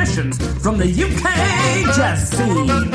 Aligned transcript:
in 0.00 0.06
conversation 0.06 0.30
with 0.30 0.38
musicians 0.38 0.62
from 0.62 0.78
the 0.78 0.86
UK 0.86 1.96
jazz 1.96 2.30
scene. 2.30 2.94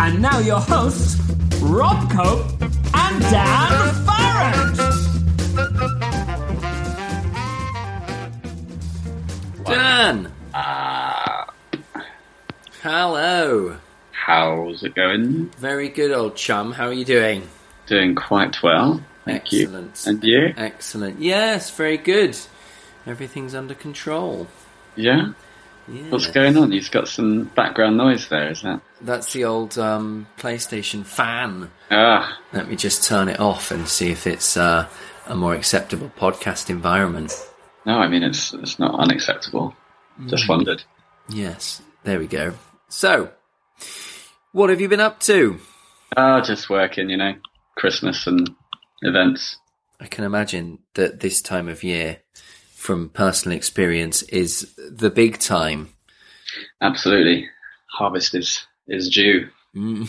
And 0.00 0.22
now 0.22 0.38
your 0.38 0.60
hosts, 0.60 1.16
Rob 1.60 2.10
Cope 2.10 2.46
and 2.94 3.20
Dan 3.22 3.94
Farrant. 4.06 4.76
Dan! 9.66 10.32
Uh, 10.54 11.44
Hello. 12.82 13.76
how's 14.12 14.82
it 14.82 14.94
going? 14.94 15.50
Very 15.58 15.88
good, 15.88 16.10
old 16.12 16.34
chum. 16.36 16.72
How 16.72 16.86
are 16.86 16.92
you 16.92 17.04
doing? 17.04 17.46
Doing 17.86 18.14
quite 18.14 18.62
well. 18.62 19.02
Thank 19.26 19.42
Excellent. 19.52 20.02
you. 20.06 20.10
And 20.12 20.24
you? 20.24 20.54
Excellent. 20.56 21.20
Yes, 21.20 21.70
very 21.70 21.98
good. 21.98 22.36
Everything's 23.06 23.54
under 23.54 23.74
control. 23.74 24.46
Yeah? 24.96 25.32
Yeah. 25.88 26.10
What's 26.10 26.26
going 26.28 26.56
on? 26.56 26.70
You've 26.72 26.90
got 26.90 27.08
some 27.08 27.44
background 27.44 27.96
noise 27.96 28.28
there, 28.28 28.50
is 28.50 28.62
that? 28.62 28.80
That's 29.00 29.32
the 29.32 29.44
old 29.44 29.76
um, 29.78 30.26
PlayStation 30.38 31.04
fan. 31.04 31.70
Ah, 31.90 32.38
Let 32.52 32.68
me 32.68 32.76
just 32.76 33.04
turn 33.04 33.28
it 33.28 33.40
off 33.40 33.70
and 33.70 33.88
see 33.88 34.10
if 34.10 34.26
it's 34.26 34.56
uh, 34.56 34.86
a 35.26 35.34
more 35.34 35.54
acceptable 35.54 36.12
podcast 36.16 36.70
environment. 36.70 37.32
no, 37.86 37.94
I 37.98 38.08
mean, 38.08 38.22
it's 38.22 38.52
it's 38.54 38.78
not 38.78 38.94
unacceptable. 39.00 39.74
Just 40.26 40.44
Mm. 40.44 40.48
wondered. 40.50 40.82
Yes, 41.30 41.80
there 42.04 42.18
we 42.18 42.26
go. 42.26 42.52
So, 42.88 43.30
what 44.52 44.68
have 44.70 44.80
you 44.80 44.88
been 44.88 45.00
up 45.00 45.18
to? 45.20 45.58
Ah, 46.16 46.40
just 46.42 46.68
working, 46.68 47.08
you 47.08 47.16
know, 47.16 47.34
Christmas 47.76 48.26
and 48.26 48.50
events. 49.02 49.56
I 50.00 50.06
can 50.06 50.24
imagine 50.24 50.80
that 50.94 51.20
this 51.20 51.40
time 51.40 51.68
of 51.68 51.82
year, 51.82 52.18
from 52.80 53.10
personal 53.10 53.56
experience, 53.56 54.22
is 54.22 54.74
the 54.76 55.10
big 55.10 55.38
time. 55.38 55.90
Absolutely. 56.80 57.48
Harvest 57.90 58.34
is, 58.34 58.64
is 58.88 59.08
due. 59.10 59.48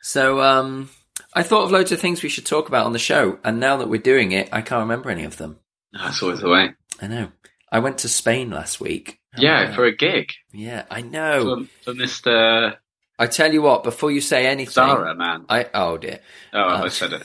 So, 0.00 0.40
um, 0.40 0.88
I 1.34 1.42
thought 1.42 1.64
of 1.64 1.72
loads 1.72 1.90
of 1.90 1.98
things 2.00 2.22
we 2.22 2.28
should 2.28 2.46
talk 2.46 2.68
about 2.68 2.86
on 2.86 2.92
the 2.92 2.98
show, 2.98 3.40
and 3.42 3.58
now 3.58 3.78
that 3.78 3.88
we're 3.88 4.00
doing 4.00 4.30
it, 4.30 4.48
I 4.52 4.60
can't 4.62 4.82
remember 4.82 5.10
any 5.10 5.24
of 5.24 5.36
them. 5.36 5.58
That's 5.92 6.22
always 6.22 6.38
the 6.40 6.48
way. 6.48 6.74
I 7.02 7.08
know. 7.08 7.32
I 7.72 7.80
went 7.80 7.98
to 7.98 8.08
Spain 8.08 8.50
last 8.50 8.80
week. 8.80 9.18
Yeah, 9.36 9.70
Oh, 9.70 9.74
for 9.74 9.84
a 9.84 9.94
gig. 9.96 10.30
yeah, 10.52 10.84
I 10.90 11.00
know. 11.02 11.66
For, 11.82 11.92
for 11.92 11.98
Mr. 11.98 12.76
I 13.18 13.26
tell 13.26 13.52
you 13.52 13.62
what, 13.62 13.82
before 13.82 14.12
you 14.12 14.20
say 14.20 14.46
anything, 14.46 14.72
Zara, 14.74 15.14
man. 15.16 15.44
I 15.48 15.66
oh 15.74 15.96
dear. 15.98 16.20
Oh, 16.52 16.60
Uh, 16.60 16.82
I 16.84 16.88
said 16.88 17.12
it. 17.14 17.22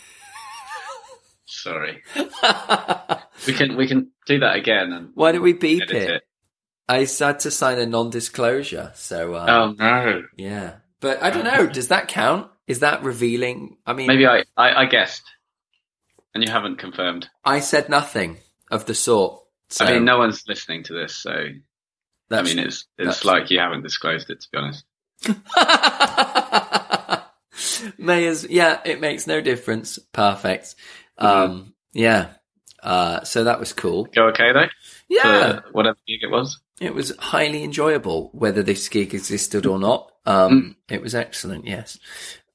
Sorry. 1.62 2.02
We 3.48 3.54
can 3.54 3.76
we 3.76 3.88
can 3.88 4.12
do 4.28 4.38
that 4.40 4.56
again 4.56 4.94
and 4.94 5.10
Why 5.16 5.32
did 5.32 5.42
we 5.42 5.54
beep 5.54 5.82
it? 5.84 5.92
it. 5.92 6.24
I 6.88 7.06
had 7.06 7.40
to 7.40 7.50
sign 7.50 7.80
a 7.80 7.88
non-disclosure, 7.88 8.92
so 8.94 9.34
uh, 9.34 9.46
Oh 9.50 9.72
no. 9.72 10.24
yeah. 10.38 10.76
But 11.00 11.24
I 11.24 11.32
don't 11.32 11.46
know. 11.46 11.66
Does 11.66 11.88
that 11.88 12.08
count? 12.08 12.52
Is 12.68 12.82
that 12.82 13.02
revealing? 13.04 13.78
I 13.86 13.94
mean, 13.94 14.06
Maybe 14.08 14.28
I, 14.28 14.44
I, 14.56 14.82
I 14.82 14.86
guessed, 14.86 15.24
and 16.36 16.44
you 16.46 16.52
haven't 16.52 16.78
confirmed. 16.78 17.30
I 17.44 17.62
said 17.62 17.90
nothing 17.90 18.38
of 18.70 18.86
the 18.86 18.94
sort. 18.94 19.42
So 19.70 19.86
I 19.86 19.94
mean, 19.94 20.06
no 20.06 20.20
one's 20.20 20.48
listening 20.48 20.84
to 20.84 20.94
this, 20.94 21.16
so 21.16 21.32
I 22.30 22.42
mean, 22.44 22.60
it's 22.60 22.86
it's 23.00 23.26
like 23.26 23.50
you 23.50 23.58
haven't 23.60 23.82
disclosed 23.82 24.30
it. 24.30 24.42
To 24.42 24.48
be 24.52 24.58
honest, 24.60 24.86
Mayors, 27.98 28.46
yeah, 28.48 28.80
it 28.86 29.02
makes 29.02 29.26
no 29.28 29.42
difference. 29.42 29.98
Perfect. 30.14 30.76
Um, 31.22 31.74
yeah. 31.94 32.34
Uh, 32.82 33.24
so 33.24 33.44
that 33.44 33.60
was 33.60 33.74
cool. 33.74 34.06
go 34.06 34.28
okay 34.30 34.52
though. 34.54 34.68
Yeah, 35.08 35.60
whatever 35.72 35.98
gig 36.08 36.22
it 36.24 36.32
was. 36.32 36.60
it 36.80 36.94
was 36.96 37.16
highly 37.18 37.64
enjoyable, 37.64 38.30
whether 38.34 38.64
this 38.64 38.88
gig 38.90 39.14
existed 39.14 39.66
or 39.66 39.78
not. 39.78 40.12
Um, 40.26 40.78
it 40.90 41.02
was 41.02 41.14
excellent. 41.14 41.68
Yes. 41.68 42.00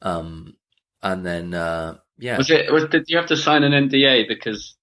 Um, 0.03 0.57
and 1.03 1.25
then, 1.25 1.55
uh, 1.55 1.99
yeah, 2.19 2.39
Was 2.39 2.51
it? 2.51 2.73
Was 2.73 2.85
did 2.87 3.05
you 3.09 3.19
have 3.19 3.27
to 3.29 3.37
sign 3.37 3.63
an 3.63 3.73
NDA 3.89 4.27
because 4.27 4.75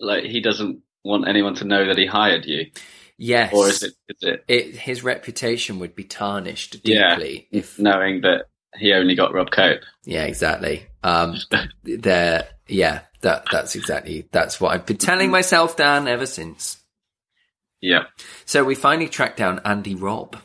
like 0.00 0.24
he 0.24 0.40
doesn't 0.40 0.80
want 1.04 1.28
anyone 1.28 1.54
to 1.56 1.64
know 1.64 1.86
that 1.86 1.98
he 1.98 2.06
hired 2.06 2.44
you, 2.46 2.66
yes. 3.18 3.52
or 3.52 3.68
is 3.68 3.82
it 3.82 3.92
is 4.08 4.16
it 4.22 4.44
it, 4.48 4.76
his 4.76 5.02
reputation 5.02 5.80
would 5.80 5.94
be 5.96 6.04
tarnished 6.04 6.76
Yeah. 6.84 7.16
deeply 7.16 7.48
if, 7.50 7.78
knowing 7.78 8.20
that 8.22 8.46
he 8.76 8.92
only 8.92 9.14
got 9.16 9.34
Rob 9.34 9.50
Cope? 9.50 9.80
yeah, 10.04 10.24
exactly. 10.24 10.86
Um, 11.02 11.36
there, 11.82 12.48
yeah, 12.68 13.00
that, 13.20 13.46
that's 13.50 13.74
exactly, 13.74 14.26
that's 14.32 14.60
what 14.60 14.72
I've 14.74 14.86
been 14.86 14.96
telling 14.98 15.30
myself, 15.30 15.76
Dan, 15.76 16.06
ever 16.08 16.26
since. 16.26 16.78
Yeah. 17.80 18.04
So 18.44 18.64
we 18.64 18.74
finally 18.74 19.08
tracked 19.08 19.36
down 19.38 19.60
Andy 19.64 19.94
Robb. 19.94 20.36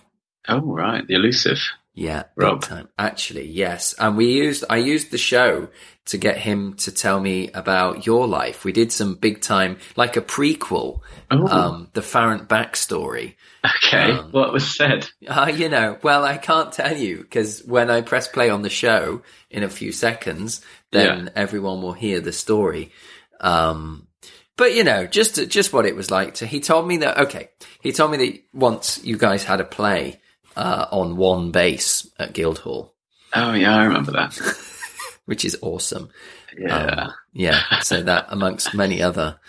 Oh 0.48 0.62
right, 0.62 1.06
the 1.08 1.16
elusive. 1.16 1.58
Yeah, 1.96 2.24
Rob. 2.36 2.64
time. 2.64 2.90
Actually, 2.98 3.48
yes. 3.48 3.94
And 4.00 4.18
we 4.18 4.34
used, 4.34 4.66
I 4.68 4.78
used 4.78 5.12
the 5.12 5.18
show 5.20 5.70
to 6.06 6.18
get 6.18 6.38
him 6.38 6.74
to 6.78 6.92
tell 6.92 7.20
me 7.20 7.52
about 7.52 8.08
your 8.08 8.28
life. 8.28 8.66
We 8.66 8.72
did 8.72 8.92
some 8.92 9.14
big 9.14 9.42
time, 9.42 9.78
like 9.96 10.18
a 10.18 10.22
prequel, 10.22 11.02
Oh, 11.30 11.48
um, 11.48 11.90
the 11.94 12.02
Farrant 12.02 12.50
backstory. 12.50 13.36
okay. 13.64 14.12
um, 14.14 14.32
what 14.32 14.52
was 14.52 14.76
said? 14.76 15.08
Uh, 15.28 15.52
you 15.56 15.70
know, 15.70 15.98
well, 16.02 16.26
I 16.26 16.38
can't 16.38 16.74
tell 16.74 16.98
you 16.98 17.18
because 17.20 17.64
when 17.64 17.92
I 17.92 18.02
press 18.02 18.28
play 18.28 18.50
on 18.50 18.64
the 18.64 18.70
show 18.72 19.22
in 19.52 19.62
a 19.62 19.70
few 19.70 19.92
seconds, 19.92 20.62
then 20.94 21.32
everyone 21.36 21.82
will 21.82 21.94
hear 21.94 22.22
the 22.22 22.32
story. 22.32 22.92
Um, 23.40 24.08
but 24.56 24.74
you 24.74 24.84
know, 24.84 25.06
just 25.08 25.50
just 25.50 25.74
what 25.74 25.86
it 25.86 25.96
was 25.96 26.12
like 26.12 26.36
to. 26.36 26.46
He 26.46 26.60
told 26.60 26.88
me 26.88 26.98
that. 26.98 27.18
Okay, 27.18 27.50
he 27.82 27.92
told 27.92 28.12
me 28.12 28.18
that 28.18 28.44
once 28.54 29.04
you 29.04 29.18
guys 29.18 29.44
had 29.44 29.60
a 29.60 29.66
play 29.66 30.22
uh, 30.56 30.86
on 30.92 31.18
one 31.18 31.52
bass 31.52 32.08
at 32.20 32.34
Guildhall, 32.34 32.94
Oh 33.34 33.54
yeah, 33.54 33.76
I 33.76 33.84
remember 33.86 34.12
that. 34.14 34.38
which 35.26 35.44
is 35.46 35.58
awesome. 35.62 36.10
Yeah, 36.58 36.78
Um, 36.86 37.14
yeah. 37.34 37.80
So 37.82 38.04
that 38.04 38.28
amongst 38.30 38.74
many 38.76 39.02
other 39.02 39.40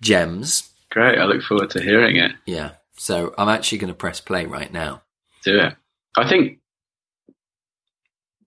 gems. 0.00 0.70
great. 0.90 1.18
I 1.18 1.24
look 1.24 1.42
forward 1.42 1.70
to 1.70 1.82
hearing 1.82 2.16
it. 2.16 2.32
Yeah. 2.46 2.70
So 2.96 3.34
I'm 3.36 3.48
actually 3.48 3.78
going 3.78 3.92
to 3.92 3.98
press 3.98 4.20
play 4.20 4.46
right 4.46 4.72
now. 4.72 5.02
Do 5.44 5.58
it. 5.58 5.74
I 6.16 6.28
think. 6.28 6.60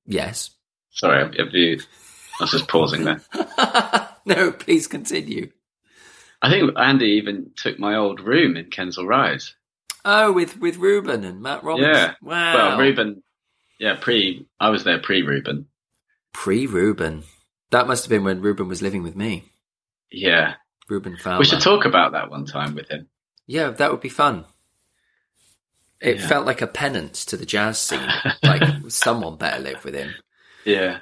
Yes. 0.06 0.52
Sorry, 0.92 1.22
have 1.38 1.54
you? 1.54 1.80
I 2.40 2.44
was 2.44 2.52
just 2.52 2.68
pausing 2.68 3.04
there. 3.04 3.22
no, 4.26 4.52
please 4.52 4.88
continue. 4.88 5.52
I 6.42 6.52
think 6.52 6.72
Andy 6.78 7.18
even 7.22 7.52
took 7.56 7.80
my 7.80 7.96
old 7.96 8.20
room 8.20 8.56
in 8.58 8.66
Kensal 8.66 9.08
Rise. 9.08 9.56
Oh, 10.06 10.32
with 10.32 10.60
with 10.60 10.78
Ruben 10.78 11.24
and 11.24 11.42
Matt 11.42 11.64
Roberts. 11.64 11.88
Yeah. 11.88 12.14
Wow. 12.22 12.54
Well, 12.54 12.80
Ruben. 12.80 13.24
Yeah, 13.80 13.96
pre. 14.00 14.48
I 14.60 14.70
was 14.70 14.84
there 14.84 15.00
pre 15.00 15.24
Ruben. 15.24 15.66
Pre 16.34 16.66
Ruben. 16.68 17.24
That 17.72 17.88
must 17.88 18.06
have 18.06 18.10
been 18.10 18.24
when 18.24 18.42
Ruben 18.42 18.68
was 18.68 18.82
living 18.82 19.04
with 19.04 19.16
me. 19.16 19.46
Yeah, 20.12 20.54
Ruben 20.88 21.18
Fowler. 21.18 21.40
we 21.40 21.46
should 21.46 21.60
talk 21.60 21.86
about 21.86 22.14
that 22.14 22.30
one 22.30 22.46
time 22.46 22.76
with 22.76 22.88
him. 22.88 23.08
Yeah, 23.46 23.72
that 23.72 23.92
would 23.92 24.00
be 24.02 24.10
fun. 24.10 24.46
It 26.00 26.18
Yeah. 26.20 26.28
felt 26.28 26.46
like 26.46 26.62
a 26.62 26.68
penance 26.68 27.26
to 27.26 27.38
the 27.38 27.46
jazz 27.46 27.80
scene. 27.80 28.08
like 28.44 28.62
someone 28.90 29.38
better 29.38 29.62
live 29.62 29.84
with 29.84 29.96
him. 29.96 30.14
Yeah, 30.64 31.00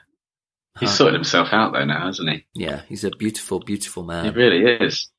he's 0.79 0.93
sorted 0.93 1.13
himself 1.13 1.49
out 1.51 1.73
though 1.73 1.85
now, 1.85 2.05
hasn't 2.05 2.29
he? 2.29 2.45
Yeah, 2.53 2.81
he's 2.87 3.03
a 3.03 3.11
beautiful, 3.11 3.59
beautiful 3.59 4.03
man. 4.03 4.25
He 4.25 4.31
really 4.31 4.63
is 4.63 5.09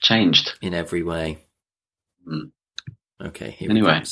changed. 0.00 0.58
in 0.60 0.74
every 0.74 1.02
way. 1.02 1.38
Mm. 2.26 2.50
Okay, 3.20 3.50
here 3.50 3.70
Anyway. 3.70 4.02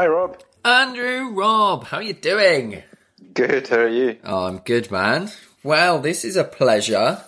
Hi, 0.00 0.06
Rob. 0.06 0.42
Andrew 0.64 1.28
Robb, 1.34 1.84
how 1.84 1.98
are 1.98 2.02
you 2.02 2.14
doing? 2.14 2.82
Good. 3.34 3.68
How 3.68 3.80
are 3.80 3.86
you? 3.86 4.16
Oh, 4.24 4.46
I'm 4.46 4.56
good, 4.60 4.90
man. 4.90 5.28
Well, 5.62 5.98
this 5.98 6.24
is 6.24 6.36
a 6.36 6.44
pleasure. 6.44 7.22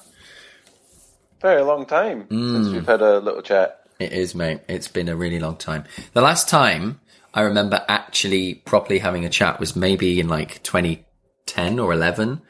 Very 1.42 1.60
long 1.60 1.84
time 1.84 2.20
since 2.30 2.68
hmm. 2.68 2.72
we've 2.72 2.86
had 2.86 3.02
a 3.02 3.18
little 3.18 3.42
chat. 3.42 3.84
It 3.98 4.14
is, 4.14 4.34
mate. 4.34 4.60
It's 4.70 4.88
been 4.88 5.10
a 5.10 5.16
really 5.16 5.38
long 5.38 5.56
time. 5.56 5.84
The 6.14 6.22
last 6.22 6.48
time 6.48 6.98
I 7.34 7.42
remember 7.42 7.84
actually 7.88 8.54
properly 8.54 9.00
having 9.00 9.26
a 9.26 9.28
chat 9.28 9.60
was 9.60 9.76
maybe 9.76 10.18
in 10.18 10.28
like 10.28 10.62
2010 10.62 11.78
or 11.78 11.92
11, 11.92 12.40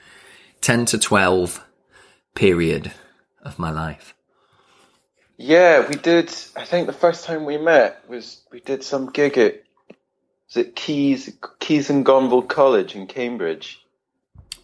10 0.61 0.85
to 0.85 0.99
12 1.01 1.65
period 2.37 2.93
of 3.43 3.59
my 3.59 3.73
life. 3.73 4.15
Yeah, 5.37 5.85
we 5.89 5.97
did. 5.97 6.33
I 6.55 6.65
think 6.65 6.87
the 6.87 6.93
first 6.93 7.25
time 7.25 7.45
we 7.45 7.59
met 7.59 8.09
was 8.09 8.41
we 8.53 8.61
did 8.61 8.85
some 8.85 9.11
gig 9.11 9.37
at 9.37 9.65
was 10.55 10.67
it 10.67 10.77
Caius 10.77 11.31
Caius 11.61 11.91
and 11.91 12.05
Gonville 12.05 12.47
College 12.49 12.95
in 12.95 13.07
Cambridge, 13.07 13.79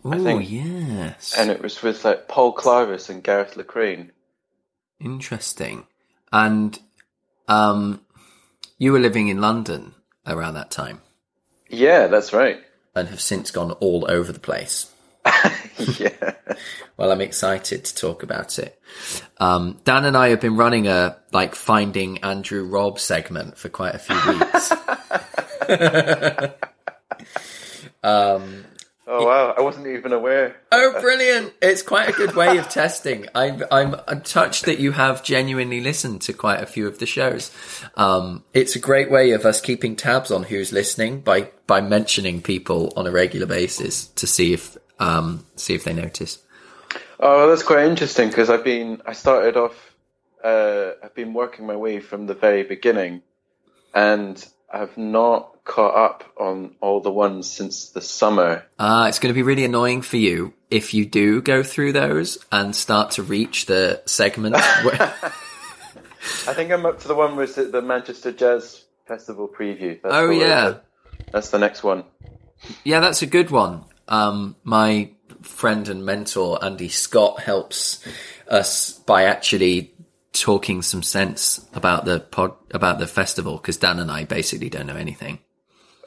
Oh, 0.05 0.39
yes. 0.39 1.35
and 1.37 1.51
it 1.51 1.61
was 1.63 1.83
with 1.83 2.05
like 2.05 2.29
Paul 2.29 2.55
Clarvis 2.55 3.09
and 3.11 3.23
Gareth 3.23 3.55
Lockrane. 3.57 4.11
Interesting. 5.01 5.87
And 6.33 6.79
um, 7.49 8.01
you 8.79 8.93
were 8.93 8.99
living 9.01 9.29
in 9.29 9.41
London 9.41 9.95
around 10.27 10.55
that 10.55 10.71
time 10.71 11.01
Yeah, 11.69 12.07
that's 12.09 12.33
right. 12.33 12.61
and 12.95 13.09
have 13.09 13.21
since 13.21 13.51
gone 13.51 13.73
all 13.73 14.07
over 14.09 14.33
the 14.33 14.39
place. 14.41 14.93
yeah. 15.79 16.35
Well, 16.97 17.13
I'm 17.13 17.21
excited 17.21 17.85
to 17.85 17.95
talk 17.95 18.23
about 18.23 18.59
it. 18.59 18.79
Um, 19.39 19.79
Dan 19.85 20.05
and 20.05 20.17
I 20.17 20.29
have 20.31 20.41
been 20.41 20.57
running 20.57 20.87
a 20.89 21.17
like 21.33 21.55
finding 21.55 22.19
Andrew 22.19 22.65
Robb 22.65 22.99
segment 22.99 23.57
for 23.59 23.69
quite 23.69 23.95
a 23.95 23.99
few 23.99 24.17
weeks. 24.39 24.73
Oh 29.11 29.25
wow, 29.25 29.55
I 29.57 29.63
wasn't 29.63 29.87
even 29.87 30.13
aware. 30.13 30.61
oh, 30.71 31.01
brilliant! 31.01 31.55
It's 31.63 31.81
quite 31.81 32.11
a 32.11 32.13
good 32.13 32.37
way 32.37 32.59
of 32.59 32.69
testing. 32.69 33.27
I'm, 33.35 33.65
I'm, 33.73 33.97
I'm 34.07 34.21
touched 34.21 34.67
that 34.67 34.79
you 34.79 34.93
have 34.93 35.25
genuinely 35.25 35.81
listened 35.81 36.21
to 36.23 36.35
quite 36.35 36.63
a 36.63 36.67
few 36.67 36.87
of 36.87 36.99
the 36.99 37.07
shows. 37.07 37.51
Um, 37.97 38.45
it's 38.53 38.77
a 38.77 38.79
great 38.79 39.11
way 39.11 39.31
of 39.31 39.47
us 39.47 39.63
keeping 39.63 39.97
tabs 39.97 40.31
on 40.31 40.43
who's 40.43 40.73
listening 40.73 41.21
by, 41.21 41.51
by 41.67 41.81
mentioning 41.81 42.43
people 42.43 42.93
on 42.97 43.07
a 43.07 43.11
regular 43.11 43.47
basis 43.47 44.09
to 44.09 44.27
see 44.27 44.53
if, 44.53 44.77
um, 44.99 45.47
see 45.57 45.75
if 45.75 45.85
they 45.85 45.95
notice. 45.95 46.43
Oh, 47.19 47.49
that's 47.49 47.63
quite 47.63 47.87
interesting 47.87 48.29
because 48.29 48.51
I've 48.51 48.65
been 48.65 49.01
I 49.07 49.15
started 49.15 49.57
off 49.57 49.89
uh, 50.45 50.93
I've 51.03 51.15
been 51.15 51.35
working 51.35 51.67
my 51.67 51.77
way 51.77 52.01
from 52.01 52.27
the 52.27 52.35
very 52.35 52.63
beginning, 52.63 53.23
and 53.95 54.47
I've 54.73 54.97
not 54.99 55.65
caught 55.65 55.95
up 55.95 56.25
on 56.39 56.75
all 56.81 57.01
the 57.01 57.11
ones 57.11 57.51
since 57.51 57.91
the 57.91 58.01
summer. 58.01 58.65
Uh, 58.79 59.07
it's 59.09 59.19
going 59.19 59.33
to 59.33 59.35
be 59.35 59.43
really 59.43 59.65
annoying 59.65 60.03
for 60.03 60.17
you 60.17 60.53
if 60.71 60.93
you 60.95 61.07
do 61.07 61.41
go 61.41 61.63
through 61.63 61.93
those 61.93 62.39
and 62.53 62.75
start 62.75 63.13
to 63.13 63.23
reach 63.23 63.67
the 63.67 64.03
segment. 64.07 64.57
where, 64.83 65.01
I 65.01 66.53
think 66.55 66.71
I'm 66.71 66.85
up 66.87 67.01
to 67.01 67.09
the 67.09 67.15
one 67.15 67.37
with 67.37 67.55
the, 67.55 67.65
the 67.65 67.83
Manchester 67.83 68.33
Jazz 68.33 68.85
Festival 69.07 69.49
preview. 69.49 70.01
That's 70.03 70.15
Oh, 70.15 70.31
yeah. 70.31 70.75
that's 71.33 71.51
the 71.51 71.59
next 71.59 71.83
one. 71.83 72.05
yeah, 72.85 73.01
that's 73.01 73.23
a 73.23 73.27
good 73.27 73.51
one. 73.51 73.85
Um, 74.07 74.57
my 74.65 75.11
friend 75.43 75.89
and 75.89 76.05
mentor 76.05 76.63
Andy 76.63 76.89
Scott 76.89 77.41
helps 77.41 78.07
us 78.49 78.93
by 78.93 79.25
actually 79.25 79.93
talking 80.41 80.83
some 80.83 81.03
sense 81.03 81.67
about 81.75 82.05
the 82.05 82.21
pod 82.21 82.55
about 82.71 82.99
the 82.99 83.07
festival 83.07 83.57
because 83.57 83.77
Dan 83.77 83.99
and 83.99 84.11
I 84.11 84.25
basically 84.25 84.69
don't 84.69 84.87
know 84.87 84.97
anything. 84.97 85.41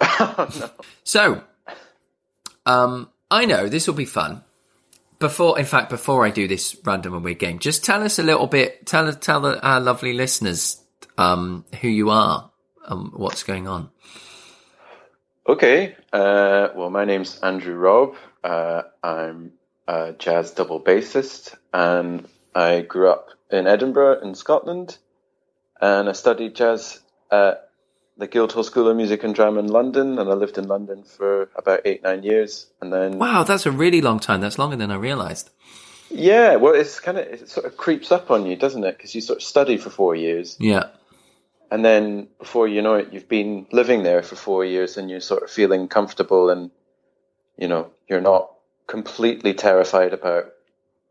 So, 1.03 1.43
um, 2.65 3.09
I 3.29 3.45
know 3.45 3.67
this 3.67 3.87
will 3.87 3.95
be 3.95 4.05
fun. 4.05 4.43
Before, 5.19 5.59
in 5.59 5.65
fact, 5.65 5.89
before 5.89 6.25
I 6.25 6.29
do 6.29 6.47
this 6.47 6.75
random 6.83 7.13
and 7.13 7.23
weird 7.23 7.39
game, 7.39 7.59
just 7.59 7.83
tell 7.83 8.01
us 8.01 8.17
a 8.17 8.23
little 8.23 8.47
bit. 8.47 8.85
Tell 8.85 9.11
tell 9.13 9.45
our 9.45 9.79
lovely 9.79 10.13
listeners 10.13 10.81
um, 11.17 11.65
who 11.81 11.87
you 11.87 12.09
are 12.09 12.49
and 12.87 13.11
what's 13.13 13.43
going 13.43 13.67
on. 13.67 13.89
Okay. 15.47 15.95
Uh, 16.11 16.69
well, 16.75 16.89
my 16.89 17.05
name's 17.05 17.39
Andrew 17.39 17.75
Robb. 17.75 18.15
Uh, 18.43 18.83
I'm 19.03 19.53
a 19.87 20.13
jazz 20.13 20.51
double 20.51 20.81
bassist, 20.81 21.55
and 21.73 22.27
I 22.55 22.81
grew 22.81 23.09
up 23.09 23.29
in 23.51 23.67
Edinburgh, 23.67 24.21
in 24.21 24.35
Scotland, 24.35 24.97
and 25.79 26.09
I 26.09 26.13
studied 26.13 26.55
jazz 26.55 26.99
at 27.31 27.69
the 28.17 28.27
Guildhall 28.27 28.63
School 28.63 28.87
of 28.87 28.95
Music 28.97 29.23
and 29.23 29.33
Drama 29.33 29.59
in 29.59 29.67
London, 29.67 30.19
and 30.19 30.29
I 30.29 30.33
lived 30.33 30.57
in 30.57 30.67
London 30.67 31.03
for 31.03 31.49
about 31.55 31.81
eight, 31.85 32.03
nine 32.03 32.23
years, 32.23 32.67
and 32.81 32.91
then 32.93 33.17
Wow, 33.17 33.43
that's 33.43 33.65
a 33.65 33.71
really 33.71 34.01
long 34.01 34.19
time. 34.19 34.41
That's 34.41 34.59
longer 34.59 34.75
than 34.75 34.91
I 34.91 34.95
realised. 34.95 35.49
yeah, 36.09 36.57
well, 36.57 36.73
it's 36.75 36.99
kind 36.99 37.17
of 37.17 37.25
it 37.25 37.49
sort 37.49 37.65
of 37.65 37.77
creeps 37.77 38.11
up 38.11 38.29
on 38.29 38.45
you, 38.45 38.55
doesn't 38.55 38.83
it? 38.83 38.97
Because 38.97 39.15
you 39.15 39.21
sort 39.21 39.37
of 39.37 39.43
study 39.43 39.77
for 39.77 39.89
four 39.89 40.15
years, 40.15 40.57
Yeah, 40.59 40.89
and 41.71 41.83
then 41.85 42.27
before 42.37 42.67
you 42.67 42.81
know 42.81 42.95
it, 42.95 43.13
you've 43.13 43.29
been 43.29 43.65
living 43.71 44.03
there 44.03 44.21
for 44.21 44.35
four 44.35 44.65
years, 44.65 44.97
and 44.97 45.09
you're 45.09 45.21
sort 45.21 45.43
of 45.43 45.49
feeling 45.49 45.87
comfortable, 45.87 46.49
and 46.49 46.69
you 47.57 47.67
know 47.67 47.91
you're 48.07 48.21
not 48.21 48.51
completely 48.87 49.53
terrified 49.53 50.13
about 50.13 50.51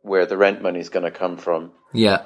where 0.02 0.26
the 0.26 0.36
rent 0.36 0.62
money's 0.62 0.90
going 0.90 1.04
to 1.04 1.10
come 1.10 1.38
from, 1.38 1.72
yeah. 1.92 2.22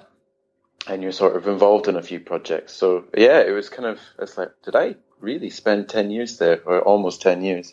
And 0.86 1.02
you're 1.02 1.12
sort 1.12 1.36
of 1.36 1.46
involved 1.48 1.88
in 1.88 1.96
a 1.96 2.02
few 2.02 2.20
projects. 2.20 2.74
So 2.74 3.04
yeah, 3.16 3.40
it 3.40 3.50
was 3.50 3.68
kind 3.68 3.86
of 3.86 4.00
it's 4.18 4.36
like, 4.36 4.50
did 4.64 4.76
I 4.76 4.96
really 5.20 5.50
spend 5.50 5.88
ten 5.88 6.10
years 6.10 6.38
there, 6.38 6.60
or 6.64 6.80
almost 6.80 7.22
ten 7.22 7.42
years? 7.42 7.72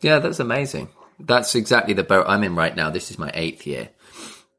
Yeah, 0.00 0.18
that's 0.18 0.40
amazing. 0.40 0.88
That's 1.18 1.54
exactly 1.54 1.94
the 1.94 2.04
boat 2.04 2.26
I'm 2.28 2.44
in 2.44 2.54
right 2.54 2.76
now. 2.76 2.90
This 2.90 3.10
is 3.10 3.18
my 3.18 3.30
eighth 3.34 3.66
year. 3.66 3.88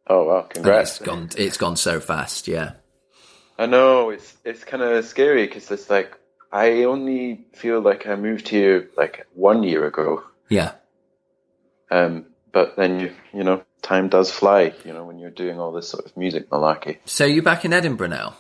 Oh 0.08 0.24
wow, 0.26 0.42
And 0.42 0.50
congrats! 0.50 0.98
It's 0.98 1.06
gone. 1.06 1.30
It's 1.38 1.58
gone 1.58 1.76
so 1.76 2.00
fast. 2.00 2.48
Yeah. 2.48 2.74
I 3.60 3.66
know 3.66 4.12
it's 4.12 4.36
it's 4.44 4.64
kind 4.64 4.84
of 4.84 5.06
scary 5.06 5.46
because 5.48 5.70
it's 5.72 5.90
like 5.90 6.18
I 6.52 6.84
only 6.84 7.46
feel 7.54 7.82
like 7.82 8.08
I 8.08 8.16
moved 8.16 8.48
here 8.48 8.90
like 8.96 9.26
one 9.34 9.64
year 9.64 9.86
ago. 9.86 10.24
Yeah. 10.50 10.74
Um, 11.90 12.26
but 12.52 12.76
then 12.76 13.00
you 13.00 13.12
you 13.34 13.44
know 13.44 13.64
time 13.82 14.10
does 14.10 14.32
fly. 14.32 14.74
You 14.86 14.94
know 14.94 15.06
when 15.06 15.20
you're 15.20 15.32
doing 15.32 15.60
all 15.60 15.72
this 15.72 15.90
sort 15.90 16.06
of 16.06 16.16
music 16.18 16.50
malarkey. 16.50 16.98
So 17.06 17.26
you're 17.26 17.44
back 17.44 17.66
in 17.66 17.74
Edinburgh 17.74 18.10
now. 18.10 18.36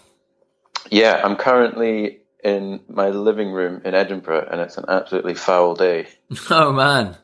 Yeah, 0.89 1.21
I'm 1.23 1.35
currently 1.35 2.19
in 2.43 2.79
my 2.87 3.09
living 3.09 3.51
room 3.51 3.81
in 3.83 3.93
Edinburgh, 3.93 4.47
and 4.51 4.61
it's 4.61 4.77
an 4.77 4.85
absolutely 4.87 5.33
foul 5.35 5.75
day. 5.75 6.07
Oh 6.49 6.71
man. 6.71 7.17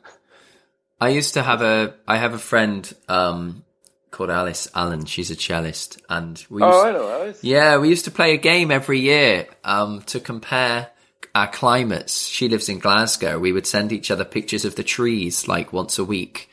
I 1.00 1.08
used 1.10 1.34
to 1.34 1.42
have 1.42 1.60
a. 1.60 1.94
I 2.06 2.16
have 2.16 2.34
a 2.34 2.38
friend 2.38 2.90
um, 3.08 3.64
called 4.10 4.30
Alice 4.30 4.70
Allen. 4.74 5.04
She's 5.04 5.30
a 5.30 5.36
cellist, 5.36 6.00
and 6.08 6.42
we. 6.48 6.62
Used, 6.62 6.74
Oh, 6.74 6.86
I 6.86 6.92
know, 6.92 7.10
Alice. 7.10 7.42
Yeah, 7.42 7.78
we 7.78 7.88
used 7.88 8.06
to 8.06 8.10
play 8.10 8.32
a 8.32 8.38
game 8.38 8.70
every 8.70 9.00
year 9.00 9.46
um, 9.64 10.02
to 10.02 10.20
compare 10.20 10.90
our 11.34 11.48
climates. 11.48 12.26
She 12.26 12.48
lives 12.48 12.68
in 12.68 12.78
Glasgow. 12.78 13.38
We 13.38 13.52
would 13.52 13.66
send 13.66 13.92
each 13.92 14.10
other 14.10 14.24
pictures 14.24 14.64
of 14.64 14.76
the 14.76 14.84
trees 14.84 15.48
like 15.48 15.72
once 15.72 15.98
a 15.98 16.04
week. 16.04 16.48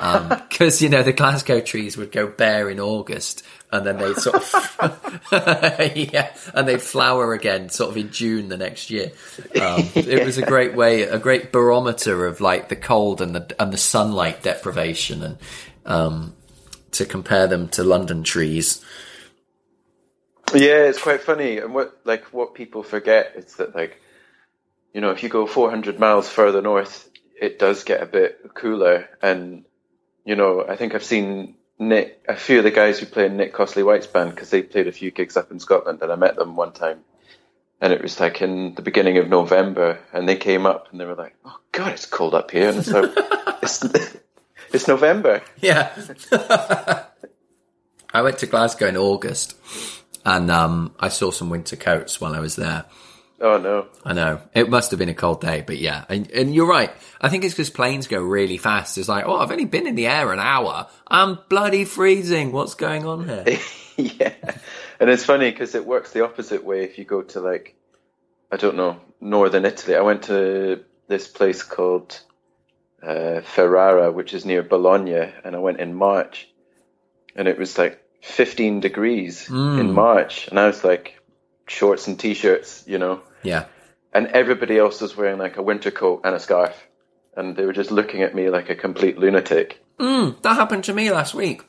Because, 0.50 0.82
you 0.82 0.88
know, 0.88 1.02
the 1.02 1.12
Glasgow 1.12 1.60
trees 1.60 1.96
would 1.96 2.10
go 2.10 2.26
bare 2.26 2.68
in 2.70 2.80
August 2.80 3.44
and 3.70 3.86
then 3.86 3.98
they'd 3.98 4.16
sort 4.16 4.36
of, 4.36 5.28
yeah, 6.12 6.34
and 6.54 6.66
they'd 6.66 6.82
flower 6.82 7.32
again 7.32 7.68
sort 7.68 7.90
of 7.90 7.96
in 7.96 8.10
June 8.10 8.48
the 8.48 8.56
next 8.56 8.90
year. 8.90 9.12
Um, 9.60 9.88
It 9.94 10.24
was 10.24 10.38
a 10.38 10.44
great 10.44 10.74
way, 10.74 11.02
a 11.02 11.18
great 11.18 11.52
barometer 11.52 12.26
of 12.26 12.40
like 12.40 12.68
the 12.68 12.76
cold 12.76 13.20
and 13.20 13.34
the, 13.34 13.54
and 13.60 13.72
the 13.72 13.78
sunlight 13.78 14.42
deprivation 14.42 15.22
and, 15.22 15.38
um, 15.86 16.34
to 16.92 17.04
compare 17.04 17.46
them 17.46 17.68
to 17.68 17.84
London 17.84 18.22
trees. 18.22 18.84
Yeah, 20.52 20.84
it's 20.84 21.00
quite 21.00 21.22
funny, 21.22 21.58
and 21.58 21.74
what 21.74 22.00
like 22.04 22.24
what 22.32 22.54
people 22.54 22.82
forget 22.82 23.34
is 23.36 23.54
that 23.56 23.74
like, 23.74 24.00
you 24.92 25.00
know, 25.00 25.10
if 25.10 25.22
you 25.22 25.28
go 25.28 25.46
400 25.46 26.00
miles 26.00 26.28
further 26.28 26.60
north, 26.60 27.08
it 27.40 27.60
does 27.60 27.84
get 27.84 28.02
a 28.02 28.06
bit 28.06 28.40
cooler, 28.54 29.08
and 29.22 29.64
you 30.24 30.36
know, 30.36 30.64
I 30.66 30.76
think 30.76 30.94
I've 30.94 31.04
seen 31.04 31.56
Nick, 31.78 32.24
a 32.28 32.36
few 32.36 32.58
of 32.58 32.64
the 32.64 32.70
guys 32.70 32.98
who 32.98 33.06
play 33.06 33.26
in 33.26 33.36
Nick 33.36 33.52
Costley 33.52 33.82
White's 33.82 34.06
band 34.06 34.30
because 34.30 34.50
they 34.50 34.62
played 34.62 34.86
a 34.86 34.92
few 34.92 35.10
gigs 35.10 35.36
up 35.36 35.50
in 35.50 35.60
Scotland, 35.60 36.00
and 36.02 36.12
I 36.12 36.16
met 36.16 36.36
them 36.36 36.56
one 36.56 36.72
time, 36.72 37.00
and 37.80 37.92
it 37.92 38.02
was 38.02 38.20
like 38.20 38.42
in 38.42 38.74
the 38.74 38.82
beginning 38.82 39.18
of 39.18 39.28
November, 39.28 39.98
and 40.12 40.28
they 40.28 40.36
came 40.36 40.66
up 40.66 40.88
and 40.90 41.00
they 41.00 41.06
were 41.06 41.14
like, 41.14 41.34
"Oh 41.44 41.58
God, 41.72 41.92
it's 41.92 42.06
cold 42.06 42.34
up 42.34 42.50
here," 42.50 42.68
and 42.68 42.78
it's 42.78 42.90
like, 42.90 43.10
it's, 43.62 43.84
it's 44.72 44.88
November. 44.88 45.42
Yeah. 45.60 45.90
I 48.12 48.22
went 48.22 48.38
to 48.38 48.46
Glasgow 48.46 48.88
in 48.88 48.96
August 48.96 49.56
and 50.24 50.50
um, 50.50 50.94
I 50.98 51.08
saw 51.08 51.30
some 51.30 51.48
winter 51.48 51.76
coats 51.76 52.20
while 52.20 52.34
I 52.34 52.40
was 52.40 52.56
there. 52.56 52.84
Oh 53.40 53.56
no. 53.56 53.86
I 54.04 54.12
know. 54.12 54.40
It 54.54 54.68
must 54.68 54.90
have 54.90 54.98
been 54.98 55.08
a 55.08 55.14
cold 55.14 55.40
day, 55.40 55.62
but 55.66 55.78
yeah. 55.78 56.04
And, 56.08 56.30
and 56.30 56.54
you're 56.54 56.68
right. 56.68 56.90
I 57.20 57.30
think 57.30 57.44
it's 57.44 57.54
because 57.54 57.70
planes 57.70 58.06
go 58.06 58.20
really 58.20 58.58
fast. 58.58 58.98
It's 58.98 59.08
like, 59.08 59.24
oh, 59.26 59.36
I've 59.36 59.50
only 59.50 59.64
been 59.64 59.86
in 59.86 59.94
the 59.94 60.08
air 60.08 60.32
an 60.32 60.38
hour. 60.38 60.88
I'm 61.06 61.38
bloody 61.48 61.86
freezing. 61.86 62.52
What's 62.52 62.74
going 62.74 63.06
on 63.06 63.26
here? 63.26 63.58
yeah, 63.96 64.34
and 65.00 65.08
it's 65.08 65.24
funny 65.24 65.50
because 65.50 65.74
it 65.74 65.86
works 65.86 66.12
the 66.12 66.24
opposite 66.24 66.64
way. 66.64 66.84
If 66.84 66.98
you 66.98 67.04
go 67.04 67.22
to 67.22 67.40
like 67.40 67.76
I 68.52 68.56
don't 68.56 68.76
know, 68.76 69.00
northern 69.20 69.64
Italy. 69.64 69.96
I 69.96 70.00
went 70.00 70.24
to 70.24 70.84
this 71.06 71.28
place 71.28 71.62
called 71.62 72.20
uh, 73.02 73.42
Ferrara, 73.42 74.10
which 74.10 74.34
is 74.34 74.44
near 74.44 74.62
Bologna, 74.62 75.32
and 75.44 75.54
I 75.54 75.58
went 75.58 75.80
in 75.80 75.94
March, 75.94 76.48
and 77.36 77.46
it 77.46 77.58
was 77.58 77.78
like 77.78 78.02
15 78.22 78.80
degrees 78.80 79.48
in 79.48 79.92
March, 79.92 80.48
and 80.48 80.58
I 80.58 80.66
was 80.66 80.82
like 80.84 81.19
shorts 81.70 82.08
and 82.08 82.18
t-shirts, 82.18 82.82
you 82.86 82.98
know, 82.98 83.20
Yeah. 83.42 83.66
and 84.12 84.26
everybody 84.28 84.76
else 84.76 85.00
was 85.00 85.16
wearing 85.16 85.38
like 85.38 85.56
a 85.56 85.62
winter 85.62 85.90
coat 85.92 86.22
and 86.24 86.34
a 86.34 86.40
scarf, 86.40 86.74
and 87.36 87.54
they 87.56 87.64
were 87.64 87.72
just 87.72 87.92
looking 87.92 88.22
at 88.22 88.34
me 88.34 88.50
like 88.50 88.68
a 88.70 88.74
complete 88.74 89.18
lunatic. 89.18 89.80
Mm, 89.98 90.42
that 90.42 90.54
happened 90.54 90.84
to 90.84 90.92
me 90.94 91.10
last 91.12 91.32
week. 91.34 91.62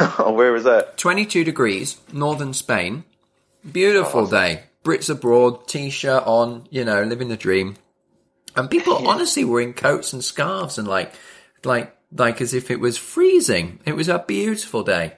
oh, 0.00 0.32
where 0.36 0.52
was 0.52 0.64
that? 0.64 0.96
22 0.98 1.42
degrees, 1.44 2.00
northern 2.12 2.52
Spain. 2.54 3.04
Beautiful 3.70 4.26
day. 4.26 4.64
Brits 4.84 5.10
abroad, 5.10 5.66
t-shirt 5.66 6.22
on, 6.26 6.66
you 6.70 6.84
know, 6.84 7.02
living 7.02 7.28
the 7.28 7.36
dream. 7.36 7.76
And 8.56 8.70
people 8.70 9.08
honestly 9.08 9.44
were 9.44 9.60
in 9.60 9.72
coats 9.72 10.12
and 10.12 10.22
scarves 10.22 10.78
and 10.78 10.86
like, 10.86 11.12
like, 11.64 11.96
like 12.12 12.40
as 12.40 12.54
if 12.54 12.70
it 12.70 12.80
was 12.80 12.98
freezing. 12.98 13.80
It 13.84 13.96
was 13.96 14.08
a 14.08 14.18
beautiful 14.26 14.82
day. 14.84 15.14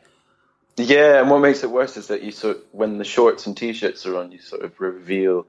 Yeah, 0.76 1.21
and 1.21 1.31
what 1.31 1.40
makes 1.40 1.62
it 1.62 1.71
worse 1.71 1.97
is 1.97 2.09
that 2.09 2.23
you 2.23 2.33
sort 2.33 2.59
when 2.73 2.99
the 2.99 3.04
shorts 3.04 3.47
and 3.47 3.57
t-shirts 3.57 4.07
are 4.07 4.16
on, 4.19 4.33
you 4.33 4.40
sort 4.40 4.62
of 4.62 4.81
reveal 4.81 5.47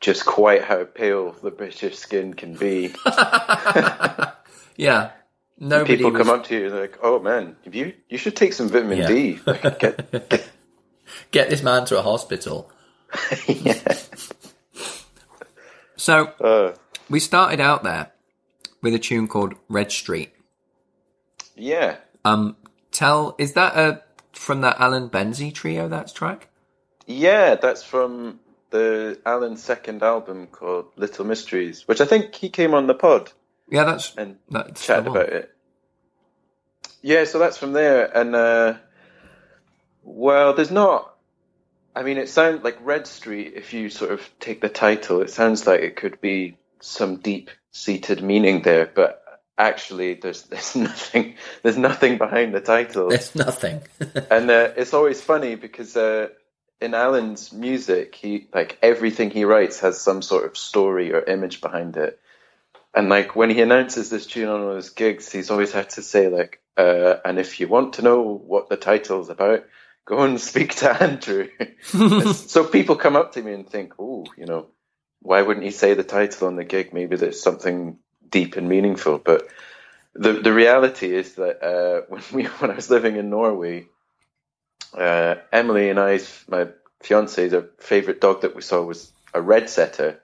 just 0.00 0.24
quite 0.26 0.62
how 0.64 0.84
pale 0.84 1.32
the 1.42 1.50
British 1.50 1.96
skin 1.98 2.34
can 2.34 2.54
be. 2.54 2.94
Yeah. 4.76 5.10
Nobody 5.58 5.96
People 5.98 6.12
was, 6.12 6.26
come 6.26 6.30
up 6.34 6.44
to 6.46 6.54
you 6.58 6.70
they're 6.70 6.80
like, 6.80 6.98
"Oh 7.02 7.20
man, 7.20 7.56
you 7.70 7.92
you 8.08 8.18
should 8.18 8.34
take 8.34 8.52
some 8.54 8.68
vitamin 8.68 8.98
Yeah. 8.98 9.06
D." 9.06 9.38
Like, 9.46 9.78
get, 9.78 10.10
get, 10.10 10.50
get 11.30 11.50
this 11.50 11.62
man 11.62 11.84
to 11.86 11.98
a 11.98 12.02
hospital. 12.02 12.72
yeah. 13.46 13.96
So 15.96 16.24
Uh, 16.40 16.74
we 17.10 17.20
started 17.20 17.60
out 17.60 17.82
there 17.84 18.10
with 18.80 18.94
a 18.94 18.98
tune 18.98 19.28
called 19.28 19.54
Red 19.68 19.92
Street. 19.92 20.32
yeah, 21.54 21.96
Um, 22.24 22.56
tell, 22.90 23.36
is 23.38 23.52
that 23.52 23.76
a, 23.76 24.02
from 24.32 24.60
that 24.62 24.80
Alan 24.80 25.08
Benzie 25.08 25.52
trio, 25.52 25.88
that's 25.88 26.12
track? 26.12 26.48
yeah. 27.06 27.56
That's 27.56 27.82
from 27.82 28.40
the 28.70 29.20
Alan's 29.24 29.62
second 29.62 30.02
album 30.02 30.46
called 30.46 30.86
Little 30.96 31.24
Mysteries, 31.24 31.86
which 31.86 32.00
I 32.00 32.06
think 32.06 32.34
he 32.34 32.48
came 32.48 32.74
on 32.74 32.86
the 32.86 32.94
pod 32.94 33.30
Yeah, 33.68 33.84
that's, 33.84 34.14
and 34.16 34.36
that's 34.50 34.84
chatted 34.84 35.06
about 35.08 35.28
it. 35.28 35.54
Yeah, 37.02 37.24
so 37.24 37.38
that's 37.38 37.58
from 37.58 37.72
there, 37.72 38.16
and 38.16 38.34
uh, 38.34 38.74
well, 40.02 40.54
there's 40.54 40.70
not. 40.70 41.14
I 41.94 42.02
mean, 42.02 42.16
it 42.16 42.28
sounds 42.28 42.64
like 42.64 42.78
Red 42.80 43.06
Street. 43.06 43.52
If 43.56 43.74
you 43.74 43.90
sort 43.90 44.12
of 44.12 44.30
take 44.40 44.60
the 44.60 44.68
title, 44.68 45.20
it 45.20 45.30
sounds 45.30 45.66
like 45.66 45.80
it 45.80 45.96
could 45.96 46.20
be 46.20 46.56
some 46.80 47.16
deep-seated 47.16 48.22
meaning 48.22 48.62
there, 48.62 48.86
but 48.86 49.21
actually, 49.58 50.14
there's 50.14 50.42
there's 50.52 50.76
nothing. 50.76 51.34
There's 51.62 51.78
nothing 51.78 52.18
behind 52.18 52.54
the 52.54 52.60
title, 52.60 53.08
There's 53.08 53.34
nothing. 53.34 53.82
and 54.30 54.50
uh, 54.50 54.72
it's 54.76 54.94
always 54.94 55.20
funny 55.20 55.54
because 55.54 55.96
uh, 55.96 56.28
in 56.80 56.94
Alan's 56.94 57.52
music, 57.52 58.14
he 58.14 58.48
like 58.54 58.78
everything 58.82 59.30
he 59.30 59.44
writes 59.44 59.80
has 59.80 60.00
some 60.00 60.22
sort 60.22 60.44
of 60.44 60.56
story 60.56 61.12
or 61.12 61.22
image 61.22 61.60
behind 61.60 61.96
it. 61.96 62.18
And 62.94 63.08
like 63.08 63.34
when 63.34 63.48
he 63.48 63.62
announces 63.62 64.10
this 64.10 64.26
tune 64.26 64.48
on 64.48 64.62
one 64.62 64.70
of 64.70 64.76
his 64.76 64.90
gigs, 64.90 65.32
he's 65.32 65.50
always 65.50 65.72
had 65.72 65.90
to 65.90 66.02
say 66.02 66.28
like, 66.28 66.60
uh, 66.76 67.16
"And 67.24 67.38
if 67.38 67.60
you 67.60 67.68
want 67.68 67.94
to 67.94 68.02
know 68.02 68.22
what 68.22 68.68
the 68.68 68.76
title's 68.76 69.30
about, 69.30 69.64
go 70.04 70.22
and 70.22 70.40
speak 70.50 70.74
to 70.76 71.02
Andrew." 71.02 71.48
so 72.34 72.64
people 72.64 72.96
come 72.96 73.16
up 73.16 73.32
to 73.32 73.42
me 73.42 73.54
and 73.54 73.68
think, 73.68 73.94
"Oh, 73.98 74.26
you 74.36 74.44
know, 74.44 74.66
why 75.20 75.40
wouldn't 75.40 75.64
he 75.64 75.72
say 75.72 75.94
the 75.94 76.04
title 76.04 76.48
on 76.48 76.56
the 76.56 76.64
gig? 76.64 76.92
Maybe 76.92 77.16
there's 77.16 77.42
something 77.42 77.98
deep 78.32 78.56
and 78.56 78.68
meaningful." 78.68 79.18
But 79.18 79.46
the 80.14 80.32
the 80.32 80.52
reality 80.52 81.14
is 81.14 81.36
that 81.36 81.62
uh, 81.62 82.02
when 82.08 82.22
we 82.32 82.44
when 82.44 82.72
I 82.72 82.74
was 82.74 82.90
living 82.90 83.16
in 83.16 83.30
Norway, 83.30 83.86
uh, 84.94 85.36
Emily 85.52 85.88
and 85.88 86.00
I, 86.00 86.18
my 86.48 86.68
fiance, 87.02 87.62
favorite 87.78 88.20
dog 88.20 88.42
that 88.42 88.56
we 88.56 88.62
saw 88.62 88.82
was 88.82 89.12
a 89.32 89.40
red 89.40 89.70
setter. 89.70 90.20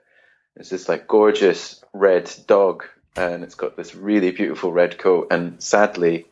It's 0.55 0.69
this 0.69 0.89
like 0.89 1.07
gorgeous 1.07 1.81
red 1.93 2.29
dog, 2.47 2.83
and 3.15 3.43
it's 3.43 3.55
got 3.55 3.77
this 3.77 3.95
really 3.95 4.31
beautiful 4.31 4.73
red 4.73 4.97
coat. 4.97 5.27
And 5.31 5.63
sadly, 5.63 6.25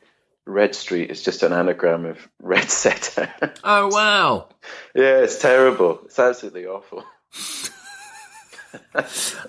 Red 0.48 0.76
Street 0.76 1.12
is 1.12 1.24
just 1.24 1.44
an 1.44 1.54
anagram 1.54 2.06
of 2.06 2.28
red 2.42 2.70
setter. 2.70 3.32
oh, 3.64 3.88
wow. 3.88 4.50
yeah, 4.96 5.20
it's 5.20 5.40
terrible. 5.40 6.02
It's 6.06 6.20
absolutely 6.20 6.66
awful. 6.66 7.04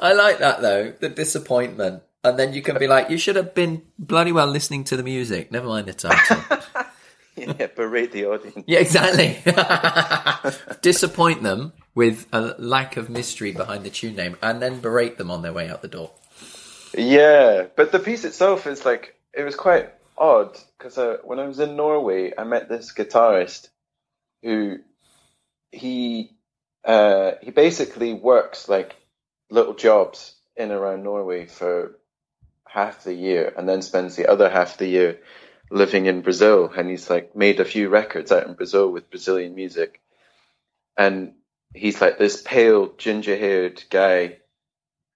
I 0.00 0.12
like 0.12 0.38
that 0.38 0.61
though, 0.61 0.92
the 0.92 1.08
disappointment. 1.08 2.02
And 2.28 2.38
then 2.38 2.52
you 2.52 2.62
can 2.62 2.78
be 2.78 2.87
like, 2.87 3.11
you 3.11 3.18
should 3.18 3.37
have 3.37 3.54
been 3.54 3.82
bloody 3.99 4.32
well 4.32 4.47
listening 4.47 4.85
to 4.85 4.97
the 4.97 5.02
music. 5.02 5.50
Never 5.50 5.66
mind 5.66 5.87
the 5.87 5.94
title. 5.94 6.42
Yeah, 7.37 7.68
berate 7.68 8.11
the 8.11 8.26
audience. 8.26 8.64
yeah, 8.66 8.80
exactly. 8.80 9.38
Disappoint 10.82 11.44
them 11.44 11.73
with 11.94 12.26
a 12.32 12.56
lack 12.58 12.97
of 12.97 13.08
mystery 13.08 13.52
behind 13.52 13.85
the 13.85 13.90
tune 13.90 14.16
name 14.16 14.37
and 14.42 14.61
then 14.61 14.80
berate 14.80 15.18
them 15.18 15.30
on 15.30 15.42
their 15.42 15.52
way 15.52 15.68
out 15.68 15.80
the 15.80 15.87
door. 15.87 16.11
Yeah, 16.97 17.66
but 17.76 17.92
the 17.92 18.00
piece 18.00 18.25
itself 18.25 18.66
is 18.66 18.85
like 18.85 19.14
it 19.32 19.44
was 19.44 19.54
quite 19.54 19.92
odd 20.16 20.58
because 20.76 20.99
uh, 20.99 21.18
when 21.23 21.38
I 21.38 21.47
was 21.47 21.61
in 21.61 21.76
Norway, 21.76 22.32
I 22.37 22.44
met 22.44 22.68
this 22.68 22.92
guitarist 22.92 23.68
who 24.42 24.78
he 25.70 26.32
uh, 26.85 27.32
he 27.42 27.50
basically 27.50 28.14
works 28.14 28.68
like 28.68 28.97
little 29.50 29.75
jobs 29.75 30.35
in 30.56 30.73
around 30.73 31.04
Norway 31.04 31.47
for 31.47 31.98
half 32.85 33.04
the 33.04 33.14
year, 33.14 33.52
and 33.56 33.68
then 33.68 33.82
spends 33.82 34.16
the 34.16 34.30
other 34.30 34.49
half 34.49 34.78
the 34.78 34.87
year 34.87 35.18
living 35.70 36.06
in 36.06 36.23
Brazil. 36.23 36.73
And 36.76 36.88
he's 36.88 37.11
like 37.11 37.35
made 37.35 37.61
a 37.61 37.64
few 37.64 37.88
records 37.88 38.32
out 38.32 38.47
in 38.47 38.54
Brazil 38.54 38.90
with 38.90 39.11
Brazilian 39.11 39.54
music, 39.54 40.00
and 40.97 41.35
he's 41.75 42.00
like 42.00 42.18
this 42.18 42.42
pale, 42.42 42.92
ginger-haired 42.97 43.85
guy 43.90 44.38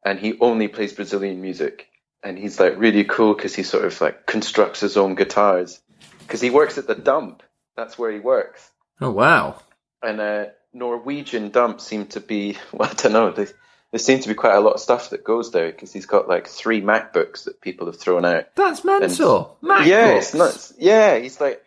and 0.05 0.19
he 0.19 0.39
only 0.41 0.69
plays 0.69 0.93
Brazilian 0.93 1.41
music. 1.41 1.89
And 2.23 2.39
he's 2.39 2.61
like 2.61 2.79
really 2.79 3.05
cool 3.05 3.35
because 3.35 3.55
he 3.55 3.63
sort 3.63 3.85
of 3.85 4.01
like 4.01 4.27
constructs 4.27 4.81
his 4.81 4.97
own 4.97 5.15
guitars 5.15 5.81
because 6.21 6.41
he 6.41 6.51
works 6.51 6.79
at 6.79 6.87
the 6.87 6.95
dump. 6.95 7.43
That's 7.77 7.99
where 7.99 8.13
he 8.13 8.21
works. 8.21 8.71
Oh, 9.01 9.11
wow. 9.11 9.61
And 10.03 10.21
uh, 10.21 10.47
Norwegian 10.73 11.51
dump 11.51 11.81
seem 11.81 12.07
to 12.09 12.21
be, 12.21 12.57
well, 12.73 12.91
I 12.91 12.95
don't 12.95 13.13
know, 13.13 13.31
there, 13.33 13.49
there 13.93 13.99
seems 13.99 14.23
to 14.23 14.29
be 14.29 14.35
quite 14.35 14.57
a 14.57 14.61
lot 14.61 14.73
of 14.73 14.81
stuff 14.81 15.11
that 15.11 15.23
goes 15.23 15.53
there 15.53 15.71
because 15.71 15.93
he's 15.93 16.07
got 16.07 16.27
like 16.27 16.49
three 16.49 16.81
MacBooks 16.81 17.45
that 17.45 17.61
people 17.61 17.87
have 17.87 18.01
thrown 18.01 18.25
out. 18.25 18.47
That's 18.57 18.85
mental. 18.85 19.59
MacBooks. 19.63 19.87
Yeah, 19.87 20.09
it's 20.15 20.35
nuts. 20.35 20.73
Yeah, 20.79 21.19
he's 21.19 21.41
like, 21.41 21.63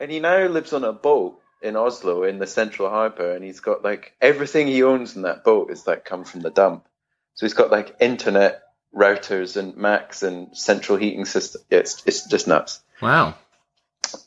and 0.00 0.10
he 0.10 0.18
now 0.18 0.46
lives 0.48 0.72
on 0.72 0.82
a 0.82 0.92
boat 0.92 1.40
in 1.62 1.76
Oslo 1.76 2.24
in 2.24 2.40
the 2.40 2.48
Central 2.48 2.90
Harbour, 2.90 3.32
and 3.32 3.44
he's 3.44 3.60
got 3.60 3.84
like 3.84 4.12
everything 4.20 4.66
he 4.66 4.82
owns 4.82 5.14
in 5.14 5.22
that 5.22 5.44
boat 5.44 5.70
is 5.70 5.86
like 5.86 6.04
come 6.04 6.24
from 6.24 6.40
the 6.40 6.50
dump. 6.50 6.84
So 7.34 7.46
he's 7.46 7.54
got 7.54 7.70
like 7.70 7.94
internet 8.00 8.62
routers 8.92 9.56
and 9.56 9.76
Macs 9.76 10.24
and 10.24 10.56
central 10.56 10.98
heating 10.98 11.26
system. 11.26 11.62
Yeah, 11.70 11.78
it's 11.78 12.02
it's 12.06 12.26
just 12.26 12.48
nuts. 12.48 12.80
Wow. 13.00 13.34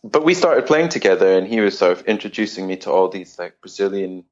But 0.05 0.23
we 0.23 0.35
started 0.35 0.67
playing 0.67 0.89
together, 0.89 1.37
and 1.37 1.45
he 1.45 1.59
was 1.59 1.77
sort 1.77 1.97
of 1.97 2.05
introducing 2.05 2.65
me 2.65 2.77
to 2.77 2.91
all 2.91 3.09
these 3.09 3.37
like 3.37 3.59
Brazilian 3.59 4.23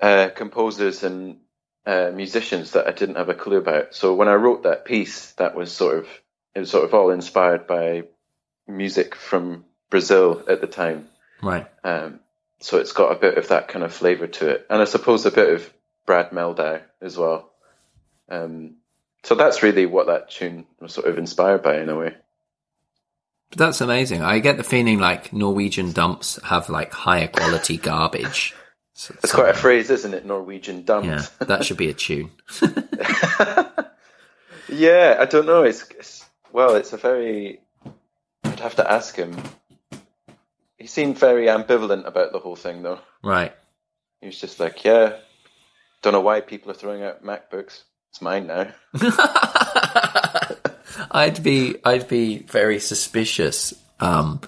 uh, 0.00 0.30
composers 0.34 1.02
and 1.02 1.40
uh, 1.86 2.10
musicians 2.14 2.72
that 2.72 2.86
I 2.86 2.92
didn't 2.92 3.16
have 3.16 3.28
a 3.28 3.34
clue 3.34 3.58
about. 3.58 3.94
So 3.94 4.14
when 4.14 4.28
I 4.28 4.34
wrote 4.34 4.64
that 4.64 4.84
piece, 4.84 5.32
that 5.32 5.54
was 5.54 5.72
sort 5.72 5.98
of 5.98 6.08
it 6.54 6.60
was 6.60 6.70
sort 6.70 6.84
of 6.84 6.94
all 6.94 7.10
inspired 7.10 7.66
by 7.66 8.04
music 8.66 9.14
from 9.14 9.64
Brazil 9.90 10.42
at 10.48 10.60
the 10.60 10.66
time. 10.66 11.08
Right. 11.42 11.66
Um, 11.84 12.20
so 12.60 12.78
it's 12.78 12.92
got 12.92 13.12
a 13.12 13.18
bit 13.18 13.38
of 13.38 13.48
that 13.48 13.68
kind 13.68 13.84
of 13.84 13.94
flavour 13.94 14.26
to 14.26 14.48
it, 14.48 14.66
and 14.68 14.82
I 14.82 14.84
suppose 14.84 15.24
a 15.24 15.30
bit 15.30 15.52
of 15.52 15.72
Brad 16.06 16.30
Mehldau 16.30 16.82
as 17.00 17.16
well. 17.16 17.50
Um, 18.28 18.76
so 19.22 19.34
that's 19.34 19.62
really 19.62 19.86
what 19.86 20.06
that 20.06 20.30
tune 20.30 20.66
was 20.80 20.94
sort 20.94 21.06
of 21.06 21.18
inspired 21.18 21.62
by 21.62 21.78
in 21.80 21.88
a 21.88 21.96
way. 21.96 22.14
But 23.50 23.58
that's 23.58 23.80
amazing. 23.80 24.22
I 24.22 24.40
get 24.40 24.56
the 24.56 24.64
feeling 24.64 24.98
like 24.98 25.32
Norwegian 25.32 25.92
dumps 25.92 26.38
have 26.44 26.68
like 26.68 26.92
higher 26.92 27.28
quality 27.28 27.76
garbage. 27.76 28.54
So, 28.98 29.14
It's 29.22 29.32
quite 29.32 29.50
a 29.50 29.54
phrase, 29.54 29.90
isn't 29.90 30.12
it? 30.12 30.26
Norwegian 30.26 30.82
dump. 30.82 31.06
yeah, 31.06 31.24
that 31.38 31.64
should 31.64 31.76
be 31.76 31.88
a 31.88 31.94
tune. 31.94 32.32
Yeah, 34.68 35.16
I 35.18 35.24
don't 35.24 35.46
know. 35.46 35.62
It's, 35.62 35.88
it's 35.92 36.24
well, 36.52 36.74
it's 36.76 36.92
a 36.92 36.98
very. 36.98 37.60
I'd 38.44 38.60
have 38.60 38.76
to 38.76 38.90
ask 38.90 39.16
him. 39.16 39.34
He 40.76 40.86
seemed 40.86 41.18
very 41.18 41.46
ambivalent 41.46 42.06
about 42.06 42.32
the 42.32 42.38
whole 42.38 42.54
thing, 42.56 42.82
though. 42.82 43.00
Right. 43.22 43.54
He 44.20 44.26
was 44.26 44.38
just 44.38 44.60
like, 44.60 44.84
"Yeah, 44.84 45.16
don't 46.02 46.12
know 46.12 46.20
why 46.20 46.42
people 46.42 46.70
are 46.70 46.74
throwing 46.74 47.02
out 47.02 47.24
MacBooks. 47.24 47.84
It's 48.10 48.20
mine 48.20 48.46
now." 48.46 48.70
I'd 51.10 51.42
be 51.42 51.76
I'd 51.84 52.08
be 52.08 52.40
very 52.40 52.78
suspicious 52.78 53.72
um, 54.00 54.40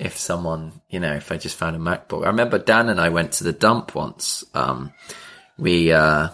if 0.00 0.16
someone 0.16 0.80
you 0.88 0.98
know 1.00 1.14
if 1.14 1.30
I 1.30 1.36
just 1.36 1.56
found 1.56 1.76
a 1.76 1.78
MacBook. 1.78 2.24
I 2.24 2.28
remember 2.28 2.58
Dan 2.58 2.88
and 2.88 3.00
I 3.00 3.10
went 3.10 3.32
to 3.32 3.44
the 3.44 3.52
dump 3.52 3.94
once. 3.94 4.44
Um, 4.54 4.92
we 5.58 5.92
uh, 5.92 6.30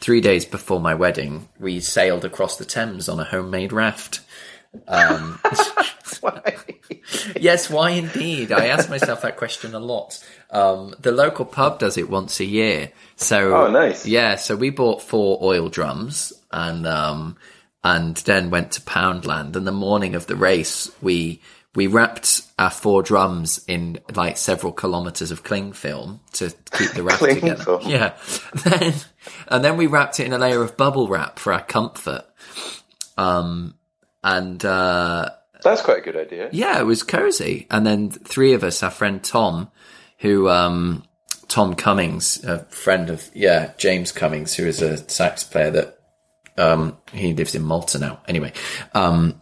three 0.00 0.20
days 0.20 0.44
before 0.46 0.80
my 0.80 0.94
wedding, 0.94 1.48
we 1.58 1.80
sailed 1.80 2.24
across 2.24 2.56
the 2.56 2.64
Thames 2.64 3.08
on 3.08 3.20
a 3.20 3.24
homemade 3.24 3.72
raft. 3.72 4.20
Um, 4.88 5.38
Why? 6.20 6.56
yes, 7.38 7.68
why 7.68 7.90
indeed? 7.90 8.52
I 8.52 8.66
ask 8.66 8.88
myself 8.88 9.22
that 9.22 9.36
question 9.36 9.74
a 9.74 9.78
lot. 9.80 10.22
Um, 10.50 10.94
the 11.00 11.12
local 11.12 11.44
pub 11.44 11.78
does 11.78 11.96
it 11.98 12.08
once 12.08 12.38
a 12.40 12.44
year. 12.44 12.92
So, 13.16 13.54
Oh, 13.54 13.70
nice. 13.70 14.06
Yeah, 14.06 14.36
so 14.36 14.54
we 14.56 14.70
bought 14.70 15.02
four 15.02 15.38
oil 15.42 15.68
drums 15.68 16.32
and, 16.52 16.86
um, 16.86 17.36
and 17.82 18.16
then 18.18 18.50
went 18.50 18.72
to 18.72 18.80
Poundland. 18.82 19.56
And 19.56 19.66
the 19.66 19.72
morning 19.72 20.14
of 20.14 20.26
the 20.26 20.36
race, 20.36 20.90
we, 21.02 21.40
we 21.74 21.86
wrapped 21.86 22.42
our 22.58 22.70
four 22.70 23.02
drums 23.02 23.64
in 23.66 23.98
like 24.14 24.36
several 24.36 24.72
kilometers 24.72 25.30
of 25.30 25.42
cling 25.42 25.72
film 25.72 26.20
to 26.34 26.52
keep 26.72 26.90
the 26.92 27.02
raft 27.02 27.22
together. 27.22 27.62
film? 27.64 27.82
Yeah. 27.86 28.14
Then, 28.64 28.92
and 29.48 29.64
then 29.64 29.76
we 29.76 29.86
wrapped 29.86 30.20
it 30.20 30.26
in 30.26 30.32
a 30.32 30.38
layer 30.38 30.62
of 30.62 30.76
bubble 30.76 31.08
wrap 31.08 31.38
for 31.38 31.52
our 31.52 31.62
comfort. 31.62 32.24
Um, 33.16 33.74
and, 34.22 34.62
uh, 34.64 35.30
That's 35.62 35.82
quite 35.82 35.98
a 35.98 36.00
good 36.02 36.16
idea. 36.16 36.48
yeah, 36.52 36.78
it 36.80 36.84
was 36.84 37.02
cozy. 37.02 37.66
And 37.70 37.86
then 37.86 38.10
three 38.10 38.52
of 38.54 38.64
us, 38.64 38.82
our 38.82 38.90
friend 38.90 39.22
Tom, 39.22 39.70
who, 40.18 40.48
um, 40.48 41.04
Tom 41.48 41.74
Cummings, 41.74 42.42
a 42.44 42.60
friend 42.66 43.10
of, 43.10 43.30
yeah, 43.34 43.72
James 43.78 44.12
Cummings, 44.12 44.54
who 44.54 44.66
is 44.66 44.82
a 44.82 44.96
sax 45.08 45.44
player 45.44 45.70
that, 45.70 45.98
um, 46.58 46.98
he 47.12 47.32
lives 47.34 47.54
in 47.54 47.62
Malta 47.62 47.98
now. 47.98 48.20
Anyway, 48.28 48.52
um, 48.94 49.40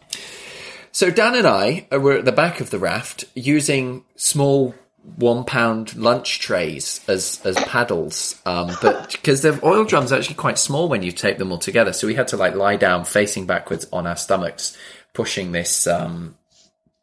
so 0.91 1.09
Dan 1.09 1.35
and 1.35 1.47
I 1.47 1.87
were 1.91 2.13
at 2.13 2.25
the 2.25 2.31
back 2.31 2.59
of 2.59 2.69
the 2.69 2.79
raft 2.79 3.25
using 3.35 4.03
small 4.15 4.75
one 5.15 5.43
pound 5.43 5.95
lunch 5.95 6.39
trays 6.39 7.01
as 7.07 7.41
as 7.43 7.55
paddles 7.55 8.39
um 8.45 8.71
but 8.81 9.11
because 9.11 9.41
the 9.41 9.59
oil 9.65 9.83
drums 9.83 10.11
are 10.11 10.17
actually 10.19 10.35
quite 10.35 10.59
small 10.59 10.87
when 10.89 11.01
you 11.01 11.11
tape 11.11 11.39
them 11.39 11.51
all 11.51 11.57
together 11.57 11.91
so 11.91 12.05
we 12.05 12.13
had 12.13 12.27
to 12.27 12.37
like 12.37 12.53
lie 12.53 12.75
down 12.75 13.03
facing 13.03 13.47
backwards 13.47 13.87
on 13.91 14.05
our 14.05 14.15
stomachs 14.15 14.77
pushing 15.13 15.51
this 15.53 15.87
um 15.87 16.35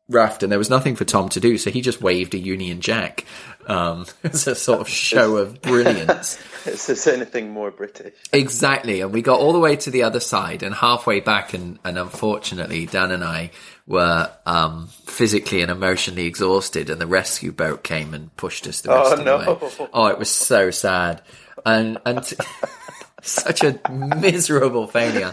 raft 0.08 0.44
and 0.44 0.52
there 0.52 0.60
was 0.60 0.70
nothing 0.70 0.94
for 0.94 1.04
Tom 1.04 1.28
to 1.28 1.40
do 1.40 1.58
so 1.58 1.70
he 1.70 1.80
just 1.80 2.00
waved 2.00 2.34
a 2.34 2.38
Union 2.38 2.80
Jack 2.80 3.24
um 3.66 4.06
as 4.22 4.46
a 4.46 4.54
sort 4.54 4.80
of 4.80 4.88
show 4.88 5.36
of 5.36 5.60
brilliance 5.60 6.38
Is 6.66 6.86
this 6.86 7.06
anything 7.06 7.50
more 7.50 7.70
British? 7.70 8.14
Exactly. 8.32 9.00
And 9.00 9.12
we 9.12 9.22
got 9.22 9.40
all 9.40 9.52
the 9.52 9.58
way 9.58 9.76
to 9.76 9.90
the 9.90 10.02
other 10.02 10.20
side 10.20 10.62
and 10.62 10.74
halfway 10.74 11.20
back 11.20 11.54
and, 11.54 11.78
and 11.84 11.98
unfortunately 11.98 12.86
Dan 12.86 13.10
and 13.10 13.24
I 13.24 13.50
were 13.88 14.30
um, 14.46 14.86
physically 15.06 15.62
and 15.62 15.70
emotionally 15.70 16.26
exhausted 16.26 16.90
and 16.90 17.00
the 17.00 17.06
rescue 17.06 17.50
boat 17.50 17.82
came 17.82 18.12
and 18.14 18.34
pushed 18.36 18.66
us 18.68 18.82
the 18.82 18.90
rest 18.90 19.08
Oh, 19.08 19.12
of 19.14 19.18
the 19.18 19.24
no. 19.24 19.38
way. 19.38 19.88
Oh, 19.94 20.06
it 20.06 20.18
was 20.18 20.28
so 20.30 20.70
sad. 20.70 21.22
And 21.66 21.98
and 22.06 22.22
t- 22.22 22.36
such 23.22 23.64
a 23.64 23.80
miserable 23.90 24.86
failure. 24.86 25.32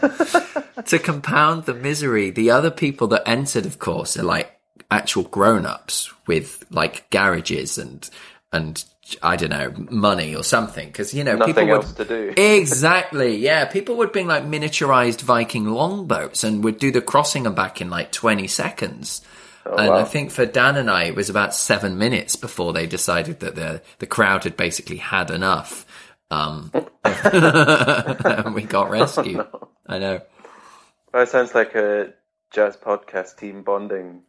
to 0.88 0.99
compound 0.99 1.65
the 1.65 1.73
misery, 1.73 2.32
the 2.32 2.51
other 2.51 2.71
people 2.71 3.08
that 3.10 3.27
entered, 3.27 3.65
of 3.65 3.77
course, 3.77 4.17
are 4.17 4.23
like 4.23 4.51
actual 4.89 5.23
grown-ups 5.23 6.12
with 6.25 6.63
like 6.71 7.10
garages 7.10 7.77
and 7.77 8.10
and 8.53 8.86
I 9.21 9.35
don't 9.35 9.49
know 9.51 9.71
money 9.91 10.35
or 10.35 10.43
something 10.43 10.87
because 10.87 11.13
you 11.13 11.23
know 11.23 11.35
Nothing 11.35 11.53
people 11.53 11.67
would 11.67 11.75
else 11.83 11.93
to 11.93 12.05
do. 12.05 12.33
Exactly. 12.37 13.37
Yeah. 13.37 13.65
People 13.65 13.97
would 13.97 14.11
bring 14.11 14.27
like 14.27 14.43
miniaturized 14.43 15.21
Viking 15.21 15.65
longboats 15.65 16.43
and 16.43 16.63
would 16.63 16.79
do 16.79 16.91
the 16.91 17.01
crossing 17.01 17.45
and 17.45 17.55
back 17.55 17.81
in 17.81 17.89
like 17.89 18.11
20 18.11 18.47
seconds. 18.47 19.21
and 19.65 19.89
wow. 19.89 19.97
I 19.97 20.03
think 20.05 20.31
for 20.31 20.45
Dan 20.45 20.75
and 20.75 20.89
I, 20.89 21.03
it 21.03 21.15
was 21.15 21.29
about 21.29 21.53
seven 21.53 21.97
minutes 21.99 22.35
before 22.35 22.73
they 22.73 22.87
decided 22.87 23.41
that 23.41 23.55
the, 23.55 23.81
the 23.99 24.07
crowd 24.07 24.43
had 24.43 24.57
basically 24.57 24.97
had 24.97 25.29
enough. 25.29 25.85
Um, 26.31 26.71
and 27.03 28.55
we 28.55 28.63
got 28.63 28.89
rescued. 28.89 29.45
I 29.85 29.99
know. 29.99 30.21
That 31.13 31.29
sounds 31.29 31.53
like 31.53 31.75
a 31.75 32.13
jazz 32.51 32.75
podcast 32.75 33.37
team 33.37 33.61
bonding. 33.61 34.23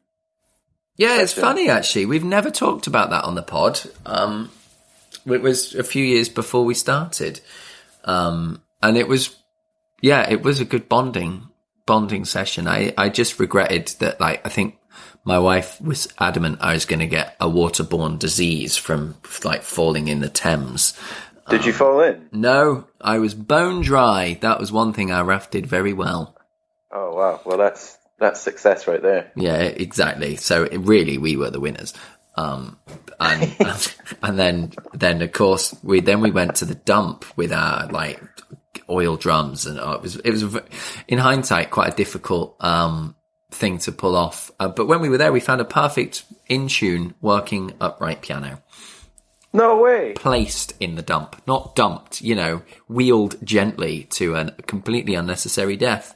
Yeah, 0.96 1.20
it's 1.22 1.32
funny 1.32 1.68
actually. 1.70 2.06
We've 2.06 2.24
never 2.24 2.50
talked 2.50 2.86
about 2.86 3.10
that 3.10 3.24
on 3.24 3.34
the 3.34 3.42
pod. 3.42 3.80
Um, 4.04 4.50
it 5.26 5.42
was 5.42 5.74
a 5.74 5.84
few 5.84 6.04
years 6.04 6.28
before 6.28 6.64
we 6.64 6.74
started, 6.74 7.40
um, 8.04 8.62
and 8.82 8.96
it 8.96 9.08
was, 9.08 9.36
yeah, 10.00 10.28
it 10.30 10.42
was 10.42 10.60
a 10.60 10.64
good 10.64 10.88
bonding 10.88 11.48
bonding 11.86 12.24
session. 12.24 12.68
I 12.68 12.92
I 12.98 13.08
just 13.08 13.40
regretted 13.40 13.88
that. 14.00 14.20
Like, 14.20 14.44
I 14.44 14.50
think 14.50 14.78
my 15.24 15.38
wife 15.38 15.80
was 15.80 16.08
adamant 16.18 16.58
I 16.60 16.74
was 16.74 16.84
going 16.84 17.00
to 17.00 17.06
get 17.06 17.36
a 17.40 17.48
waterborne 17.48 18.18
disease 18.18 18.76
from 18.76 19.16
like 19.44 19.62
falling 19.62 20.08
in 20.08 20.20
the 20.20 20.28
Thames. 20.28 20.98
Did 21.48 21.64
you 21.64 21.72
fall 21.72 22.00
in? 22.00 22.28
No, 22.32 22.88
I 23.00 23.18
was 23.18 23.32
bone 23.32 23.82
dry. 23.82 24.36
That 24.40 24.58
was 24.58 24.72
one 24.72 24.92
thing 24.92 25.12
I 25.12 25.20
rafted 25.20 25.66
very 25.66 25.92
well. 25.92 26.36
Oh 26.90 27.14
wow. 27.14 27.40
Well, 27.44 27.56
that's 27.56 27.96
that's 28.18 28.40
success 28.40 28.86
right 28.86 29.02
there. 29.02 29.30
Yeah, 29.36 29.58
exactly. 29.58 30.36
So 30.36 30.64
it, 30.64 30.78
really, 30.78 31.18
we 31.18 31.36
were 31.36 31.50
the 31.50 31.60
winners. 31.60 31.94
Um, 32.36 32.78
and, 33.18 33.56
and 34.22 34.38
then, 34.38 34.72
then 34.92 35.22
of 35.22 35.32
course, 35.32 35.74
we, 35.82 36.00
then 36.00 36.20
we 36.20 36.30
went 36.30 36.56
to 36.56 36.64
the 36.64 36.74
dump 36.74 37.24
with 37.36 37.52
our 37.52 37.88
like 37.88 38.22
oil 38.88 39.16
drums 39.16 39.66
and 39.66 39.80
uh, 39.80 39.92
it 39.92 40.02
was, 40.02 40.16
it 40.16 40.30
was 40.30 40.56
in 41.08 41.18
hindsight 41.18 41.70
quite 41.70 41.92
a 41.92 41.96
difficult, 41.96 42.56
um, 42.60 43.16
thing 43.50 43.78
to 43.78 43.92
pull 43.92 44.16
off. 44.16 44.50
Uh, 44.60 44.68
but 44.68 44.86
when 44.86 45.00
we 45.00 45.08
were 45.08 45.18
there, 45.18 45.32
we 45.32 45.40
found 45.40 45.60
a 45.60 45.64
perfect 45.64 46.24
in 46.48 46.68
tune 46.68 47.14
working 47.20 47.72
upright 47.80 48.20
piano 48.20 48.62
No 49.52 49.80
way. 49.80 50.12
placed 50.14 50.74
in 50.80 50.96
the 50.96 51.02
dump, 51.02 51.40
not 51.46 51.74
dumped, 51.74 52.20
you 52.20 52.34
know, 52.34 52.62
wheeled 52.88 53.36
gently 53.44 54.04
to 54.10 54.34
a 54.34 54.50
completely 54.66 55.14
unnecessary 55.14 55.76
death. 55.76 56.14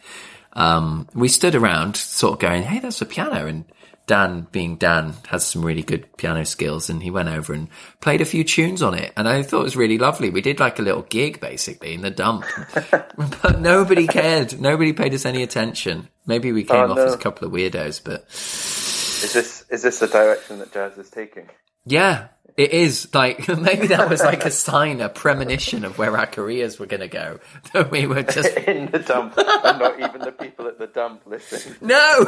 Um, 0.53 1.09
we 1.15 1.29
stood 1.29 1.55
around 1.55 1.97
sort 1.97 2.35
of 2.35 2.39
going, 2.41 2.65
Hey, 2.65 2.81
that's 2.81 3.01
a 3.01 3.07
piano. 3.07 3.47
And 3.47 3.65
Dan, 4.11 4.49
being 4.51 4.75
Dan, 4.75 5.15
has 5.29 5.47
some 5.47 5.65
really 5.65 5.85
good 5.85 6.17
piano 6.17 6.45
skills 6.45 6.91
and 6.91 7.01
he 7.01 7.13
went 7.13 7.29
over 7.29 7.53
and 7.53 7.69
played 8.01 8.21
a 8.21 8.25
few 8.25 8.43
tunes 8.43 8.83
on 8.83 8.95
it. 8.95 9.13
And 9.17 9.29
I 9.29 9.45
thought 9.45 9.61
it 9.61 9.63
was 9.71 9.77
really 9.77 9.99
lovely. 9.99 10.31
We 10.31 10.41
did 10.41 10.59
like 10.59 10.81
a 10.81 10.83
little 10.83 11.03
gig 11.03 11.39
basically 11.41 11.95
in 11.95 12.01
the 12.01 12.11
dump, 12.11 12.45
but 12.91 13.61
nobody 13.61 14.09
cared. 14.09 14.61
Nobody 14.61 14.93
paid 14.93 15.15
us 15.15 15.25
any 15.25 15.45
attention. 15.45 16.09
Maybe 16.27 16.51
we 16.51 16.65
came 16.65 16.77
Oh, 16.77 16.91
off 16.91 16.97
no. 16.97 17.05
as 17.07 17.15
a 17.15 17.19
couple 17.19 17.47
of 17.47 17.53
weirdos, 17.55 18.03
but 18.03 18.25
Is 18.31 19.33
this 19.33 19.65
is 19.71 19.83
this 19.83 20.01
the 20.01 20.09
direction 20.09 20.59
that 20.59 20.73
jazz 20.73 20.99
is 20.99 21.09
taking? 21.09 21.49
Yeah, 21.87 22.29
it 22.61 22.73
is. 22.73 23.09
Like 23.15 23.49
maybe 23.59 23.87
that 23.89 24.11
was 24.11 24.21
like 24.21 24.45
a 24.45 24.51
sign, 24.67 25.01
a 25.01 25.09
premonition 25.09 25.85
of 25.85 25.97
where 25.99 26.17
our 26.17 26.27
careers 26.27 26.79
were 26.79 26.87
going 26.87 27.01
to 27.01 27.09
go. 27.09 27.41
That 27.73 27.91
we 27.93 28.07
were 28.07 28.23
just 28.23 28.57
in 28.57 28.91
the 28.91 28.99
dump, 28.99 29.35
and 29.37 29.79
not 29.79 30.01
even 30.01 30.21
the 30.23 30.33
people 30.33 30.67
at 30.67 30.79
the 30.79 30.89
dump 30.89 31.23
listen. 31.25 31.77
no. 31.81 32.25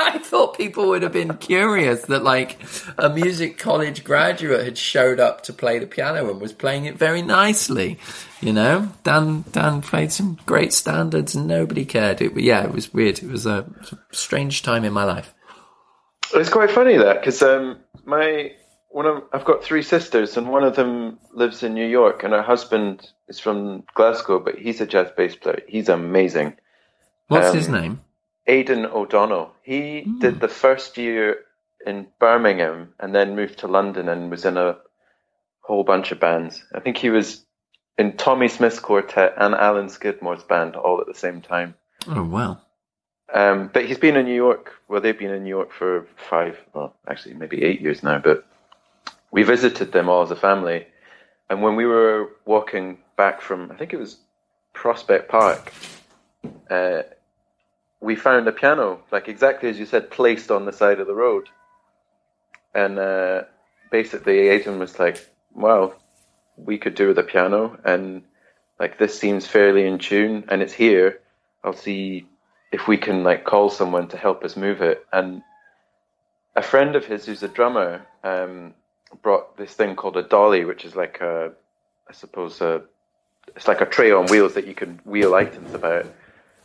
I 0.00 0.20
thought 0.22 0.56
people 0.56 0.88
would 0.88 1.02
have 1.02 1.12
been 1.12 1.36
curious 1.38 2.02
that 2.02 2.22
like 2.22 2.60
a 2.96 3.08
music 3.08 3.58
college 3.58 4.04
graduate 4.04 4.64
had 4.64 4.78
showed 4.78 5.18
up 5.18 5.42
to 5.44 5.52
play 5.52 5.80
the 5.80 5.88
piano 5.88 6.30
and 6.30 6.40
was 6.40 6.52
playing 6.52 6.84
it 6.84 6.96
very 6.96 7.20
nicely. 7.20 7.98
You 8.40 8.52
know, 8.52 8.92
Dan 9.02 9.44
Dan 9.50 9.82
played 9.82 10.12
some 10.12 10.38
great 10.46 10.72
standards 10.72 11.34
and 11.34 11.48
nobody 11.48 11.84
cared. 11.84 12.22
It, 12.22 12.38
yeah, 12.38 12.62
it 12.62 12.72
was 12.72 12.94
weird. 12.94 13.18
It 13.18 13.28
was 13.28 13.44
a 13.44 13.66
strange 14.12 14.62
time 14.62 14.84
in 14.84 14.92
my 14.92 15.04
life. 15.04 15.34
It's 16.34 16.50
quite 16.50 16.70
funny 16.70 16.96
that 16.96 17.20
because 17.20 17.42
um, 17.42 17.78
my 18.04 18.52
one 18.88 19.06
of 19.06 19.22
I've 19.32 19.44
got 19.44 19.62
three 19.62 19.82
sisters, 19.82 20.36
and 20.36 20.48
one 20.48 20.64
of 20.64 20.76
them 20.76 21.18
lives 21.32 21.62
in 21.62 21.74
New 21.74 21.86
York, 21.86 22.22
and 22.24 22.32
her 22.32 22.42
husband 22.42 23.10
is 23.28 23.38
from 23.38 23.84
Glasgow, 23.94 24.38
but 24.38 24.56
he's 24.58 24.80
a 24.80 24.86
jazz 24.86 25.10
bass 25.16 25.36
player. 25.36 25.62
He's 25.68 25.88
amazing. 25.88 26.56
What's 27.28 27.48
Um, 27.48 27.56
his 27.56 27.68
name? 27.68 28.00
Aidan 28.46 28.86
O'Donnell. 28.86 29.52
He 29.62 30.06
did 30.20 30.40
the 30.40 30.48
first 30.48 30.96
year 30.96 31.40
in 31.86 32.06
Birmingham, 32.18 32.94
and 32.98 33.14
then 33.14 33.36
moved 33.36 33.58
to 33.58 33.68
London, 33.68 34.08
and 34.08 34.30
was 34.30 34.44
in 34.44 34.56
a 34.56 34.78
whole 35.60 35.84
bunch 35.84 36.12
of 36.12 36.18
bands. 36.18 36.64
I 36.74 36.80
think 36.80 36.96
he 36.96 37.10
was 37.10 37.44
in 37.98 38.16
Tommy 38.16 38.48
Smith's 38.48 38.80
quartet 38.80 39.34
and 39.36 39.54
Alan 39.54 39.88
Skidmore's 39.88 40.44
band 40.44 40.76
all 40.76 41.00
at 41.00 41.06
the 41.06 41.14
same 41.14 41.42
time. 41.42 41.74
Oh 42.06 42.24
wow. 42.24 42.58
Um, 43.34 43.68
but 43.74 43.84
he's 43.84 43.98
been 43.98 44.16
in 44.16 44.24
New 44.24 44.34
York. 44.34 44.72
Well, 44.88 45.02
they've 45.02 45.18
been 45.18 45.32
in 45.32 45.42
New 45.44 45.50
York 45.50 45.72
for 45.72 46.06
five, 46.30 46.56
well, 46.72 46.94
actually 47.06 47.34
maybe 47.34 47.62
eight 47.62 47.82
years 47.82 48.02
now. 48.02 48.18
But 48.18 48.46
we 49.30 49.42
visited 49.42 49.92
them 49.92 50.08
all 50.08 50.22
as 50.22 50.30
a 50.30 50.36
family, 50.36 50.86
and 51.50 51.62
when 51.62 51.76
we 51.76 51.86
were 51.86 52.30
walking 52.44 52.98
back 53.16 53.40
from, 53.40 53.70
I 53.70 53.76
think 53.76 53.92
it 53.92 53.98
was 53.98 54.18
Prospect 54.72 55.28
Park, 55.28 55.72
uh, 56.70 57.02
we 58.00 58.14
found 58.14 58.46
a 58.46 58.52
piano, 58.52 59.02
like 59.10 59.28
exactly 59.28 59.68
as 59.68 59.78
you 59.78 59.86
said, 59.86 60.10
placed 60.10 60.50
on 60.50 60.64
the 60.64 60.72
side 60.72 61.00
of 61.00 61.06
the 61.06 61.14
road. 61.14 61.48
And 62.74 62.98
uh, 62.98 63.44
basically, 63.90 64.48
Aidan 64.48 64.78
was 64.78 64.98
like, 64.98 65.26
"Well, 65.52 65.94
we 66.56 66.78
could 66.78 66.94
do 66.94 67.08
with 67.08 67.18
a 67.18 67.22
piano, 67.22 67.78
and 67.84 68.22
like 68.78 68.98
this 68.98 69.18
seems 69.18 69.46
fairly 69.46 69.86
in 69.86 69.98
tune, 69.98 70.44
and 70.48 70.62
it's 70.62 70.72
here. 70.72 71.20
I'll 71.64 71.72
see 71.72 72.26
if 72.70 72.86
we 72.86 72.98
can 72.98 73.24
like 73.24 73.44
call 73.44 73.70
someone 73.70 74.08
to 74.08 74.16
help 74.16 74.44
us 74.44 74.56
move 74.56 74.80
it." 74.80 75.04
And 75.12 75.42
a 76.54 76.62
friend 76.62 76.94
of 76.94 77.06
his, 77.06 77.26
who's 77.26 77.42
a 77.42 77.48
drummer, 77.48 78.06
um, 78.22 78.74
brought 79.22 79.56
this 79.56 79.72
thing 79.72 79.96
called 79.96 80.16
a 80.16 80.22
dolly, 80.22 80.64
which 80.64 80.84
is 80.84 80.94
like 80.94 81.20
a, 81.20 81.52
I 82.08 82.12
suppose, 82.12 82.60
a 82.60 82.82
it's 83.56 83.68
like 83.68 83.80
a 83.80 83.86
tray 83.86 84.12
on 84.12 84.26
wheels 84.26 84.54
that 84.54 84.66
you 84.66 84.74
can 84.74 85.00
wheel 85.04 85.34
items 85.34 85.74
about. 85.74 86.06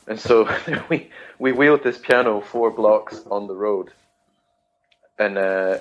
And 0.08 0.20
so 0.20 0.50
we 0.90 1.10
we 1.40 1.52
wheeled 1.52 1.84
this 1.84 1.98
piano 1.98 2.42
four 2.42 2.72
blocks 2.72 3.22
on 3.30 3.48
the 3.48 3.56
road, 3.56 3.92
and 5.18 5.38
uh, 5.38 5.78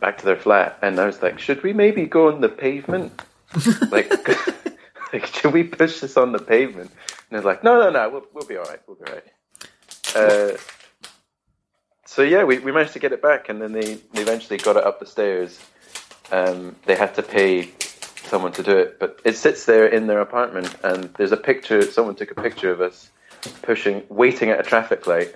back 0.00 0.18
to 0.18 0.24
their 0.24 0.36
flat. 0.36 0.78
And 0.82 0.98
I 0.98 1.06
was 1.06 1.22
like, 1.22 1.38
should 1.38 1.62
we 1.62 1.72
maybe 1.72 2.06
go 2.06 2.28
on 2.28 2.40
the 2.40 2.48
pavement? 2.48 3.20
like, 3.90 4.10
like, 5.12 5.26
should 5.26 5.52
we 5.52 5.64
push 5.64 6.00
this 6.00 6.16
on 6.16 6.32
the 6.32 6.38
pavement? 6.38 6.90
And 7.30 7.38
they're 7.38 7.46
like, 7.46 7.64
no, 7.64 7.78
no, 7.78 7.90
no, 7.90 8.08
we'll 8.10 8.26
we'll 8.32 8.46
be 8.46 8.56
all 8.56 8.64
right. 8.64 8.80
We'll 8.86 8.96
be 8.96 9.04
all 9.10 9.14
right. 9.14 9.24
Uh, 10.14 10.56
so 12.16 12.22
yeah, 12.22 12.44
we, 12.44 12.58
we 12.60 12.72
managed 12.72 12.94
to 12.94 12.98
get 12.98 13.12
it 13.12 13.20
back, 13.20 13.50
and 13.50 13.60
then 13.60 13.72
they, 13.72 13.96
they 14.14 14.22
eventually 14.22 14.56
got 14.56 14.78
it 14.78 14.84
up 14.84 15.00
the 15.00 15.04
stairs. 15.04 15.60
Um, 16.32 16.74
they 16.86 16.96
had 16.96 17.14
to 17.16 17.22
pay 17.22 17.72
someone 18.24 18.52
to 18.52 18.62
do 18.62 18.74
it, 18.74 18.98
but 18.98 19.20
it 19.22 19.36
sits 19.36 19.66
there 19.66 19.86
in 19.86 20.06
their 20.06 20.22
apartment, 20.22 20.74
and 20.82 21.12
there's 21.18 21.32
a 21.32 21.36
picture. 21.36 21.82
Someone 21.82 22.14
took 22.14 22.30
a 22.30 22.34
picture 22.34 22.70
of 22.70 22.80
us 22.80 23.10
pushing, 23.60 24.02
waiting 24.08 24.48
at 24.48 24.58
a 24.58 24.62
traffic 24.62 25.06
light, 25.06 25.34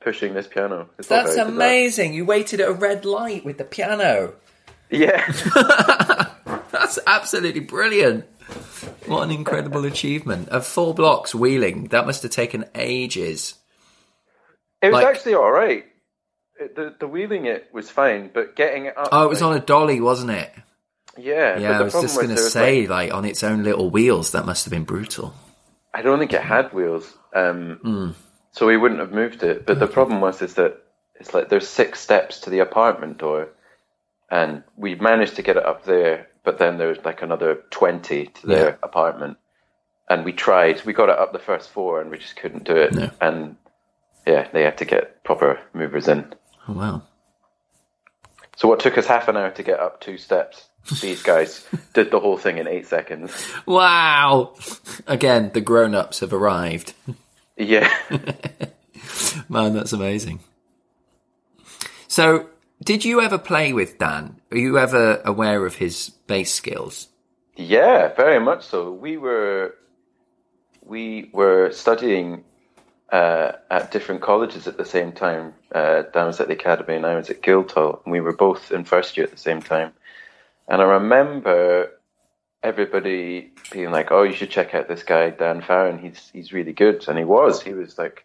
pushing 0.00 0.32
this 0.32 0.46
piano. 0.46 0.88
It's 0.98 1.08
That's 1.08 1.36
amazing. 1.36 2.14
You 2.14 2.24
waited 2.24 2.62
at 2.62 2.70
a 2.70 2.72
red 2.72 3.04
light 3.04 3.44
with 3.44 3.58
the 3.58 3.64
piano. 3.64 4.32
Yeah, 4.88 5.30
That's 6.72 6.98
absolutely 7.06 7.60
brilliant. 7.60 8.24
What 9.04 9.24
an 9.24 9.30
incredible 9.30 9.84
achievement. 9.84 10.48
Of 10.48 10.66
four 10.66 10.94
blocks 10.94 11.34
wheeling, 11.34 11.88
that 11.88 12.06
must 12.06 12.22
have 12.22 12.32
taken 12.32 12.64
ages. 12.74 13.56
It 14.82 14.86
was 14.92 14.94
Like- 15.02 15.06
actually 15.06 15.34
all 15.34 15.50
right. 15.50 15.84
It, 16.58 16.74
the 16.74 16.94
the 16.98 17.06
wheeling 17.06 17.44
it 17.46 17.68
was 17.72 17.90
fine, 17.90 18.30
but 18.32 18.56
getting 18.56 18.86
it 18.86 18.96
up. 18.96 19.08
Oh, 19.12 19.24
it 19.24 19.28
was 19.28 19.42
like- 19.42 19.50
on 19.50 19.56
a 19.56 19.60
dolly, 19.60 20.00
wasn't 20.00 20.30
it? 20.32 20.50
Yeah, 21.18 21.58
Yeah, 21.58 21.78
I 21.78 21.82
was 21.82 21.94
just 21.94 22.16
going 22.16 22.28
to 22.28 22.36
say, 22.36 22.82
like- 22.82 23.10
like, 23.10 23.14
on 23.14 23.24
its 23.24 23.42
own 23.42 23.62
little 23.62 23.88
wheels, 23.90 24.32
that 24.32 24.44
must 24.44 24.64
have 24.66 24.70
been 24.70 24.84
brutal. 24.84 25.32
I 25.94 26.02
don't 26.02 26.18
think 26.18 26.34
it 26.34 26.42
had 26.42 26.72
wheels, 26.74 27.10
um, 27.34 27.78
Hmm. 27.82 28.10
so 28.52 28.66
we 28.66 28.76
wouldn't 28.76 29.00
have 29.00 29.12
moved 29.12 29.42
it. 29.42 29.64
But 29.64 29.78
the 29.78 29.86
problem 29.86 30.20
was 30.20 30.42
is 30.42 30.54
that 30.54 30.76
it's 31.18 31.32
like 31.32 31.48
there's 31.48 31.66
six 31.68 32.00
steps 32.00 32.40
to 32.40 32.50
the 32.50 32.58
apartment 32.58 33.16
door, 33.18 33.48
and 34.30 34.62
we 34.76 34.94
managed 34.94 35.36
to 35.36 35.42
get 35.42 35.56
it 35.56 35.64
up 35.64 35.84
there, 35.84 36.26
but 36.44 36.58
then 36.58 36.76
there's 36.76 37.02
like 37.04 37.22
another 37.22 37.62
twenty 37.70 38.26
to 38.26 38.46
their 38.46 38.68
Yeah. 38.70 38.74
apartment, 38.82 39.38
and 40.10 40.22
we 40.24 40.32
tried. 40.34 40.84
We 40.84 40.92
got 40.92 41.08
it 41.08 41.18
up 41.18 41.32
the 41.32 41.38
first 41.38 41.70
four, 41.70 42.00
and 42.02 42.10
we 42.10 42.18
just 42.18 42.36
couldn't 42.36 42.64
do 42.64 42.76
it. 42.76 42.92
No. 42.94 43.10
And 43.22 43.56
yeah, 44.26 44.48
they 44.52 44.62
had 44.62 44.78
to 44.78 44.84
get 44.84 45.22
proper 45.24 45.60
movers 45.72 46.08
in. 46.08 46.34
Oh, 46.68 46.72
wow. 46.72 47.02
So 48.56 48.68
what 48.68 48.80
took 48.80 48.98
us 48.98 49.06
half 49.06 49.28
an 49.28 49.36
hour 49.36 49.50
to 49.50 49.62
get 49.62 49.78
up 49.78 50.00
two 50.00 50.18
steps, 50.18 50.68
these 51.00 51.22
guys 51.22 51.66
did 51.94 52.10
the 52.10 52.20
whole 52.20 52.38
thing 52.38 52.58
in 52.58 52.66
eight 52.66 52.86
seconds. 52.86 53.32
Wow. 53.66 54.54
Again, 55.06 55.50
the 55.52 55.60
grown 55.60 55.94
ups 55.94 56.20
have 56.20 56.32
arrived. 56.32 56.94
Yeah. 57.56 57.92
Man, 59.48 59.74
that's 59.74 59.92
amazing. 59.92 60.40
So, 62.08 62.48
did 62.82 63.04
you 63.04 63.20
ever 63.20 63.38
play 63.38 63.72
with 63.72 63.98
Dan? 63.98 64.40
Are 64.50 64.58
you 64.58 64.78
ever 64.78 65.20
aware 65.24 65.64
of 65.64 65.76
his 65.76 66.10
bass 66.26 66.52
skills? 66.52 67.08
Yeah, 67.56 68.14
very 68.14 68.40
much 68.40 68.64
so. 68.66 68.90
We 68.92 69.16
were 69.16 69.74
we 70.82 71.30
were 71.32 71.72
studying 71.72 72.44
uh, 73.10 73.52
at 73.70 73.90
different 73.90 74.20
colleges 74.20 74.66
at 74.66 74.76
the 74.76 74.84
same 74.84 75.12
time. 75.12 75.54
Uh, 75.72 76.02
Dan 76.12 76.26
was 76.26 76.40
at 76.40 76.48
the 76.48 76.54
academy, 76.54 76.96
and 76.96 77.06
I 77.06 77.16
was 77.16 77.30
at 77.30 77.42
Guildhall, 77.42 78.02
and 78.04 78.12
we 78.12 78.20
were 78.20 78.34
both 78.34 78.72
in 78.72 78.84
first 78.84 79.16
year 79.16 79.24
at 79.24 79.32
the 79.32 79.38
same 79.38 79.62
time. 79.62 79.92
And 80.68 80.82
I 80.82 80.84
remember 80.84 81.92
everybody 82.62 83.52
being 83.70 83.90
like, 83.90 84.10
"Oh, 84.10 84.24
you 84.24 84.34
should 84.34 84.50
check 84.50 84.74
out 84.74 84.88
this 84.88 85.02
guy, 85.02 85.30
Dan 85.30 85.62
Farrant. 85.62 86.00
He's 86.00 86.30
he's 86.32 86.52
really 86.52 86.72
good." 86.72 87.06
And 87.08 87.18
he 87.18 87.24
was. 87.24 87.62
He 87.62 87.74
was 87.74 87.98
like, 87.98 88.24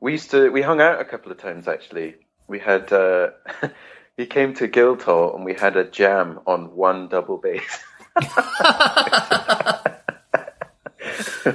we 0.00 0.12
used 0.12 0.30
to 0.30 0.50
we 0.50 0.62
hung 0.62 0.80
out 0.80 1.00
a 1.00 1.04
couple 1.04 1.32
of 1.32 1.38
times 1.38 1.68
actually. 1.68 2.14
We 2.46 2.58
had 2.58 2.92
uh, 2.92 3.30
he 4.16 4.26
came 4.26 4.54
to 4.54 4.66
Guildhall, 4.66 5.36
and 5.36 5.44
we 5.44 5.54
had 5.54 5.76
a 5.76 5.84
jam 5.84 6.40
on 6.46 6.74
one 6.74 7.08
double 7.08 7.36
bass. 7.36 7.84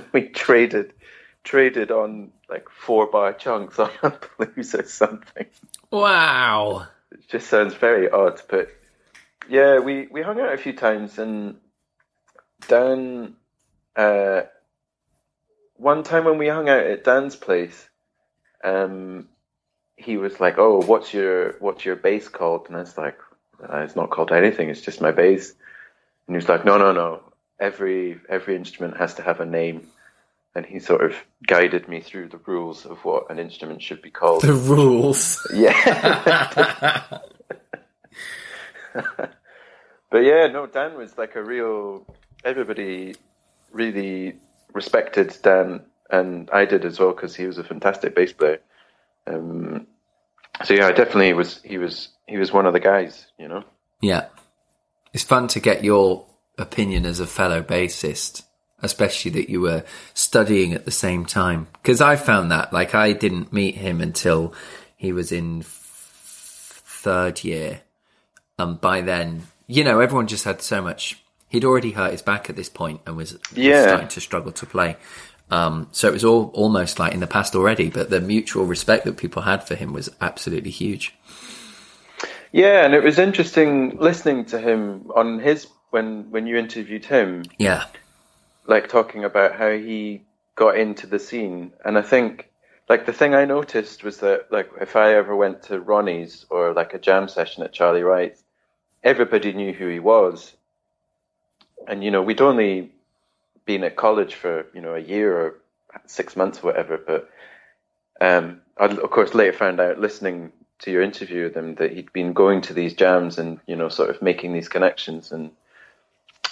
we 0.13 0.27
traded 0.29 0.93
traded 1.43 1.91
on 1.91 2.31
like 2.49 2.69
four 2.69 3.07
bar 3.07 3.33
chunks 3.33 3.79
on 3.79 3.91
a 4.03 4.13
blues 4.37 4.73
or 4.75 4.83
something. 4.83 5.45
Wow. 5.91 6.87
It 7.11 7.27
just 7.27 7.47
sounds 7.47 7.73
very 7.73 8.09
odd, 8.09 8.41
but 8.49 8.69
yeah, 9.49 9.79
we 9.79 10.07
we 10.07 10.21
hung 10.21 10.39
out 10.39 10.53
a 10.53 10.57
few 10.57 10.73
times 10.73 11.19
and 11.19 11.57
Dan 12.67 13.35
uh 13.95 14.41
one 15.75 16.03
time 16.03 16.25
when 16.25 16.37
we 16.37 16.47
hung 16.47 16.69
out 16.69 16.85
at 16.85 17.03
Dan's 17.03 17.35
place, 17.35 17.89
um 18.63 19.27
he 19.95 20.17
was 20.17 20.39
like, 20.39 20.57
"Oh, 20.57 20.81
what's 20.81 21.13
your 21.13 21.53
what's 21.59 21.85
your 21.85 21.95
bass 21.95 22.27
called?" 22.27 22.67
And 22.67 22.75
I 22.75 22.79
was 22.79 22.97
like, 22.97 23.19
uh, 23.61 23.77
"It's 23.79 23.95
not 23.95 24.09
called 24.09 24.31
anything. 24.31 24.69
It's 24.69 24.81
just 24.81 25.01
my 25.01 25.11
bass." 25.11 25.51
And 26.27 26.35
he 26.35 26.37
was 26.37 26.49
like, 26.49 26.65
"No, 26.65 26.77
no, 26.77 26.91
no. 26.91 27.21
Every 27.59 28.19
every 28.27 28.55
instrument 28.55 28.97
has 28.97 29.15
to 29.15 29.21
have 29.21 29.39
a 29.39 29.45
name." 29.45 29.87
And 30.55 30.65
he 30.65 30.79
sort 30.79 31.03
of 31.03 31.15
guided 31.47 31.87
me 31.87 31.99
through 31.99 32.29
the 32.29 32.37
rules 32.37 32.85
of 32.85 33.03
what 33.03 33.31
an 33.31 33.39
instrument 33.39 33.81
should 33.81 34.01
be 34.01 34.11
called. 34.11 34.43
The 34.43 34.53
rules. 34.53 35.45
Yeah. 35.53 37.09
but 38.93 40.19
yeah, 40.19 40.47
no, 40.47 40.67
Dan 40.67 40.95
was 40.95 41.17
like 41.17 41.35
a 41.35 41.43
real. 41.43 42.05
Everybody 42.43 43.15
really 43.71 44.35
respected 44.73 45.35
Dan, 45.41 45.85
and 46.09 46.49
I 46.51 46.65
did 46.65 46.85
as 46.85 46.99
well 46.99 47.13
because 47.13 47.35
he 47.35 47.47
was 47.47 47.57
a 47.57 47.63
fantastic 47.63 48.15
bass 48.15 48.33
player. 48.33 48.59
Um, 49.25 49.87
so 50.65 50.75
yeah, 50.75 50.87
I 50.87 50.91
definitely 50.91 51.33
was. 51.33 51.61
He 51.63 51.79
was. 51.79 52.09
He 52.27 52.37
was 52.37 52.53
one 52.53 52.67
of 52.67 52.73
the 52.73 52.79
guys, 52.79 53.25
you 53.39 53.47
know. 53.47 53.63
Yeah. 54.01 54.27
It's 55.13 55.23
fun 55.23 55.47
to 55.49 55.59
get 55.59 55.83
your 55.83 56.25
opinion 56.57 57.05
as 57.05 57.19
a 57.19 57.27
fellow 57.27 57.61
bassist, 57.61 58.43
especially 58.83 59.31
that 59.31 59.49
you 59.49 59.61
were 59.61 59.83
studying 60.13 60.73
at 60.73 60.85
the 60.85 60.91
same 60.91 61.25
time. 61.25 61.67
Because 61.73 62.01
I 62.01 62.15
found 62.15 62.51
that, 62.51 62.71
like, 62.71 62.93
I 62.93 63.13
didn't 63.13 63.51
meet 63.51 63.75
him 63.75 64.01
until 64.01 64.53
he 64.95 65.11
was 65.11 65.31
in 65.31 65.61
f- 65.61 66.81
third 66.85 67.43
year. 67.43 67.81
And 68.59 68.79
by 68.79 69.01
then, 69.01 69.43
you 69.67 69.83
know, 69.83 69.99
everyone 69.99 70.27
just 70.27 70.45
had 70.45 70.61
so 70.61 70.81
much. 70.81 71.19
He'd 71.49 71.65
already 71.65 71.91
hurt 71.91 72.11
his 72.11 72.21
back 72.21 72.49
at 72.49 72.55
this 72.55 72.69
point 72.69 73.01
and 73.05 73.15
was, 73.17 73.33
was 73.33 73.41
Yeah. 73.53 73.83
starting 73.87 74.07
to 74.09 74.21
struggle 74.21 74.51
to 74.51 74.65
play. 74.65 74.97
Um, 75.51 75.87
so 75.91 76.07
it 76.07 76.13
was 76.13 76.23
all 76.25 76.49
almost 76.53 76.99
like 76.99 77.13
in 77.13 77.19
the 77.19 77.27
past 77.27 77.55
already, 77.55 77.89
but 77.89 78.09
the 78.09 78.21
mutual 78.21 78.65
respect 78.65 79.05
that 79.05 79.17
people 79.17 79.43
had 79.43 79.67
for 79.67 79.75
him 79.75 79.93
was 79.93 80.09
absolutely 80.21 80.71
huge. 80.71 81.13
Yeah, 82.51 82.85
and 82.85 82.93
it 82.93 83.03
was 83.03 83.19
interesting 83.19 83.97
listening 83.99 84.45
to 84.45 84.59
him 84.59 85.11
on 85.15 85.39
his 85.39 85.67
when 85.89 86.31
when 86.31 86.47
you 86.47 86.57
interviewed 86.57 87.05
him. 87.05 87.43
Yeah. 87.57 87.85
Like 88.65 88.87
talking 88.87 89.23
about 89.23 89.55
how 89.55 89.71
he 89.71 90.23
got 90.55 90.77
into 90.77 91.07
the 91.07 91.19
scene. 91.19 91.73
And 91.83 91.97
i 91.97 92.01
think 92.01 92.49
like 92.89 93.05
the 93.05 93.13
thing 93.13 93.33
i 93.33 93.45
noticed 93.45 94.03
was 94.03 94.17
that 94.17 94.51
like 94.51 94.69
if 94.81 94.95
i 94.95 95.13
ever 95.15 95.35
went 95.35 95.63
to 95.63 95.79
ronnie's 95.79 96.45
or 96.49 96.73
like 96.73 96.93
a 96.93 96.99
jam 96.99 97.27
session 97.27 97.63
at 97.63 97.73
charlie 97.73 98.03
wright's 98.03 98.43
everybody 99.03 99.53
knew 99.53 99.73
who 99.73 99.87
he 99.87 99.99
was. 99.99 100.53
And 101.87 102.03
you 102.03 102.11
know 102.11 102.21
we'd 102.21 102.41
only 102.41 102.91
been 103.65 103.83
at 103.83 103.95
college 103.95 104.35
for 104.35 104.65
you 104.73 104.81
know 104.81 104.95
a 104.95 104.99
year 104.99 105.35
or 105.37 105.59
six 106.05 106.35
months 106.35 106.59
or 106.59 106.67
whatever 106.67 106.97
but 106.97 107.29
um 108.19 108.61
i 108.77 108.85
of 108.85 109.09
course 109.11 109.33
later 109.33 109.53
found 109.53 109.79
out 109.79 109.99
listening 109.99 110.51
to 110.83 110.91
your 110.91 111.01
interview 111.01 111.43
with 111.43 111.55
him 111.55 111.75
that 111.75 111.93
he'd 111.93 112.11
been 112.11 112.33
going 112.33 112.61
to 112.61 112.73
these 112.73 112.93
jams 112.93 113.37
and 113.37 113.59
you 113.67 113.75
know 113.75 113.87
sort 113.89 114.09
of 114.09 114.21
making 114.21 114.53
these 114.53 114.67
connections. 114.67 115.31
And 115.31 115.51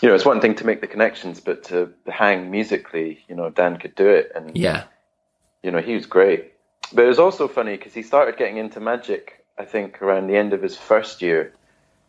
you 0.02 0.10
know, 0.10 0.16
it's 0.16 0.26
one 0.26 0.42
thing 0.42 0.56
to 0.56 0.66
make 0.66 0.82
the 0.82 0.88
connections, 0.88 1.40
but 1.40 1.66
to 1.66 1.94
hang 2.08 2.50
musically, 2.52 3.24
you 3.30 3.36
know, 3.36 3.50
Dan 3.50 3.78
could 3.78 3.96
do 3.96 4.08
it, 4.10 4.32
and 4.36 4.58
Yeah. 4.58 4.84
you 5.64 5.72
know, 5.72 5.80
he 5.80 5.94
was 5.94 6.06
great. 6.08 6.54
But 6.94 7.06
it 7.06 7.08
was 7.08 7.20
also 7.20 7.48
funny 7.48 7.78
because 7.78 7.94
he 7.94 8.02
started 8.02 8.38
getting 8.38 8.58
into 8.58 8.80
magic, 8.80 9.46
I 9.58 9.66
think, 9.66 10.02
around 10.02 10.28
the 10.28 10.36
end 10.36 10.54
of 10.54 10.62
his 10.62 10.76
first 10.76 11.22
year, 11.22 11.54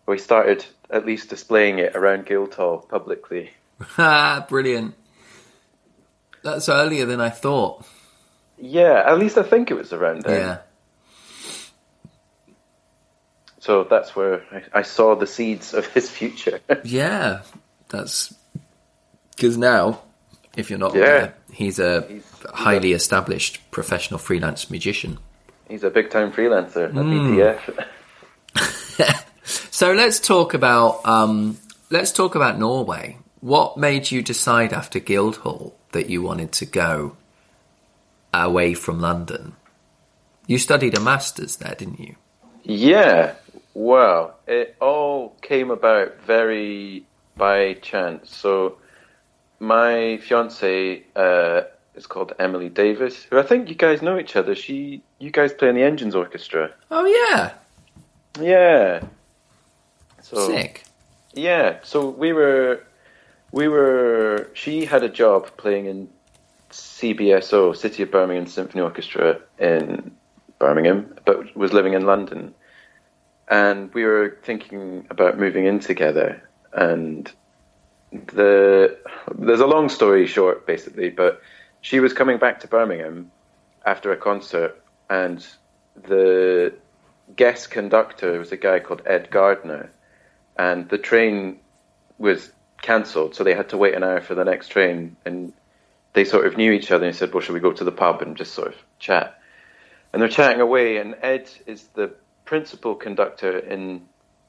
where 0.07 0.16
he 0.16 0.22
started 0.22 0.64
at 0.90 1.07
least 1.07 1.28
displaying 1.28 1.78
it 1.78 1.94
around 1.94 2.26
Guildhall 2.26 2.78
publicly. 2.78 3.50
Ah, 3.98 4.44
brilliant. 4.48 4.94
That's 6.42 6.68
earlier 6.68 7.05
than 7.07 7.20
I 7.20 7.31
thought. 7.31 7.85
Yeah, 8.59 9.02
at 9.07 9.18
least 9.18 9.37
I 9.38 9.42
think 9.42 9.70
it 9.70 9.74
was 9.74 9.92
around 9.92 10.22
then. 10.22 10.40
Yeah. 10.40 10.59
So 13.61 13.85
that's 13.85 14.16
where 14.16 14.42
I, 14.50 14.81
I 14.81 14.83
saw 14.83 15.14
the 15.14 15.26
seeds 15.26 15.72
of 15.74 15.87
his 15.87 16.11
future. 16.11 16.61
Yeah. 16.85 17.42
That's 17.92 18.35
because 19.37 19.57
now, 19.57 20.00
if 20.57 20.68
you're 20.70 20.78
not 20.78 20.94
Yeah. 20.94 21.00
aware, 21.00 21.35
he's 21.52 21.78
a 21.78 22.02
He's- 22.09 22.24
highly 22.55 22.92
established 22.92 23.61
professional 23.70 24.18
freelance 24.18 24.68
magician. 24.70 25.18
He's 25.68 25.85
a 25.85 25.90
big 25.90 26.11
time 26.11 26.33
freelancer 26.33 26.88
at. 26.88 26.94
BTF. 26.94 27.87
So 29.70 29.92
let's 29.92 30.20
talk 30.20 30.55
about 30.55 31.05
um, 31.05 31.59
let's 31.90 32.12
talk 32.12 32.35
about 32.37 32.59
Norway 32.59 33.18
what 33.40 33.76
made 33.76 34.12
you 34.12 34.22
decide 34.22 34.72
after 34.72 35.00
Guildhall 35.00 35.74
that 35.90 36.09
you 36.09 36.22
wanted 36.22 36.52
to 36.52 36.64
go 36.66 37.16
away 38.33 38.74
from 38.74 39.00
London? 39.00 39.57
You 40.46 40.59
studied 40.59 40.96
a 40.96 41.00
master's 41.00 41.57
there, 41.57 41.74
didn't 41.74 41.98
you? 41.98 42.14
Yeah, 42.62 43.35
well, 43.74 44.37
it 44.46 44.76
all 44.81 45.31
came 45.42 45.72
about 45.72 46.20
very 46.24 47.05
by 47.36 47.74
chance. 47.74 48.34
So, 48.34 48.78
my 49.58 50.18
fiance 50.18 51.02
uh, 51.16 51.62
is 51.94 52.06
called 52.06 52.32
Emily 52.38 52.68
Davis, 52.68 53.24
who 53.24 53.38
I 53.38 53.42
think 53.42 53.68
you 53.68 53.74
guys 53.74 54.02
know 54.02 54.18
each 54.18 54.36
other. 54.36 54.54
She, 54.54 55.02
you 55.18 55.30
guys 55.30 55.52
play 55.52 55.68
in 55.68 55.74
the 55.74 55.82
Engines 55.82 56.14
Orchestra. 56.14 56.72
Oh 56.90 57.04
yeah, 57.04 57.52
Yeah. 58.40 59.04
So, 60.20 60.48
sick. 60.48 60.84
Yeah, 61.34 61.78
so 61.82 62.08
we 62.08 62.32
were, 62.32 62.84
we 63.52 63.68
were. 63.68 64.50
She 64.54 64.84
had 64.84 65.02
a 65.02 65.08
job 65.08 65.56
playing 65.56 65.86
in 65.86 66.08
CBSO, 66.70 67.76
City 67.76 68.02
of 68.02 68.10
Birmingham 68.10 68.46
Symphony 68.46 68.82
Orchestra 68.82 69.38
in 69.58 70.12
Birmingham, 70.58 71.14
but 71.24 71.54
was 71.56 71.72
living 71.72 71.94
in 71.94 72.06
London, 72.06 72.54
and 73.48 73.92
we 73.94 74.04
were 74.04 74.38
thinking 74.42 75.06
about 75.10 75.38
moving 75.38 75.66
in 75.66 75.80
together. 75.80 76.42
And 76.72 77.30
the 78.11 78.98
there's 79.35 79.61
a 79.61 79.66
long 79.66 79.88
story 79.88 80.26
short, 80.26 80.66
basically, 80.66 81.11
but 81.11 81.40
she 81.80 82.00
was 82.00 82.12
coming 82.12 82.38
back 82.38 82.61
to 82.61 82.68
Birmingham 82.68 83.30
after 83.85 84.12
a 84.12 84.16
concert, 84.16 84.80
and 85.11 85.46
the 86.08 86.74
guest 87.37 87.70
conductor 87.70 88.38
was 88.38 88.52
a 88.52 88.56
guy 88.56 88.78
called 88.80 89.02
Ed 89.06 89.30
Gardner, 89.30 89.90
and 90.56 90.88
the 90.88 90.98
train 90.98 91.58
was 92.18 92.52
cancelled, 92.80 93.35
so 93.35 93.44
they 93.44 93.54
had 93.54 93.70
to 93.70 93.76
wait 93.76 93.94
an 93.94 94.04
hour 94.04 94.20
for 94.20 94.35
the 94.35 94.44
next 94.44 94.68
train, 94.68 95.16
and 95.24 95.52
they 96.12 96.24
sort 96.24 96.46
of 96.46 96.56
knew 96.56 96.72
each 96.72 96.90
other 96.90 97.06
and 97.06 97.16
said, 97.16 97.32
"Well, 97.32 97.40
should 97.40 97.54
we 97.54 97.61
go 97.61 97.72
to 97.72 97.85
the 97.85 97.92
pub 97.92 98.22
and 98.22 98.37
just 98.37 98.54
sort 98.54 98.68
of 98.68 98.76
chat?" 98.98 99.38
And 100.12 100.20
they're 100.20 100.28
chatting 100.28 100.61
away, 100.61 100.98
and 100.98 101.16
Ed 101.22 101.50
is 101.66 101.85
the 101.94 102.12
principal 102.44 102.94
conductor 102.94 103.58
in 103.58 104.02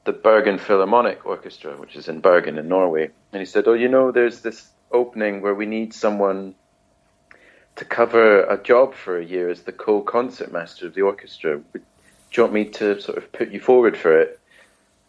the 0.04 0.12
Bergen 0.12 0.58
Philharmonic 0.58 1.24
Orchestra, 1.24 1.76
which 1.76 1.96
is 1.96 2.08
in 2.08 2.20
Bergen 2.20 2.58
in 2.58 2.68
Norway. 2.68 3.10
And 3.32 3.40
he 3.40 3.46
said, 3.46 3.66
"Oh, 3.66 3.72
you 3.72 3.88
know, 3.88 4.10
there's 4.10 4.40
this 4.40 4.68
opening 4.92 5.40
where 5.40 5.54
we 5.54 5.66
need 5.66 5.94
someone 5.94 6.54
to 7.76 7.84
cover 7.84 8.44
a 8.44 8.62
job 8.62 8.94
for 8.94 9.18
a 9.18 9.24
year 9.24 9.48
as 9.48 9.62
the 9.62 9.72
co-concert 9.72 10.52
master 10.52 10.86
of 10.86 10.94
the 10.94 11.02
orchestra. 11.02 11.58
Do 11.72 11.80
you 12.34 12.42
want 12.42 12.52
me 12.52 12.64
to 12.66 13.00
sort 13.00 13.18
of 13.18 13.32
put 13.32 13.50
you 13.50 13.60
forward 13.60 13.96
for 13.96 14.18
it?" 14.20 14.38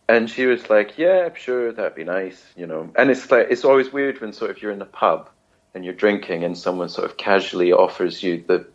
And 0.08 0.30
she 0.30 0.46
was 0.46 0.70
like, 0.70 0.98
"Yeah, 0.98 1.30
sure, 1.34 1.72
that'd 1.72 1.96
be 1.96 2.04
nice, 2.04 2.44
you 2.56 2.68
know." 2.68 2.90
And 2.96 3.12
it's 3.12 3.30
like 3.30 3.48
it's 3.50 3.66
always 3.66 3.92
weird 3.92 4.22
when 4.22 4.34
sort 4.34 4.52
of 4.52 4.62
you're 4.62 4.72
in 4.72 4.82
a 4.82 4.86
pub 4.86 5.30
and 5.74 5.84
you're 5.84 5.94
drinking 5.94 6.44
and 6.46 6.58
someone 6.58 6.90
sort 6.90 7.10
of 7.10 7.18
casually 7.18 7.74
offers 7.74 8.24
you 8.24 8.44
the 8.48 8.66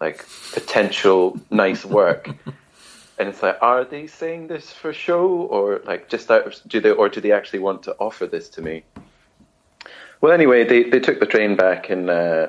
like 0.00 0.24
potential 0.52 1.38
nice 1.50 1.84
work. 1.84 2.30
And 3.18 3.28
it's 3.28 3.42
like, 3.42 3.58
are 3.60 3.84
they 3.84 4.06
saying 4.06 4.46
this 4.46 4.72
for 4.72 4.92
show, 4.92 5.26
or 5.26 5.80
like 5.84 6.08
just 6.08 6.30
out 6.30 6.46
of 6.46 6.54
do 6.68 6.80
they, 6.80 6.90
or 6.90 7.08
do 7.08 7.20
they 7.20 7.32
actually 7.32 7.58
want 7.58 7.82
to 7.84 7.96
offer 7.98 8.26
this 8.26 8.48
to 8.50 8.62
me? 8.62 8.84
Well, 10.20 10.32
anyway, 10.32 10.64
they 10.64 10.84
they 10.84 11.00
took 11.00 11.18
the 11.18 11.26
train 11.26 11.56
back, 11.56 11.90
and 11.90 12.08
uh, 12.08 12.48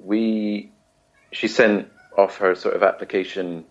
we 0.00 0.72
she 1.30 1.46
sent 1.46 1.88
off 2.18 2.38
her 2.38 2.56
sort 2.56 2.74
of 2.74 2.82
application 2.82 3.64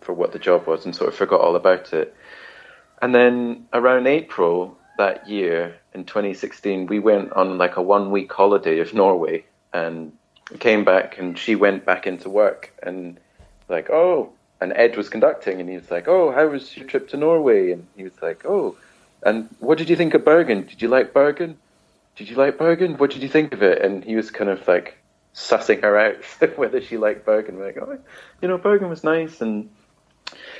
for 0.00 0.14
what 0.14 0.32
the 0.32 0.38
job 0.38 0.66
was, 0.66 0.86
and 0.86 0.96
sort 0.96 1.08
of 1.08 1.14
forgot 1.16 1.40
all 1.40 1.54
about 1.54 1.92
it. 1.92 2.16
And 3.02 3.14
then 3.14 3.66
around 3.72 4.06
April 4.06 4.78
that 4.96 5.28
year 5.28 5.76
in 5.92 6.04
2016, 6.04 6.86
we 6.86 6.98
went 6.98 7.32
on 7.32 7.58
like 7.58 7.76
a 7.76 7.82
one 7.82 8.10
week 8.10 8.32
holiday 8.32 8.78
of 8.78 8.94
Norway, 8.94 9.44
and 9.72 10.12
came 10.60 10.84
back, 10.84 11.18
and 11.18 11.38
she 11.38 11.56
went 11.56 11.84
back 11.84 12.06
into 12.06 12.30
work, 12.30 12.72
and 12.82 13.18
like, 13.68 13.90
oh, 13.90 14.32
and 14.60 14.72
Ed 14.74 14.96
was 14.96 15.08
conducting, 15.08 15.60
and 15.60 15.68
he 15.68 15.76
was 15.76 15.90
like, 15.90 16.08
"Oh, 16.08 16.30
how 16.32 16.46
was 16.46 16.76
your 16.76 16.86
trip 16.86 17.08
to 17.08 17.16
Norway?" 17.16 17.72
And 17.72 17.86
he 17.96 18.04
was 18.04 18.20
like, 18.22 18.44
"Oh, 18.44 18.76
and 19.22 19.48
what 19.60 19.78
did 19.78 19.90
you 19.90 19.96
think 19.96 20.14
of 20.14 20.24
Bergen? 20.24 20.62
Did 20.62 20.82
you 20.82 20.88
like 20.88 21.12
Bergen? 21.12 21.58
Did 22.16 22.28
you 22.30 22.36
like 22.36 22.58
Bergen? 22.58 22.96
What 22.96 23.10
did 23.10 23.22
you 23.22 23.28
think 23.28 23.52
of 23.52 23.62
it?" 23.62 23.82
And 23.82 24.04
he 24.04 24.16
was 24.16 24.30
kind 24.30 24.50
of 24.50 24.66
like 24.68 24.98
sussing 25.34 25.82
her 25.82 25.98
out 25.98 26.16
whether 26.56 26.80
she 26.80 26.96
liked 26.96 27.26
Bergen. 27.26 27.56
We're 27.56 27.66
like, 27.66 27.78
"Oh, 27.78 27.98
you 28.40 28.48
know, 28.48 28.58
Bergen 28.58 28.88
was 28.88 29.04
nice." 29.04 29.40
And 29.40 29.70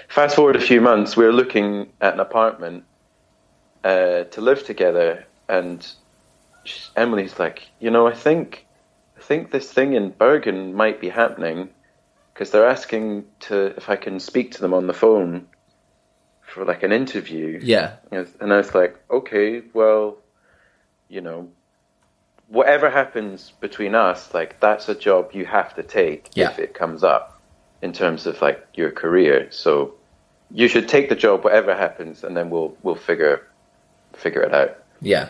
fast 0.09 0.37
forward 0.37 0.57
a 0.57 0.61
few 0.61 0.81
months, 0.81 1.17
we 1.17 1.25
were 1.25 1.33
looking 1.33 1.93
at 2.01 2.15
an 2.15 2.21
apartment 2.21 2.85
uh, 3.85 4.25
to 4.25 4.41
live 4.41 4.65
together, 4.65 5.25
and 5.49 5.87
Emily's 6.97 7.39
like, 7.39 7.69
"You 7.79 7.91
know, 7.91 8.07
I 8.07 8.15
think, 8.15 8.67
I 9.17 9.21
think 9.21 9.51
this 9.51 9.73
thing 9.73 9.93
in 9.93 10.11
Bergen 10.11 10.75
might 10.75 11.01
be 11.01 11.09
happening." 11.09 11.71
Because 12.35 12.51
they're 12.51 12.69
asking 12.69 13.25
to 13.41 13.67
if 13.77 13.89
I 13.89 13.97
can 13.97 14.19
speak 14.21 14.53
to 14.53 14.61
them 14.61 14.75
on 14.75 14.87
the 14.89 14.93
phone 14.93 15.47
for 16.43 16.65
like 16.65 16.83
an 16.83 16.93
interview. 16.93 17.61
Yeah, 17.63 17.97
And 18.11 18.53
I 18.53 18.57
was 18.59 18.75
like, 18.75 18.97
okay, 19.11 19.63
well, 19.73 20.19
you 21.09 21.21
know, 21.21 21.49
whatever 22.49 22.91
happens 22.91 23.53
between 23.61 23.95
us, 23.95 24.35
like 24.35 24.61
that's 24.61 24.89
a 24.89 24.95
job 24.95 25.31
you 25.33 25.45
have 25.47 25.75
to 25.77 25.83
take 25.83 26.31
Yeah. 26.35 26.51
if 26.51 26.59
it 26.59 26.75
comes 26.75 27.03
up 27.05 27.41
in 27.83 27.93
terms 27.93 28.27
of 28.27 28.41
like 28.43 28.67
your 28.75 28.91
career. 28.91 29.49
So 29.51 29.95
you 30.51 30.69
should 30.69 30.89
take 30.89 31.09
the 31.09 31.17
job, 31.17 31.45
whatever 31.45 31.75
happens, 31.75 32.25
and 32.25 32.37
then 32.37 32.51
we'll 32.51 32.77
we'll 32.83 32.95
figure 32.97 33.47
figure 34.13 34.43
it 34.43 34.55
out. 34.55 34.77
yeah, 35.01 35.29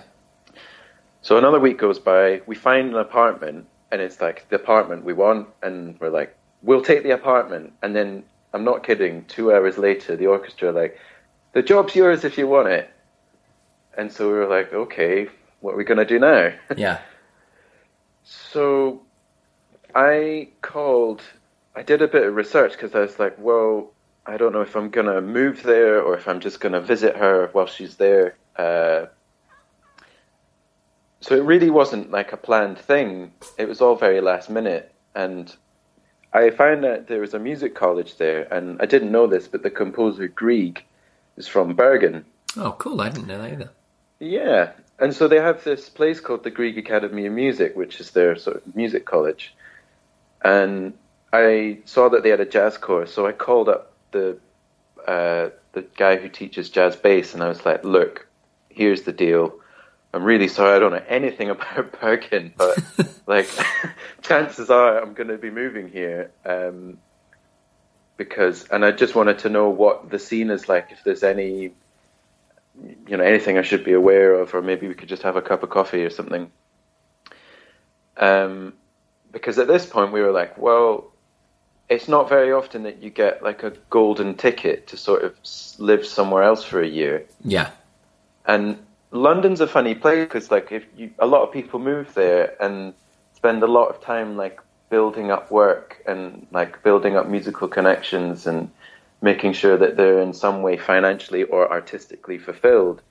So 1.22 1.38
another 1.38 1.58
week 1.60 1.78
goes 1.78 1.98
by. 1.98 2.42
We 2.46 2.54
find 2.54 2.88
an 2.90 2.96
apartment, 2.96 3.66
and 3.90 4.00
it's 4.02 4.20
like 4.20 4.48
the 4.50 4.56
apartment 4.56 5.04
we 5.04 5.14
want, 5.14 5.48
and 5.62 5.98
we're 6.00 6.10
like, 6.10 6.36
we'll 6.64 6.82
take 6.82 7.02
the 7.02 7.12
apartment. 7.12 7.72
And 7.82 7.94
then 7.94 8.24
I'm 8.52 8.64
not 8.64 8.82
kidding. 8.82 9.24
Two 9.26 9.52
hours 9.52 9.78
later, 9.78 10.16
the 10.16 10.26
orchestra 10.26 10.72
like, 10.72 10.98
the 11.52 11.62
job's 11.62 11.94
yours 11.94 12.24
if 12.24 12.36
you 12.36 12.48
want 12.48 12.68
it. 12.68 12.90
And 13.96 14.10
so 14.10 14.26
we 14.26 14.34
were 14.34 14.48
like, 14.48 14.72
okay, 14.72 15.28
what 15.60 15.74
are 15.74 15.76
we 15.76 15.84
gonna 15.84 16.04
do 16.04 16.18
now? 16.18 16.52
yeah, 16.76 16.98
So 18.24 19.02
I 19.94 20.48
called, 20.62 21.22
I 21.76 21.82
did 21.82 22.02
a 22.02 22.08
bit 22.08 22.24
of 22.26 22.34
research 22.34 22.72
because 22.72 22.94
I 22.94 23.00
was 23.00 23.18
like, 23.18 23.36
well, 23.38 23.92
I 24.26 24.36
don't 24.36 24.52
know 24.52 24.62
if 24.62 24.74
I'm 24.74 24.90
going 24.90 25.06
to 25.06 25.20
move 25.20 25.62
there 25.62 26.00
or 26.00 26.16
if 26.16 26.26
I'm 26.26 26.40
just 26.40 26.60
going 26.60 26.72
to 26.72 26.80
visit 26.80 27.16
her 27.16 27.50
while 27.52 27.66
she's 27.66 27.96
there. 27.96 28.36
Uh, 28.56 29.06
so 31.20 31.36
it 31.36 31.44
really 31.44 31.70
wasn't 31.70 32.10
like 32.10 32.32
a 32.32 32.36
planned 32.36 32.78
thing. 32.78 33.32
It 33.58 33.68
was 33.68 33.80
all 33.80 33.96
very 33.96 34.20
last 34.20 34.48
minute. 34.48 34.94
And 35.14 35.54
I 36.34 36.50
found 36.50 36.82
that 36.82 37.06
there 37.06 37.20
was 37.20 37.32
a 37.32 37.38
music 37.38 37.74
college 37.76 38.16
there. 38.16 38.52
And 38.52 38.82
I 38.82 38.86
didn't 38.86 39.12
know 39.12 39.26
this, 39.28 39.46
but 39.46 39.62
the 39.62 39.70
composer 39.70 40.26
Grieg 40.26 40.84
is 41.36 41.46
from 41.46 41.74
Bergen. 41.74 42.24
Oh, 42.56 42.74
cool! 42.78 43.00
I 43.00 43.08
didn't 43.08 43.28
know 43.28 43.40
that 43.40 43.52
either. 43.52 43.70
Yeah, 44.20 44.72
and 44.98 45.14
so 45.14 45.26
they 45.28 45.40
have 45.40 45.64
this 45.64 45.88
place 45.88 46.20
called 46.20 46.44
the 46.44 46.50
Grieg 46.50 46.78
Academy 46.78 47.26
of 47.26 47.32
Music, 47.32 47.76
which 47.76 48.00
is 48.00 48.10
their 48.12 48.36
sort 48.36 48.56
of 48.56 48.76
music 48.76 49.04
college. 49.04 49.54
And 50.42 50.94
I 51.32 51.78
saw 51.84 52.08
that 52.10 52.22
they 52.22 52.28
had 52.28 52.40
a 52.40 52.46
jazz 52.46 52.78
course, 52.78 53.12
so 53.12 53.26
I 53.26 53.32
called 53.32 53.68
up 53.68 53.92
the 54.12 54.38
uh, 55.06 55.50
the 55.72 55.82
guy 55.96 56.16
who 56.16 56.28
teaches 56.28 56.70
jazz 56.70 56.96
bass, 56.96 57.34
and 57.34 57.42
I 57.42 57.48
was 57.48 57.64
like, 57.66 57.84
"Look, 57.84 58.26
here's 58.68 59.02
the 59.02 59.12
deal. 59.12 59.54
I'm 60.14 60.22
really 60.22 60.48
sorry, 60.48 60.76
I 60.76 60.78
don't 60.78 60.92
know 60.92 61.02
anything 61.08 61.50
about 61.56 62.00
Bergen, 62.00 62.54
but 62.56 62.78
like, 63.26 63.48
chances 64.22 64.70
are 64.70 65.00
I'm 65.00 65.14
going 65.14 65.28
to 65.28 65.38
be 65.38 65.50
moving 65.50 65.88
here." 65.88 66.30
Um, 66.44 66.98
because, 68.16 68.64
and 68.68 68.84
I 68.84 68.92
just 68.92 69.16
wanted 69.16 69.40
to 69.40 69.48
know 69.48 69.68
what 69.68 70.10
the 70.10 70.20
scene 70.20 70.50
is 70.50 70.68
like. 70.68 70.88
If 70.92 71.02
there's 71.02 71.24
any 71.24 71.72
you 73.06 73.16
know 73.16 73.24
anything 73.24 73.58
I 73.58 73.62
should 73.62 73.84
be 73.84 73.92
aware 73.92 74.34
of, 74.34 74.54
or 74.54 74.62
maybe 74.62 74.86
we 74.86 74.94
could 74.94 75.08
just 75.08 75.22
have 75.22 75.36
a 75.36 75.42
cup 75.42 75.62
of 75.62 75.70
coffee 75.70 76.04
or 76.04 76.10
something. 76.10 76.50
Um, 78.16 78.74
because 79.32 79.58
at 79.58 79.66
this 79.66 79.84
point 79.84 80.12
we 80.12 80.20
were 80.20 80.30
like, 80.30 80.56
well, 80.56 81.12
it's 81.88 82.06
not 82.06 82.28
very 82.28 82.52
often 82.52 82.84
that 82.84 83.02
you 83.02 83.10
get 83.10 83.42
like 83.42 83.64
a 83.64 83.70
golden 83.90 84.36
ticket 84.36 84.86
to 84.88 84.96
sort 84.96 85.24
of 85.24 85.34
live 85.78 86.06
somewhere 86.06 86.44
else 86.44 86.62
for 86.62 86.80
a 86.80 86.86
year, 86.86 87.26
Yeah, 87.44 87.70
and 88.46 88.78
London's 89.14 89.60
a 89.60 89.68
funny 89.68 89.94
place 89.94 90.24
because 90.24 90.50
like 90.50 90.72
if 90.72 90.84
you, 90.96 91.10
a 91.20 91.26
lot 91.26 91.42
of 91.42 91.52
people 91.52 91.78
move 91.78 92.12
there 92.14 92.60
and 92.60 92.92
spend 93.36 93.62
a 93.62 93.66
lot 93.66 93.86
of 93.86 94.00
time 94.00 94.36
like 94.36 94.60
building 94.90 95.30
up 95.30 95.52
work 95.52 96.02
and 96.04 96.46
like 96.50 96.82
building 96.82 97.16
up 97.16 97.28
musical 97.28 97.68
connections 97.68 98.46
and 98.46 98.68
making 99.22 99.52
sure 99.52 99.76
that 99.76 99.96
they're 99.96 100.20
in 100.20 100.32
some 100.32 100.62
way 100.62 100.76
financially 100.76 101.44
or 101.44 101.70
artistically 101.70 102.38
fulfilled 102.38 103.02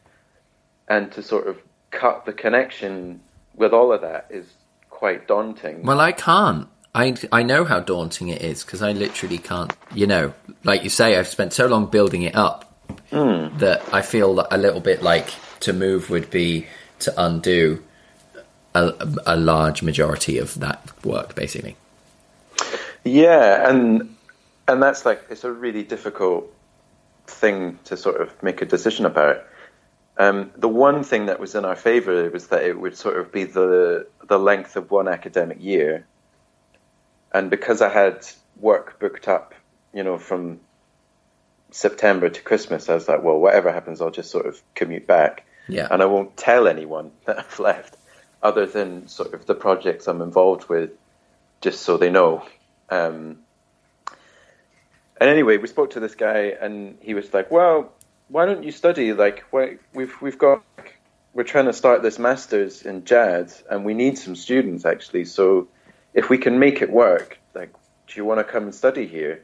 and 0.90 1.10
to 1.14 1.24
sort 1.24 1.48
of 1.48 1.58
cut 1.92 2.26
the 2.26 2.34
connection 2.34 3.22
with 3.56 3.72
all 3.72 3.94
of 3.94 4.02
that 4.02 4.28
is 4.30 4.46
quite 4.90 5.26
daunting 5.26 5.84
Well, 5.84 6.02
I 6.02 6.12
can't. 6.12 6.68
I, 6.94 7.16
I 7.32 7.44
know 7.44 7.64
how 7.64 7.80
daunting 7.80 8.28
it 8.28 8.42
is 8.42 8.64
because 8.64 8.82
I 8.82 8.92
literally 8.92 9.38
can't. 9.38 9.74
You 9.96 10.08
know, 10.08 10.34
like 10.66 10.84
you 10.84 10.90
say, 10.90 11.18
I've 11.18 11.30
spent 11.30 11.54
so 11.54 11.66
long 11.66 11.86
building 11.86 12.24
it 12.24 12.36
up 12.36 12.78
hmm. 13.10 13.58
that 13.58 13.82
I 13.94 14.02
feel 14.02 14.46
a 14.52 14.58
little 14.58 14.82
bit 14.82 15.02
like 15.02 15.30
to 15.64 15.74
move 15.74 16.10
would 16.10 16.30
be 16.30 16.68
to 17.00 17.14
undo 17.22 17.84
a, 18.76 18.94
a 19.26 19.36
large 19.36 19.84
majority 19.84 20.38
of 20.38 20.60
that 20.60 20.92
work, 21.06 21.36
basically. 21.36 21.76
Yeah, 23.04 23.70
and 23.70 24.16
and 24.68 24.82
that's 24.82 25.06
like 25.06 25.26
it's 25.30 25.44
a 25.44 25.52
really 25.52 25.84
difficult 25.84 26.52
thing 27.28 27.80
to 27.86 27.98
sort 27.98 28.22
of 28.22 28.42
make 28.42 28.62
a 28.62 28.66
decision 28.66 29.06
about. 29.06 29.44
Um, 30.18 30.52
the 30.56 30.70
one 30.70 31.04
thing 31.04 31.26
that 31.26 31.40
was 31.40 31.56
in 31.56 31.66
our 31.66 31.76
favour 31.76 32.30
was 32.30 32.48
that 32.48 32.64
it 32.64 32.80
would 32.80 32.96
sort 32.96 33.18
of 33.18 33.32
be 33.32 33.44
the 33.46 34.08
the 34.28 34.40
length 34.40 34.76
of 34.76 34.92
one 34.92 35.08
academic 35.08 35.62
year, 35.62 36.06
and 37.34 37.50
because 37.50 37.82
I 37.82 37.90
had 37.90 38.26
work 38.60 39.00
booked 39.00 39.28
up, 39.28 39.54
you 39.94 40.04
know, 40.04 40.18
from 40.18 40.60
September 41.72 42.30
to 42.30 42.42
Christmas, 42.42 42.90
I 42.90 42.94
was 42.94 43.08
like, 43.08 43.24
well, 43.24 43.40
whatever 43.40 43.72
happens, 43.72 44.00
I'll 44.00 44.12
just 44.12 44.30
sort 44.30 44.46
of 44.46 44.62
commute 44.76 45.08
back, 45.08 45.46
Yeah. 45.68 45.88
and 45.90 46.02
I 46.02 46.06
won't 46.06 46.36
tell 46.36 46.68
anyone 46.68 47.12
that 47.26 47.40
I've 47.40 47.60
left, 47.60 47.98
other 48.42 48.66
than 48.66 49.08
sort 49.08 49.34
of 49.34 49.46
the 49.46 49.56
projects 49.56 50.08
I'm 50.08 50.22
involved 50.22 50.70
with, 50.70 50.92
just 51.62 51.82
so 51.82 51.98
they 51.98 52.12
know. 52.12 52.46
Um, 52.90 53.40
and 55.20 55.30
anyway, 55.30 55.58
we 55.58 55.68
spoke 55.68 55.92
to 55.92 56.00
this 56.00 56.16
guy, 56.16 56.54
and 56.60 56.98
he 57.00 57.14
was 57.14 57.34
like, 57.34 57.50
"Well, 57.52 57.92
why 58.28 58.46
don't 58.46 58.64
you 58.64 58.72
study? 58.72 59.14
Like, 59.14 59.46
we've 59.94 60.22
we've 60.22 60.38
got 60.38 60.64
we're 61.34 61.44
trying 61.44 61.66
to 61.66 61.74
start 61.74 62.04
this 62.04 62.20
masters 62.20 62.82
in 62.84 63.06
jazz, 63.06 63.64
and 63.70 63.86
we 63.86 63.94
need 63.94 64.18
some 64.18 64.36
students 64.36 64.86
actually. 64.86 65.26
So, 65.26 65.70
if 66.14 66.30
we 66.30 66.38
can 66.38 66.60
make 66.60 66.82
it 66.82 66.92
work, 66.92 67.40
like, 67.56 67.74
do 68.08 68.14
you 68.16 68.26
want 68.26 68.40
to 68.40 68.44
come 68.44 68.64
and 68.64 68.76
study 68.76 69.08
here?" 69.08 69.44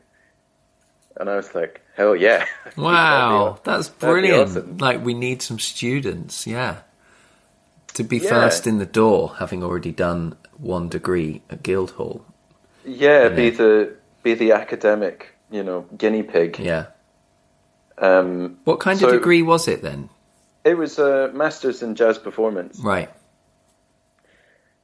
And 1.17 1.29
I 1.29 1.35
was 1.35 1.53
like, 1.55 1.81
"Hell 1.95 2.15
yeah!" 2.15 2.45
Wow, 2.77 3.59
that's 3.63 3.89
brilliant. 3.89 4.49
awesome. 4.51 4.77
Like 4.77 5.03
we 5.03 5.13
need 5.13 5.41
some 5.41 5.59
students, 5.59 6.45
yeah. 6.47 6.77
To 7.95 8.03
be 8.03 8.17
Yeah. 8.17 8.29
first 8.29 8.67
in 8.67 8.77
the 8.77 8.85
door, 8.85 9.33
having 9.39 9.63
already 9.63 9.91
done 9.91 10.35
one 10.57 10.87
degree 10.89 11.41
at 11.49 11.63
Guildhall. 11.63 12.23
yeah, 12.85 13.29
be 13.29 13.49
the 13.49 13.95
be 14.23 14.33
the 14.35 14.51
academic, 14.53 15.33
you 15.51 15.63
know, 15.63 15.85
guinea 15.97 16.23
pig. 16.23 16.59
Yeah. 16.59 16.85
Um, 17.97 18.59
What 18.63 18.79
kind 18.79 18.97
So- 18.99 19.07
of 19.07 19.13
degree 19.13 19.41
was 19.41 19.67
it 19.67 19.81
then? 19.81 20.09
it 20.63 20.77
was 20.77 20.99
a 20.99 21.31
masters 21.33 21.81
in 21.81 21.95
jazz 21.95 22.17
performance. 22.17 22.79
Right. 22.79 23.09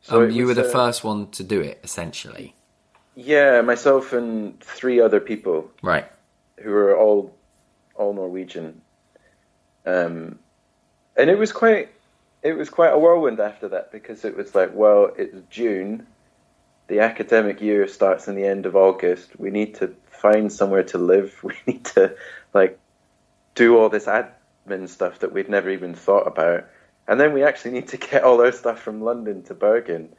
So 0.01 0.23
um, 0.23 0.29
you 0.31 0.45
were 0.47 0.53
the 0.53 0.67
uh, 0.67 0.71
first 0.71 1.03
one 1.03 1.27
to 1.31 1.43
do 1.43 1.61
it, 1.61 1.79
essentially. 1.83 2.55
Yeah, 3.15 3.61
myself 3.61 4.13
and 4.13 4.59
three 4.61 4.99
other 4.99 5.19
people. 5.19 5.69
Right. 5.81 6.05
Who 6.57 6.69
were 6.71 6.97
all 6.97 7.35
all 7.95 8.13
Norwegian. 8.13 8.81
Um, 9.85 10.39
and 11.15 11.29
it 11.29 11.37
was 11.37 11.51
quite 11.51 11.89
it 12.43 12.53
was 12.53 12.69
quite 12.69 12.93
a 12.93 12.99
whirlwind 12.99 13.39
after 13.39 13.69
that 13.69 13.91
because 13.91 14.23
it 14.25 14.37
was 14.37 14.53
like, 14.53 14.71
well, 14.73 15.11
it's 15.17 15.35
June, 15.49 16.05
the 16.87 16.99
academic 16.99 17.61
year 17.61 17.87
starts 17.87 18.27
in 18.27 18.35
the 18.35 18.45
end 18.45 18.65
of 18.65 18.75
August. 18.75 19.39
We 19.39 19.49
need 19.49 19.75
to 19.75 19.95
find 20.11 20.51
somewhere 20.51 20.83
to 20.83 20.97
live. 20.97 21.39
We 21.43 21.55
need 21.65 21.85
to 21.85 22.15
like 22.53 22.79
do 23.55 23.77
all 23.77 23.89
this 23.89 24.05
admin 24.05 24.87
stuff 24.87 25.19
that 25.19 25.33
we'd 25.33 25.49
never 25.49 25.69
even 25.69 25.95
thought 25.95 26.27
about. 26.27 26.65
And 27.07 27.19
then 27.19 27.33
we 27.33 27.43
actually 27.43 27.71
need 27.71 27.87
to 27.89 27.97
get 27.97 28.23
all 28.23 28.41
our 28.41 28.51
stuff 28.51 28.79
from 28.79 29.01
London 29.01 29.43
to 29.43 29.53
Bergen. 29.53 30.09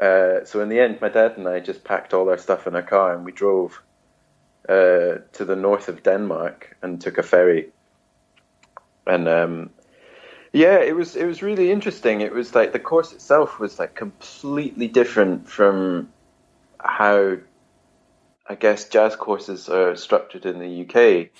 Uh, 0.00 0.44
so 0.44 0.60
in 0.60 0.68
the 0.68 0.80
end, 0.80 1.00
my 1.00 1.08
dad 1.08 1.36
and 1.36 1.46
I 1.46 1.60
just 1.60 1.84
packed 1.84 2.14
all 2.14 2.28
our 2.28 2.38
stuff 2.38 2.66
in 2.66 2.74
a 2.74 2.82
car 2.82 3.14
and 3.14 3.24
we 3.24 3.32
drove 3.32 3.80
uh, 4.68 5.18
to 5.32 5.44
the 5.44 5.56
north 5.56 5.88
of 5.88 6.02
Denmark 6.02 6.76
and 6.82 7.00
took 7.00 7.18
a 7.18 7.22
ferry. 7.22 7.70
And 9.06 9.28
um, 9.28 9.70
yeah, 10.52 10.78
it 10.78 10.94
was 10.94 11.16
it 11.16 11.26
was 11.26 11.42
really 11.42 11.70
interesting. 11.70 12.20
It 12.20 12.32
was 12.32 12.54
like 12.54 12.72
the 12.72 12.78
course 12.78 13.12
itself 13.12 13.58
was 13.58 13.78
like 13.78 13.94
completely 13.94 14.88
different 14.88 15.48
from 15.48 16.12
how 16.78 17.36
I 18.46 18.54
guess 18.54 18.88
jazz 18.88 19.16
courses 19.16 19.68
are 19.68 19.96
structured 19.96 20.46
in 20.46 20.58
the 20.58 20.82
UK. 20.84 21.30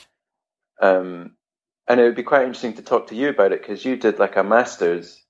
Um, 0.81 1.33
and 1.87 2.01
it 2.01 2.05
would 2.05 2.17
be 2.17 2.23
quite 2.23 2.43
interesting 2.43 2.75
to 2.75 2.83
talk 2.83 3.09
to 3.09 3.15
you 3.15 3.29
about 3.29 3.53
it 3.53 3.61
because 3.61 3.85
you 3.85 3.97
did 3.97 4.19
like 4.19 4.37
a 4.37 4.43
master's 4.43 5.23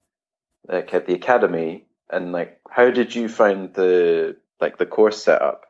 like 0.67 0.95
at 0.95 1.07
the 1.07 1.15
academy 1.15 1.85
and 2.11 2.33
like 2.33 2.61
how 2.71 2.91
did 2.91 3.15
you 3.15 3.29
find 3.29 3.75
the 3.75 4.37
like 4.61 4.79
the 4.79 4.87
course 4.87 5.23
set 5.23 5.43
up? 5.43 5.67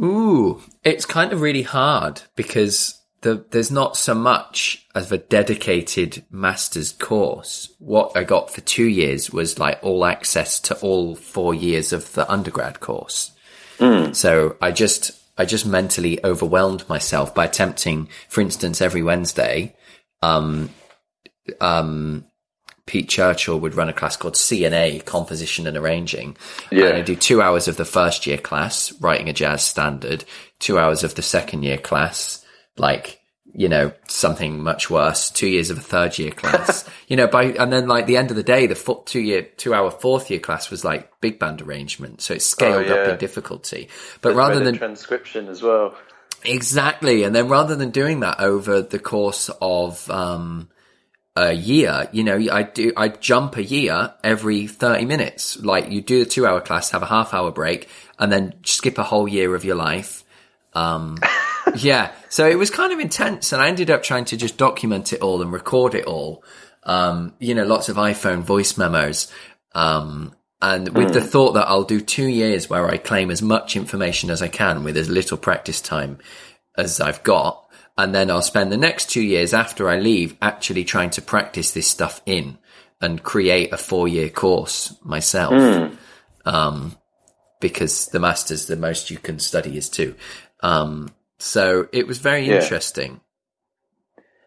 Ooh, 0.00 0.62
it's 0.84 1.06
kind 1.06 1.32
of 1.32 1.40
really 1.40 1.62
hard 1.62 2.22
because 2.36 3.00
the, 3.22 3.44
there's 3.50 3.70
not 3.70 3.96
so 3.96 4.14
much 4.14 4.86
of 4.94 5.10
a 5.10 5.18
dedicated 5.18 6.24
master's 6.30 6.92
course. 6.92 7.74
What 7.78 8.12
I 8.16 8.22
got 8.22 8.50
for 8.50 8.60
two 8.60 8.86
years 8.86 9.32
was 9.32 9.58
like 9.58 9.80
all 9.82 10.04
access 10.04 10.60
to 10.60 10.78
all 10.78 11.16
four 11.16 11.52
years 11.52 11.92
of 11.92 12.12
the 12.12 12.30
undergrad 12.30 12.78
course. 12.78 13.32
So 14.14 14.56
I 14.62 14.70
just, 14.70 15.12
I 15.36 15.44
just 15.44 15.66
mentally 15.66 16.24
overwhelmed 16.24 16.88
myself 16.88 17.34
by 17.34 17.46
attempting, 17.46 18.08
for 18.28 18.40
instance, 18.40 18.80
every 18.80 19.02
Wednesday, 19.02 19.74
um, 20.22 20.70
um, 21.60 22.24
Pete 22.88 23.08
Churchill 23.08 23.60
would 23.60 23.74
run 23.74 23.90
a 23.90 23.92
class 23.92 24.16
called 24.16 24.32
CNA, 24.32 25.04
Composition 25.04 25.66
and 25.66 25.76
Arranging. 25.76 26.38
Yeah. 26.72 26.86
And 26.86 26.96
I 26.96 27.02
do 27.02 27.14
two 27.14 27.42
hours 27.42 27.68
of 27.68 27.76
the 27.76 27.84
first 27.84 28.26
year 28.26 28.38
class, 28.38 28.92
writing 28.98 29.28
a 29.28 29.34
jazz 29.34 29.62
standard, 29.62 30.24
two 30.58 30.78
hours 30.78 31.04
of 31.04 31.14
the 31.14 31.20
second 31.20 31.64
year 31.64 31.76
class, 31.76 32.42
like, 32.78 33.20
you 33.52 33.68
know, 33.68 33.92
something 34.06 34.62
much 34.62 34.88
worse, 34.88 35.28
two 35.28 35.48
years 35.48 35.68
of 35.68 35.76
a 35.76 35.82
third 35.82 36.18
year 36.18 36.30
class, 36.30 36.88
you 37.08 37.16
know, 37.16 37.26
by, 37.26 37.44
and 37.44 37.70
then 37.70 37.88
like 37.88 38.06
the 38.06 38.16
end 38.16 38.30
of 38.30 38.36
the 38.36 38.42
day, 38.42 38.66
the 38.66 39.02
two 39.04 39.20
year, 39.20 39.42
two 39.42 39.74
hour 39.74 39.90
fourth 39.90 40.30
year 40.30 40.40
class 40.40 40.70
was 40.70 40.82
like 40.82 41.20
big 41.20 41.38
band 41.38 41.60
arrangement. 41.60 42.22
So 42.22 42.32
it 42.32 42.42
scaled 42.42 42.86
up 42.86 43.06
yeah. 43.06 43.12
in 43.12 43.18
difficulty. 43.18 43.90
But 44.22 44.34
rather 44.34 44.64
than, 44.64 44.78
transcription 44.78 45.48
as 45.48 45.62
well. 45.62 45.94
Exactly. 46.42 47.24
And 47.24 47.34
then 47.34 47.48
rather 47.48 47.76
than 47.76 47.90
doing 47.90 48.20
that 48.20 48.40
over 48.40 48.80
the 48.80 48.98
course 48.98 49.50
of, 49.60 50.10
um, 50.10 50.70
a 51.38 51.52
year, 51.52 52.08
you 52.10 52.24
know, 52.24 52.36
I 52.50 52.64
do, 52.64 52.92
I 52.96 53.08
jump 53.08 53.56
a 53.56 53.62
year 53.62 54.12
every 54.24 54.66
30 54.66 55.04
minutes. 55.04 55.56
Like 55.58 55.90
you 55.90 56.00
do 56.00 56.24
the 56.24 56.30
two 56.30 56.46
hour 56.46 56.60
class, 56.60 56.90
have 56.90 57.02
a 57.02 57.06
half 57.06 57.32
hour 57.32 57.52
break 57.52 57.88
and 58.18 58.32
then 58.32 58.54
skip 58.64 58.98
a 58.98 59.04
whole 59.04 59.28
year 59.28 59.54
of 59.54 59.64
your 59.64 59.76
life. 59.76 60.24
Um, 60.74 61.18
yeah. 61.76 62.10
So 62.28 62.48
it 62.48 62.58
was 62.58 62.70
kind 62.70 62.92
of 62.92 62.98
intense 62.98 63.52
and 63.52 63.62
I 63.62 63.68
ended 63.68 63.88
up 63.88 64.02
trying 64.02 64.24
to 64.26 64.36
just 64.36 64.56
document 64.56 65.12
it 65.12 65.20
all 65.20 65.40
and 65.40 65.52
record 65.52 65.94
it 65.94 66.06
all. 66.06 66.42
Um, 66.82 67.34
you 67.38 67.54
know, 67.54 67.64
lots 67.64 67.88
of 67.88 67.96
iPhone 67.96 68.42
voice 68.42 68.76
memos. 68.76 69.32
Um, 69.76 70.34
and 70.60 70.88
with 70.96 71.12
the 71.12 71.20
thought 71.20 71.52
that 71.52 71.68
I'll 71.68 71.84
do 71.84 72.00
two 72.00 72.26
years 72.26 72.68
where 72.68 72.88
I 72.88 72.96
claim 72.96 73.30
as 73.30 73.42
much 73.42 73.76
information 73.76 74.28
as 74.28 74.42
I 74.42 74.48
can 74.48 74.82
with 74.82 74.96
as 74.96 75.08
little 75.08 75.38
practice 75.38 75.80
time 75.80 76.18
as 76.76 77.00
I've 77.00 77.22
got. 77.22 77.67
And 77.98 78.14
then 78.14 78.30
I'll 78.30 78.42
spend 78.42 78.70
the 78.70 78.76
next 78.76 79.10
two 79.10 79.20
years 79.20 79.52
after 79.52 79.90
I 79.90 79.98
leave 79.98 80.36
actually 80.40 80.84
trying 80.84 81.10
to 81.10 81.20
practice 81.20 81.72
this 81.72 81.88
stuff 81.88 82.22
in 82.24 82.56
and 83.00 83.22
create 83.22 83.72
a 83.72 83.76
four 83.76 84.06
year 84.08 84.30
course 84.30 84.96
myself. 85.04 85.52
Um, 86.44 86.96
because 87.60 88.06
the 88.06 88.20
master's 88.20 88.66
the 88.66 88.76
most 88.76 89.10
you 89.10 89.18
can 89.18 89.40
study 89.40 89.76
is 89.76 89.88
two. 89.88 90.14
Um, 90.60 91.12
so 91.38 91.88
it 91.92 92.06
was 92.06 92.18
very 92.18 92.46
Yeah. 92.46 92.62
interesting. 92.62 93.20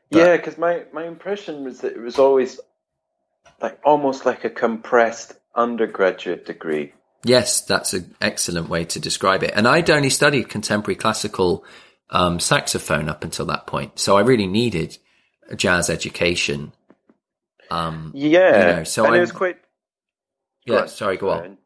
Yeah, 0.10 0.36
because 0.38 0.58
my, 0.58 0.86
my 0.94 1.06
impression 1.06 1.64
was 1.64 1.82
that 1.82 1.94
it 1.94 2.02
was 2.02 2.20
always 2.20 2.60
like 3.62 3.80
almost 3.84 4.26
like 4.26 4.44
a 4.46 4.50
compressed 4.50 5.34
undergraduate 5.56 6.46
degree. 6.46 6.94
Yes, 7.24 7.62
that's 7.62 7.94
an 7.94 8.16
excellent 8.20 8.68
way 8.68 8.86
to 8.86 9.00
describe 9.00 9.44
it. 9.44 9.52
And 9.56 9.68
I'd 9.68 9.90
only 9.90 10.10
studied 10.10 10.50
contemporary 10.50 10.96
classical 10.96 11.64
um, 12.12 12.40
saxophone 12.40 13.10
up 13.10 13.24
until 13.24 13.46
that 13.48 13.68
point, 13.68 14.00
so 14.00 14.18
I 14.18 14.22
really 14.22 14.48
needed 14.48 14.98
a 15.50 15.56
jazz 15.56 15.90
education. 15.90 16.74
Um, 17.70 18.12
Yeah, 18.14 18.70
You 18.70 18.76
know, 18.78 18.84
so 18.84 19.06
and 19.06 19.14
I'm- 19.14 19.22
was 19.22 19.32
quite. 19.32 19.58
yeah, 20.66 20.86
sorry, 20.88 21.18
go 21.18 21.30
on. 21.32 21.58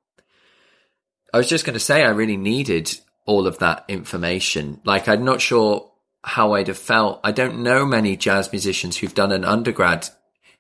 I 1.34 1.38
was 1.38 1.50
just 1.50 1.66
going 1.66 1.74
to 1.74 1.80
say 1.80 2.04
I 2.04 2.10
really 2.10 2.38
needed 2.38 2.96
all 3.26 3.48
of 3.48 3.58
that 3.60 3.84
information. 3.88 4.80
Like, 4.86 5.08
I'm 5.10 5.26
not 5.26 5.42
sure 5.42 5.92
how 6.24 6.54
I'd 6.54 6.68
have 6.68 6.78
felt. 6.78 7.20
I 7.24 7.32
don't 7.32 7.62
know 7.64 7.86
many 7.86 8.16
jazz 8.16 8.52
musicians 8.52 8.98
who've 8.98 9.14
done 9.14 9.32
an 9.32 9.44
undergrad 9.44 10.08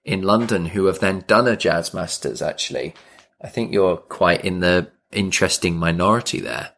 in 0.03 0.21
London 0.23 0.65
who 0.67 0.86
have 0.86 0.99
then 0.99 1.23
done 1.27 1.47
a 1.47 1.55
jazz 1.55 1.93
masters, 1.93 2.41
actually. 2.41 2.93
I 3.41 3.47
think 3.47 3.71
you're 3.71 3.97
quite 3.97 4.43
in 4.43 4.59
the 4.59 4.91
interesting 5.11 5.77
minority 5.77 6.39
there. 6.39 6.71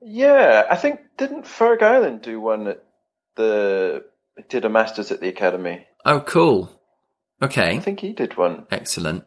Yeah, 0.00 0.64
I 0.70 0.76
think 0.76 1.00
didn't 1.16 1.46
Fergus 1.46 1.86
Ireland 1.86 2.22
do 2.22 2.40
one 2.40 2.66
at 2.68 2.82
the 3.36 4.04
did 4.48 4.64
a 4.64 4.68
masters 4.68 5.10
at 5.10 5.20
the 5.20 5.28
academy? 5.28 5.86
Oh, 6.04 6.20
cool. 6.20 6.70
Okay, 7.42 7.76
I 7.76 7.80
think 7.80 8.00
he 8.00 8.12
did 8.12 8.36
one. 8.36 8.66
Excellent. 8.70 9.24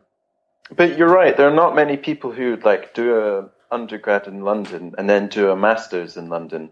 But 0.76 0.98
you're 0.98 1.10
right. 1.10 1.36
There 1.36 1.48
are 1.50 1.54
not 1.56 1.76
many 1.76 1.98
people 1.98 2.32
who 2.32 2.52
would 2.52 2.64
like 2.64 2.94
do 2.94 3.18
a 3.20 3.50
undergrad 3.74 4.28
in 4.28 4.42
London 4.44 4.94
and 4.98 5.10
then 5.10 5.28
do 5.28 5.50
a 5.50 5.56
masters 5.56 6.18
in 6.18 6.30
London. 6.30 6.72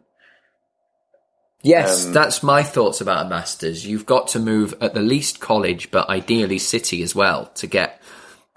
Yes, 1.61 2.05
Um, 2.05 2.13
that's 2.13 2.41
my 2.41 2.63
thoughts 2.63 3.01
about 3.01 3.25
a 3.25 3.29
masters. 3.29 3.85
You've 3.85 4.05
got 4.05 4.29
to 4.29 4.39
move 4.39 4.73
at 4.79 4.93
the 4.93 5.01
least 5.01 5.41
college, 5.41 5.91
but 5.91 6.07
ideally 6.09 6.57
city 6.57 7.03
as 7.03 7.13
well 7.13 7.47
to 7.55 7.67
get, 7.67 8.01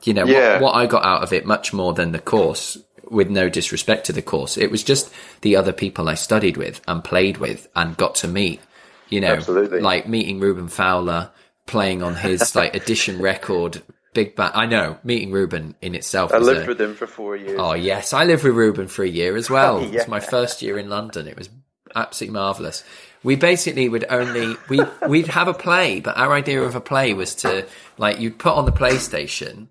you 0.05 0.15
know, 0.15 0.25
Yeah. 0.25 0.55
what, 0.55 0.63
what 0.63 0.75
I 0.77 0.87
got 0.87 1.05
out 1.05 1.23
of 1.25 1.33
it 1.33 1.45
much 1.45 1.73
more 1.73 1.95
than 1.95 2.13
the 2.13 2.21
course. 2.21 2.79
With 3.13 3.29
no 3.31 3.49
disrespect 3.49 4.07
to 4.07 4.13
the 4.13 4.23
course, 4.23 4.57
it 4.57 4.71
was 4.71 4.83
just 4.83 5.13
the 5.43 5.55
other 5.57 5.73
people 5.73 6.09
I 6.09 6.15
studied 6.15 6.57
with 6.57 6.81
and 6.89 7.05
played 7.05 7.37
with 7.37 7.69
and 7.77 7.97
got 7.97 8.15
to 8.17 8.29
meet. 8.29 8.61
You 9.11 9.21
know, 9.21 9.35
Absolutely. 9.35 9.81
like 9.81 10.09
meeting 10.09 10.41
Reuben 10.41 10.69
Fowler, 10.69 11.31
playing 11.67 12.03
on 12.03 12.15
his 12.15 12.55
like 12.61 12.75
edition 12.75 13.21
record, 13.21 13.83
big 14.15 14.35
band. 14.35 14.53
I 14.55 14.65
know 14.67 14.99
meeting 15.05 15.31
Reuben 15.31 15.75
in 15.83 15.95
itself. 15.95 16.33
I 16.33 16.39
lived 16.39 16.65
a- 16.65 16.69
with 16.69 16.81
him 16.81 16.95
for 16.95 17.07
four 17.07 17.37
years. 17.37 17.59
Oh 17.61 17.75
yes, 17.75 18.13
I 18.15 18.25
lived 18.25 18.45
with 18.45 18.55
Reuben 18.55 18.89
for 18.89 19.03
a 19.05 19.09
year 19.09 19.37
as 19.37 19.51
well. 19.51 19.79
It 19.85 19.91
Yeah. 19.93 19.99
was 20.01 20.09
my 20.09 20.21
first 20.21 20.63
year 20.63 20.79
in 20.79 20.89
London. 20.89 21.29
It 21.29 21.37
was 21.37 21.51
absolutely 21.95 22.33
marvelous. 22.33 22.83
We 23.23 23.37
basically 23.37 23.89
would 23.89 24.07
only 24.09 24.57
we 24.71 24.81
we'd 25.07 25.29
have 25.29 25.47
a 25.49 25.55
play, 25.55 26.01
but 26.01 26.17
our 26.17 26.33
idea 26.33 26.63
of 26.63 26.75
a 26.75 26.81
play 26.81 27.13
was 27.13 27.35
to 27.37 27.67
like 27.99 28.19
you'd 28.19 28.39
put 28.39 28.55
on 28.55 28.65
the 28.65 28.73
PlayStation. 28.73 29.69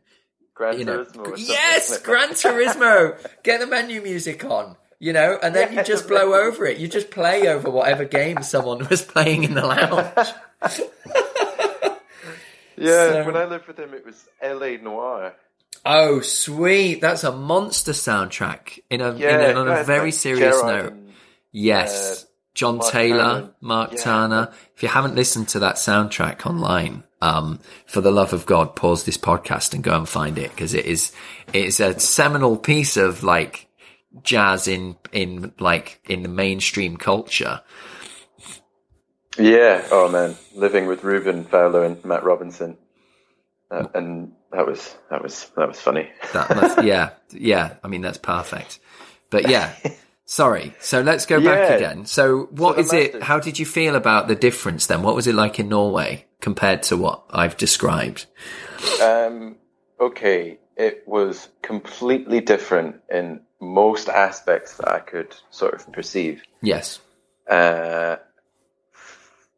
Gran 0.61 0.77
You 0.77 0.85
know, 0.85 1.03
Turismo 1.05 1.33
yes. 1.37 1.97
Gran 2.01 2.29
Turismo. 2.29 3.17
Get 3.43 3.59
the 3.61 3.65
menu 3.65 3.99
music 4.01 4.45
on. 4.45 4.75
You 4.99 5.11
know, 5.13 5.39
and 5.41 5.55
then 5.55 5.73
you 5.73 5.83
just 5.83 6.07
blow 6.07 6.35
over 6.35 6.67
it. 6.67 6.77
You 6.77 6.87
just 6.87 7.09
play 7.09 7.47
over 7.47 7.71
whatever 7.71 8.05
game 8.05 8.43
someone 8.43 8.87
was 8.91 9.01
playing 9.01 9.43
in 9.43 9.55
the 9.55 9.65
lounge. 9.65 10.29
Yeah, 12.77 13.11
So- 13.11 13.25
when 13.25 13.35
I 13.35 13.45
lived 13.45 13.67
with 13.67 13.77
him, 13.79 13.93
it 13.93 14.05
was 14.05 14.23
L.A. 14.41 14.77
Noire. 14.77 15.33
Oh, 15.85 16.21
sweet! 16.21 17.01
That's 17.01 17.23
a 17.23 17.31
monster 17.31 17.91
soundtrack. 17.91 18.79
In 18.89 19.01
a, 19.01 19.13
Yeah, 19.15 19.49
in 19.49 19.57
a 19.57 19.59
on 19.59 19.67
a 19.67 19.83
very 19.83 20.11
serious 20.11 20.59
Gerard 20.59 20.83
note. 20.85 20.91
and- 20.93 21.13
Yes. 21.51 22.23
Uh, 22.23 22.27
John 22.53 22.77
Mark 22.77 22.91
Taylor, 22.91 23.17
Turner. 23.17 23.49
Mark 23.61 23.91
Yeah. 23.93 24.01
Turner. 24.01 24.53
If 24.75 24.83
you 24.83 24.89
haven't 24.89 25.15
listened 25.15 25.47
to 25.49 25.59
that 25.59 25.75
soundtrack 25.75 26.45
online, 26.45 27.03
um, 27.21 27.59
for 27.85 28.01
the 28.01 28.11
love 28.11 28.33
of 28.33 28.45
God, 28.45 28.75
pause 28.75 29.03
this 29.03 29.17
podcast 29.17 29.73
and 29.73 29.83
go 29.83 29.95
and 29.95 30.07
find 30.09 30.37
it 30.37 30.49
because 30.51 30.73
it 30.73 30.85
is, 30.85 31.11
it 31.53 31.65
is 31.65 31.79
a 31.79 31.99
seminal 31.99 32.57
piece 32.57 32.97
of 32.97 33.23
like 33.23 33.67
jazz 34.23 34.67
in, 34.67 34.97
in 35.11 35.53
like 35.59 36.01
in 36.09 36.23
the 36.23 36.29
mainstream 36.29 36.97
culture. 36.97 37.61
Yeah. 39.37 39.87
Oh 39.91 40.09
man, 40.09 40.35
living 40.55 40.87
with 40.87 41.03
Reuben 41.03 41.45
Fowler 41.45 41.85
and 41.85 42.03
Matt 42.03 42.23
Robinson, 42.23 42.77
uh, 43.69 43.87
and 43.93 44.33
that 44.51 44.65
was 44.67 44.93
that 45.09 45.23
was 45.23 45.49
that 45.55 45.67
was 45.67 45.79
funny. 45.79 46.09
That, 46.33 46.83
yeah, 46.83 47.11
yeah. 47.31 47.75
I 47.83 47.87
mean, 47.87 48.01
that's 48.01 48.17
perfect. 48.17 48.79
But 49.29 49.47
yeah, 49.49 49.73
sorry. 50.25 50.73
So 50.79 51.01
let's 51.01 51.25
go 51.25 51.41
back 51.41 51.75
again. 51.75 52.05
So 52.05 52.47
what 52.51 52.75
the 52.75 52.81
is 52.81 52.93
it? 52.93 53.13
Masters. 53.13 53.23
How 53.23 53.39
did 53.39 53.59
you 53.59 53.65
feel 53.65 53.95
about 53.95 54.27
the 54.27 54.35
difference 54.35 54.85
then? 54.85 55.03
What 55.03 55.15
was 55.15 55.27
it 55.27 55.35
like 55.35 55.59
in 55.59 55.69
Norway 55.69 56.25
compared 56.39 56.83
to 56.83 56.97
what 56.97 57.23
I've 57.29 57.57
described? 57.57 58.25
Um, 59.01 59.57
okay, 59.99 60.59
it 60.75 61.03
was 61.07 61.49
completely 61.61 62.41
different 62.41 63.01
in 63.09 63.41
most 63.59 64.09
aspects 64.09 64.77
that 64.77 64.89
I 64.89 64.99
could 64.99 65.35
sort 65.51 65.75
of 65.75 65.91
perceive. 65.93 66.41
Yes. 66.61 66.99
Uh, 67.47 68.17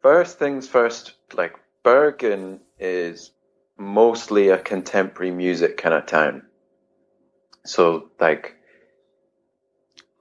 first 0.01 0.38
things 0.38 0.68
first, 0.68 1.14
like 1.34 1.55
Bergen 1.84 2.59
is 2.80 3.32
mostly 3.78 4.49
a 4.49 4.57
contemporary 4.57 5.32
music 5.32 5.78
kind 5.78 5.95
of 5.95 6.05
town. 6.05 6.43
So, 7.66 8.09
like, 8.20 8.57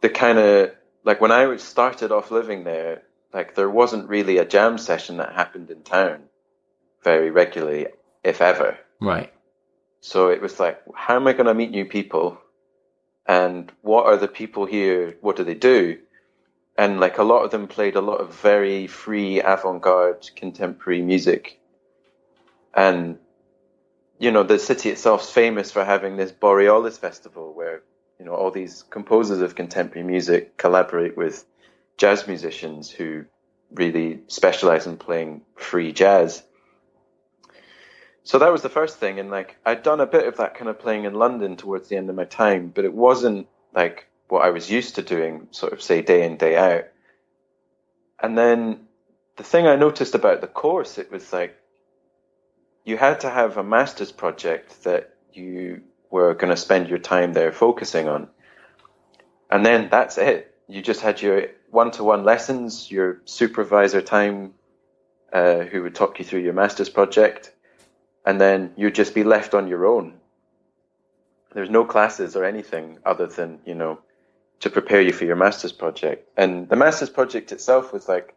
the 0.03 0.11
kind 0.11 0.39
of, 0.39 0.73
like, 1.05 1.21
when 1.21 1.33
I 1.33 1.57
started 1.57 2.13
off 2.13 2.31
living 2.31 2.65
there, 2.65 3.03
like, 3.33 3.55
there 3.55 3.71
wasn't 3.71 4.09
really 4.09 4.37
a 4.39 4.45
jam 4.45 4.77
session 4.77 5.17
that 5.17 5.33
happened 5.33 5.71
in 5.71 5.83
town 5.83 6.25
very 7.03 7.31
regularly, 7.31 7.87
if 8.23 8.41
ever. 8.41 8.79
Right. 9.01 9.33
So 10.01 10.29
it 10.29 10.43
was 10.43 10.61
like, 10.61 10.83
how 10.95 11.17
am 11.17 11.27
I 11.27 11.33
going 11.33 11.47
to 11.47 11.55
meet 11.55 11.71
new 11.71 11.87
people? 11.87 12.39
And 13.27 13.73
what 13.83 14.07
are 14.07 14.17
the 14.17 14.29
people 14.29 14.67
here? 14.67 15.17
What 15.21 15.37
do 15.37 15.45
they 15.45 15.55
do? 15.55 15.99
And 16.77 17.01
like 17.01 17.19
a 17.19 17.23
lot 17.23 17.45
of 17.45 17.51
them 17.51 17.69
played 17.69 17.97
a 17.97 18.01
lot 18.01 18.21
of 18.21 18.35
very 18.35 18.87
free 18.87 19.41
avant 19.41 19.83
garde 19.83 20.29
contemporary 20.35 21.03
music. 21.03 21.61
And, 22.75 23.19
you 24.19 24.33
know, 24.33 24.43
the 24.43 24.59
city 24.59 24.91
itself 24.91 25.23
is 25.23 25.31
famous 25.31 25.71
for 25.71 25.85
having 25.85 26.17
this 26.17 26.33
Borealis 26.33 26.99
festival 26.99 27.53
where, 27.55 27.83
you 28.23 28.29
know, 28.29 28.37
all 28.37 28.53
these 28.53 28.85
composers 28.89 29.41
of 29.41 29.57
contemporary 29.57 30.07
music 30.07 30.57
collaborate 30.57 31.17
with 31.17 31.45
jazz 31.97 32.29
musicians 32.29 32.89
who 32.89 33.25
really 33.73 34.21
specialize 34.29 34.87
in 34.87 34.97
playing 34.97 35.43
free 35.57 35.93
jazz. 35.93 36.45
So 38.23 38.39
that 38.39 38.53
was 38.53 38.63
the 38.63 38.69
first 38.69 38.99
thing, 38.99 39.19
and 39.19 39.29
like 39.29 39.57
I'd 39.67 39.83
done 39.83 40.01
a 40.01 40.07
bit 40.07 40.29
of 40.29 40.37
that 40.37 40.55
kind 40.55 40.69
of 40.69 40.79
playing 40.79 41.05
in 41.05 41.15
London 41.15 41.57
towards 41.57 41.89
the 41.89 41.97
end 41.97 42.09
of 42.11 42.15
my 42.15 42.25
time, 42.25 42.69
but 42.73 42.85
it 42.85 42.95
wasn't 42.95 43.49
like 43.75 44.07
what 44.29 44.45
I 44.45 44.51
was 44.51 44.71
used 44.71 44.95
to 44.95 45.03
doing, 45.03 45.49
sort 45.51 45.73
of 45.73 45.83
say 45.83 46.01
day 46.01 46.25
in 46.25 46.37
day 46.37 46.57
out. 46.57 46.85
And 48.21 48.39
then 48.39 48.87
the 49.35 49.43
thing 49.43 49.67
I 49.67 49.75
noticed 49.75 50.15
about 50.15 50.43
the 50.43 50.47
course, 50.47 50.97
it 50.97 51.11
was 51.11 51.33
like 51.33 51.57
you 52.85 52.97
had 52.97 53.19
to 53.23 53.31
have 53.31 53.57
a 53.57 53.65
master's 53.65 54.13
project 54.13 54.85
that 54.85 55.17
you 55.33 55.83
were 56.13 56.35
going 56.35 56.51
to 56.51 56.57
spend 56.57 56.89
your 56.89 56.99
time 56.99 57.33
there 57.33 57.51
focusing 57.51 58.07
on, 58.09 58.29
and 59.51 59.67
then 59.67 59.89
that's 59.91 60.17
it. 60.17 60.55
You 60.69 60.81
just 60.81 61.01
had 61.01 61.21
your 61.21 61.49
one-to-one 61.71 62.23
lessons, 62.23 62.91
your 62.91 63.21
supervisor 63.25 64.01
time, 64.01 64.55
uh, 65.33 65.61
who 65.61 65.83
would 65.83 65.95
talk 65.95 66.19
you 66.19 66.25
through 66.25 66.41
your 66.41 66.53
master's 66.53 66.89
project 66.89 67.53
and 68.25 68.41
then 68.41 68.73
you'd 68.77 68.95
just 68.95 69.15
be 69.15 69.25
left 69.25 69.55
on 69.55 69.67
your 69.67 69.87
own. 69.87 70.15
There's 71.55 71.71
no 71.71 71.85
classes 71.85 72.37
or 72.37 72.45
anything 72.45 72.99
other 73.05 73.27
than, 73.27 73.61
you 73.67 73.75
know, 73.75 73.99
to 74.61 74.71
prepare 74.71 75.01
you 75.01 75.13
for 75.13 75.25
your 75.25 75.37
master's 75.37 75.73
project. 75.73 76.29
And 76.37 76.69
the 76.69 76.77
master's 76.77 77.11
project 77.11 77.53
itself 77.53 77.93
was 77.93 78.09
like 78.09 78.35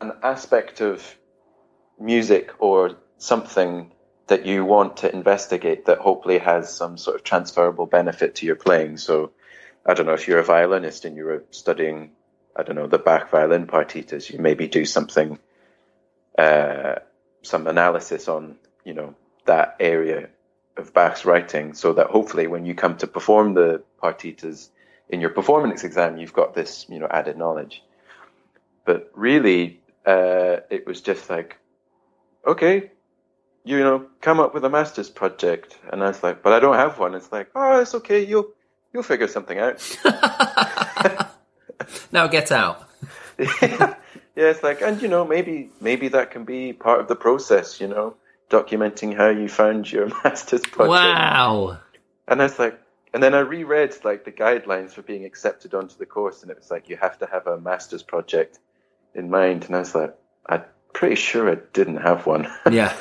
an 0.00 0.12
aspect 0.22 0.80
of 0.80 1.16
music 1.98 2.52
or 2.58 2.96
something 3.18 3.90
that 4.26 4.46
you 4.46 4.64
want 4.64 4.98
to 4.98 5.12
investigate 5.12 5.86
that 5.86 5.98
hopefully 5.98 6.38
has 6.38 6.74
some 6.74 6.96
sort 6.96 7.16
of 7.16 7.24
transferable 7.24 7.86
benefit 7.86 8.36
to 8.36 8.46
your 8.46 8.56
playing. 8.56 8.96
So 8.96 9.32
I 9.84 9.94
don't 9.94 10.06
know 10.06 10.14
if 10.14 10.26
you're 10.26 10.38
a 10.38 10.44
violinist 10.44 11.04
and 11.04 11.16
you're 11.16 11.44
studying, 11.50 12.12
I 12.56 12.62
don't 12.62 12.76
know, 12.76 12.86
the 12.86 12.98
Bach 12.98 13.30
violin 13.30 13.66
partitas, 13.66 14.30
you 14.30 14.38
maybe 14.38 14.66
do 14.66 14.84
something, 14.86 15.38
uh, 16.38 16.96
some 17.42 17.66
analysis 17.66 18.28
on 18.28 18.56
you 18.84 18.94
know 18.94 19.14
that 19.44 19.76
area 19.78 20.28
of 20.76 20.94
Bach's 20.94 21.24
writing, 21.24 21.74
so 21.74 21.92
that 21.92 22.08
hopefully 22.08 22.46
when 22.46 22.64
you 22.64 22.74
come 22.74 22.96
to 22.96 23.06
perform 23.06 23.54
the 23.54 23.82
partitas 24.02 24.70
in 25.08 25.20
your 25.20 25.30
performance 25.30 25.84
exam, 25.84 26.16
you've 26.16 26.32
got 26.32 26.54
this 26.54 26.86
you 26.88 26.98
know 26.98 27.08
added 27.10 27.36
knowledge. 27.36 27.82
But 28.86 29.10
really, 29.14 29.80
uh, 30.06 30.58
it 30.70 30.86
was 30.86 31.02
just 31.02 31.28
like, 31.28 31.58
okay, 32.46 32.90
you 33.64 33.78
know, 33.78 34.06
come 34.20 34.40
up 34.40 34.54
with 34.54 34.64
a 34.64 34.70
master's 34.70 35.10
project, 35.10 35.78
and 35.90 36.02
I 36.02 36.08
was 36.08 36.22
like, 36.22 36.42
but 36.42 36.52
I 36.52 36.60
don't 36.60 36.76
have 36.76 36.98
one. 36.98 37.14
It's 37.14 37.32
like, 37.32 37.48
oh, 37.54 37.80
it's 37.80 37.94
okay, 37.94 38.24
you'll 38.24 38.48
you'll 38.92 39.02
figure 39.02 39.28
something 39.28 39.58
out. 39.58 39.80
Now 42.12 42.26
get 42.26 42.52
out. 42.52 42.88
yeah, 43.38 43.96
it's 44.36 44.62
like, 44.62 44.82
and 44.82 45.00
you 45.02 45.08
know, 45.08 45.24
maybe 45.24 45.70
maybe 45.80 46.08
that 46.08 46.30
can 46.30 46.44
be 46.44 46.72
part 46.72 47.00
of 47.00 47.08
the 47.08 47.16
process. 47.16 47.80
You 47.80 47.88
know, 47.88 48.16
documenting 48.50 49.16
how 49.16 49.28
you 49.28 49.48
found 49.48 49.90
your 49.90 50.08
master's 50.24 50.62
project. 50.62 50.90
Wow. 50.90 51.78
And 52.28 52.40
I 52.40 52.44
was 52.44 52.58
like, 52.58 52.80
and 53.12 53.22
then 53.22 53.34
I 53.34 53.40
reread 53.40 53.96
like 54.04 54.24
the 54.24 54.32
guidelines 54.32 54.92
for 54.92 55.02
being 55.02 55.24
accepted 55.24 55.74
onto 55.74 55.96
the 55.96 56.06
course, 56.06 56.42
and 56.42 56.50
it 56.50 56.56
was 56.56 56.70
like 56.70 56.88
you 56.88 56.96
have 56.96 57.18
to 57.18 57.26
have 57.26 57.46
a 57.46 57.60
master's 57.60 58.02
project 58.02 58.58
in 59.14 59.30
mind. 59.30 59.64
And 59.64 59.76
I 59.76 59.80
was 59.80 59.94
like, 59.94 60.14
I'm 60.46 60.62
pretty 60.94 61.16
sure 61.16 61.50
I 61.50 61.56
didn't 61.74 61.98
have 61.98 62.26
one. 62.26 62.50
Yeah. 62.70 62.94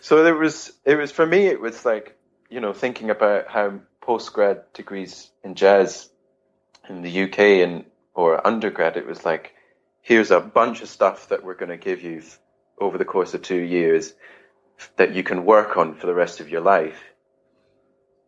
so 0.00 0.22
there 0.22 0.36
was, 0.36 0.72
it 0.84 0.94
was 0.94 1.10
for 1.10 1.26
me, 1.26 1.46
it 1.46 1.60
was 1.60 1.84
like, 1.84 2.16
you 2.48 2.60
know, 2.60 2.72
thinking 2.72 3.10
about 3.10 3.48
how 3.48 3.80
postgrad 4.00 4.62
degrees 4.72 5.30
in 5.42 5.56
jazz 5.56 6.08
in 6.88 7.02
the 7.02 7.22
UK 7.24 7.38
and 7.66 7.84
or 8.14 8.44
undergrad, 8.46 8.96
it 8.96 9.06
was 9.06 9.24
like, 9.24 9.54
here's 10.02 10.30
a 10.30 10.40
bunch 10.40 10.82
of 10.82 10.88
stuff 10.88 11.28
that 11.28 11.44
we're 11.44 11.54
going 11.54 11.68
to 11.70 11.76
give 11.76 12.02
you 12.02 12.22
over 12.80 12.98
the 12.98 13.04
course 13.04 13.34
of 13.34 13.42
two 13.42 13.60
years 13.60 14.14
that 14.96 15.14
you 15.14 15.22
can 15.22 15.44
work 15.44 15.76
on 15.76 15.94
for 15.94 16.06
the 16.06 16.14
rest 16.14 16.40
of 16.40 16.48
your 16.48 16.60
life. 16.60 16.98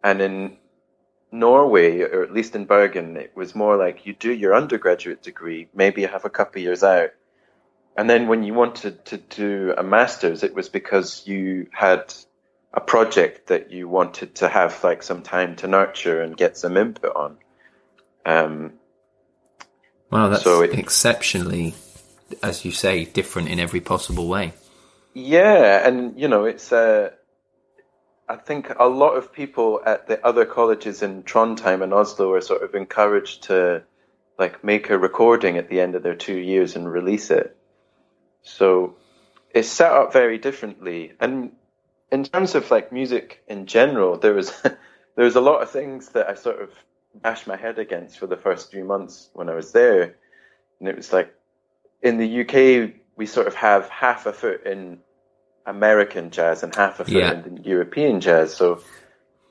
And 0.03 0.21
in 0.21 0.57
Norway, 1.33 2.01
or 2.01 2.23
at 2.23 2.33
least 2.33 2.55
in 2.55 2.67
Bergen, 2.67 3.17
it 3.17 3.33
was 3.35 3.55
more 3.55 3.77
like 3.77 4.07
you 4.07 4.13
do 4.13 4.33
your 4.33 4.55
undergraduate 4.55 5.23
degree, 5.23 5.69
maybe 5.75 6.03
you 6.03 6.09
have 6.09 6.25
a 6.25 6.31
couple 6.31 6.61
of 6.61 6.65
years 6.65 6.83
out. 6.83 7.11
And 7.97 8.09
then 8.09 8.29
when 8.29 8.43
you 8.43 8.55
wanted 8.55 9.05
to 9.07 9.17
do 9.19 9.75
a 9.77 9.83
master's, 9.83 10.43
it 10.43 10.55
was 10.55 10.69
because 10.69 11.27
you 11.27 11.67
had 11.73 12.15
a 12.73 12.81
project 12.81 13.49
that 13.49 13.71
you 13.73 13.89
wanted 13.89 14.37
to 14.37 14.49
have 14.49 14.83
like 14.85 15.03
some 15.03 15.23
time 15.23 15.57
to 15.57 15.67
nurture 15.67 16.23
and 16.23 16.37
get 16.37 16.57
some 16.57 16.77
input 16.77 17.15
on. 17.15 17.37
Um, 18.25 18.73
Wow, 20.11 20.29
that's 20.29 20.43
So 20.43 20.63
it- 20.63 20.77
exceptionally, 20.77 21.75
as 22.43 22.65
you 22.65 22.73
say, 22.73 23.05
different 23.05 23.49
in 23.49 23.61
every 23.61 23.81
possible 23.81 24.29
way. 24.29 24.53
Yeah, 25.15 25.87
and 25.87 26.19
you 26.19 26.29
know, 26.29 26.45
it's 26.45 26.73
uh, 26.73 27.11
I 28.29 28.37
think 28.37 28.73
a 28.79 28.87
lot 28.87 29.17
of 29.17 29.33
people 29.33 29.81
at 29.85 30.07
the 30.07 30.25
other 30.25 30.45
colleges 30.45 31.03
in 31.03 31.23
Trondheim 31.25 31.83
and 31.83 31.93
Oslo 31.93 32.33
are 32.33 32.41
sort 32.41 32.63
of 32.63 32.75
encouraged 32.75 33.45
to 33.45 33.83
like 34.39 34.63
make 34.65 34.91
a 34.91 34.99
recording 34.99 35.59
at 35.59 35.69
the 35.69 35.81
end 35.81 35.95
of 35.95 36.03
their 36.03 36.15
two 36.15 36.39
years 36.39 36.77
and 36.77 36.91
release 36.91 37.31
it. 37.31 37.57
So 38.43 38.97
it's 39.55 39.69
set 39.69 39.93
up 39.93 40.13
very 40.13 40.39
differently. 40.39 41.13
And 41.21 41.53
in 42.11 42.25
terms 42.25 42.55
of 42.55 42.71
like 42.71 42.93
music 42.93 43.43
in 43.49 43.67
general, 43.67 44.19
there 44.19 44.35
was 44.35 44.53
there 44.63 45.25
was 45.25 45.37
a 45.37 45.41
lot 45.41 45.63
of 45.63 45.71
things 45.71 46.11
that 46.11 46.29
I 46.29 46.35
sort 46.35 46.61
of 46.61 46.71
bashed 47.15 47.47
my 47.47 47.57
head 47.57 47.79
against 47.79 48.19
for 48.19 48.27
the 48.27 48.37
first 48.37 48.71
few 48.71 48.85
months 48.85 49.31
when 49.33 49.49
I 49.49 49.55
was 49.55 49.73
there. 49.73 50.17
And 50.79 50.89
it 50.89 50.97
was 50.97 51.13
like 51.13 51.35
in 52.03 52.19
the 52.19 52.41
UK 52.41 52.95
we 53.17 53.27
sort 53.27 53.47
of 53.47 53.55
have 53.55 53.89
half 53.89 54.27
a 54.27 54.33
foot 54.33 54.65
in 54.65 54.99
American 55.67 56.31
jazz 56.31 56.63
and 56.63 56.75
half 56.75 57.01
a 57.01 57.05
foot 57.05 57.13
Yeah. 57.13 57.33
in 57.33 57.61
European 57.65 58.21
jazz. 58.21 58.55
So 58.55 58.83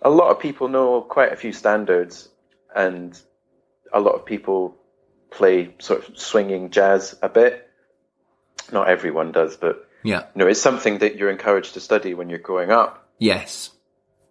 a 0.01 0.09
lot 0.09 0.31
of 0.31 0.39
people 0.39 0.67
know 0.67 1.01
quite 1.01 1.31
a 1.31 1.35
few 1.35 1.53
standards 1.53 2.29
and 2.75 3.19
a 3.93 3.99
lot 3.99 4.15
of 4.15 4.25
people 4.25 4.75
play 5.29 5.75
sort 5.79 6.07
of 6.07 6.17
swinging 6.17 6.71
jazz 6.71 7.15
a 7.21 7.29
bit. 7.29 7.68
Not 8.71 8.89
everyone 8.89 9.31
does, 9.31 9.57
but 9.57 9.87
Yeah. 10.03 10.25
you 10.33 10.39
know, 10.39 10.47
it's 10.47 10.61
something 10.61 10.99
that 10.99 11.15
you're 11.15 11.29
encouraged 11.29 11.73
to 11.75 11.79
study 11.79 12.13
when 12.13 12.29
you're 12.29 12.39
growing 12.39 12.71
up. 12.71 13.07
Yes. 13.17 13.71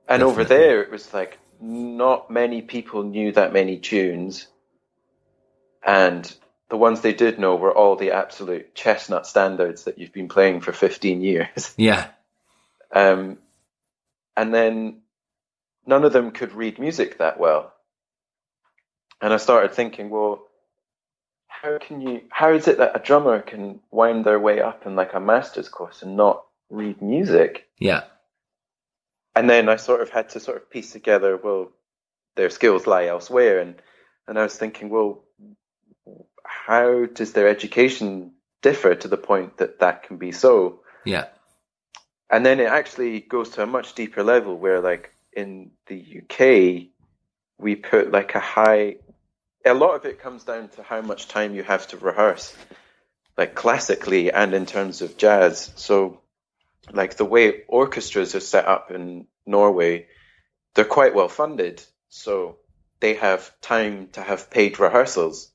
And 0.09 0.23
over 0.23 0.45
there, 0.45 0.83
it 0.83 0.91
was 0.91 1.13
like 1.13 1.39
not 1.61 2.31
many 2.31 2.63
people 2.63 3.03
knew 3.03 3.33
that 3.33 3.53
many 3.53 3.79
tunes, 3.79 4.47
and 5.83 6.35
the 6.71 6.77
ones 6.77 7.01
they 7.01 7.13
did 7.15 7.39
know 7.39 7.57
were 7.57 7.73
all 7.75 7.97
the 7.97 8.13
absolute 8.13 8.75
chestnut 8.75 9.27
standards 9.27 9.85
that 9.85 9.99
you've 9.99 10.13
been 10.13 10.29
playing 10.29 10.61
for 10.61 10.73
15 10.73 11.21
years. 11.21 11.75
Yeah. 11.79 12.09
Um, 12.91 13.39
and 14.37 14.55
then 14.55 15.03
none 15.87 16.05
of 16.05 16.13
them 16.13 16.31
could 16.31 16.53
read 16.55 16.79
music 16.79 17.19
that 17.19 17.39
well. 17.39 17.73
And 19.21 19.33
I 19.35 19.37
started 19.37 19.73
thinking, 19.75 20.09
well, 20.11 20.47
how 21.63 21.79
can 21.79 22.01
you? 22.01 22.23
How 22.31 22.53
is 22.53 22.69
it 22.69 22.79
that 22.79 22.97
a 22.97 23.01
drummer 23.05 23.41
can 23.41 23.81
wind 23.91 24.25
their 24.25 24.39
way 24.41 24.61
up 24.61 24.87
in 24.87 24.97
like 24.97 25.15
a 25.15 25.21
master's 25.21 25.69
course 25.69 26.03
and 26.03 26.17
not 26.17 26.45
read 26.71 27.03
music? 27.03 27.69
Yeah. 27.79 28.05
and 29.35 29.49
then 29.49 29.69
I 29.69 29.77
sort 29.77 30.01
of 30.01 30.11
had 30.11 30.31
to 30.31 30.41
sort 30.41 30.57
of 30.57 30.71
piece 30.71 30.93
together, 30.93 31.37
well, 31.37 31.71
their 32.37 32.51
skills 32.51 32.87
lie 32.87 33.07
elsewhere, 33.07 33.61
and 33.61 33.75
and 34.27 34.39
I 34.39 34.43
was 34.43 34.57
thinking, 34.57 34.89
well, 34.91 35.25
how 36.45 37.07
does 37.07 37.33
their 37.33 37.49
education 37.49 38.33
differ 38.63 38.95
to 38.95 39.09
the 39.09 39.17
point 39.17 39.59
that 39.59 39.79
that 39.81 40.03
can 40.03 40.17
be 40.19 40.33
so? 40.33 40.81
Yeah. 41.05 41.27
And 42.31 42.45
then 42.45 42.61
it 42.61 42.69
actually 42.69 43.21
goes 43.21 43.51
to 43.51 43.63
a 43.63 43.67
much 43.67 43.95
deeper 43.95 44.23
level 44.23 44.59
where, 44.59 44.81
like 44.81 45.13
in 45.33 45.71
the 45.87 46.23
UK, 46.23 46.89
we 47.59 47.77
put 47.77 48.13
like 48.13 48.35
a 48.35 48.41
high. 48.41 48.97
A 49.69 49.75
lot 49.75 49.95
of 49.95 50.05
it 50.05 50.21
comes 50.21 50.45
down 50.45 50.69
to 50.71 50.83
how 50.83 51.01
much 51.01 51.29
time 51.29 51.55
you 51.55 51.63
have 51.63 51.87
to 51.89 51.97
rehearse, 51.97 52.57
like 53.37 53.55
classically 53.55 54.33
and 54.33 54.55
in 54.55 54.67
terms 54.67 55.03
of 55.03 55.17
jazz. 55.17 55.73
So, 55.77 56.21
like 56.93 57.17
the 57.17 57.25
way 57.25 57.63
orchestras 57.69 58.35
are 58.35 58.41
set 58.41 58.67
up 58.67 58.91
in 58.91 59.27
Norway, 59.47 60.07
they're 60.75 60.85
quite 60.85 61.15
well 61.15 61.29
funded. 61.29 61.83
So 62.09 62.57
they 63.01 63.15
have 63.15 63.53
time 63.61 64.09
to 64.13 64.23
have 64.23 64.51
paid 64.51 64.79
rehearsals. 64.81 65.51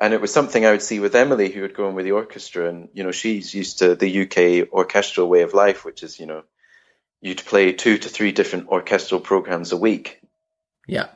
And 0.00 0.14
it 0.14 0.20
was 0.20 0.32
something 0.32 0.64
I 0.64 0.70
would 0.72 0.82
see 0.82 0.98
with 0.98 1.14
Emily, 1.14 1.50
who 1.50 1.60
would 1.62 1.74
go 1.76 1.88
in 1.88 1.94
with 1.94 2.06
the 2.06 2.12
orchestra, 2.12 2.68
and 2.68 2.88
you 2.94 3.04
know 3.04 3.12
she's 3.12 3.54
used 3.54 3.80
to 3.80 3.94
the 3.94 4.22
UK 4.22 4.72
orchestral 4.72 5.28
way 5.28 5.42
of 5.42 5.54
life, 5.54 5.84
which 5.84 6.02
is 6.02 6.18
you 6.18 6.26
know 6.26 6.42
you'd 7.20 7.44
play 7.44 7.72
two 7.72 7.98
to 7.98 8.08
three 8.08 8.32
different 8.32 8.68
orchestral 8.68 9.20
programs 9.20 9.72
a 9.72 9.76
week, 9.76 10.20
Yeah. 10.86 11.08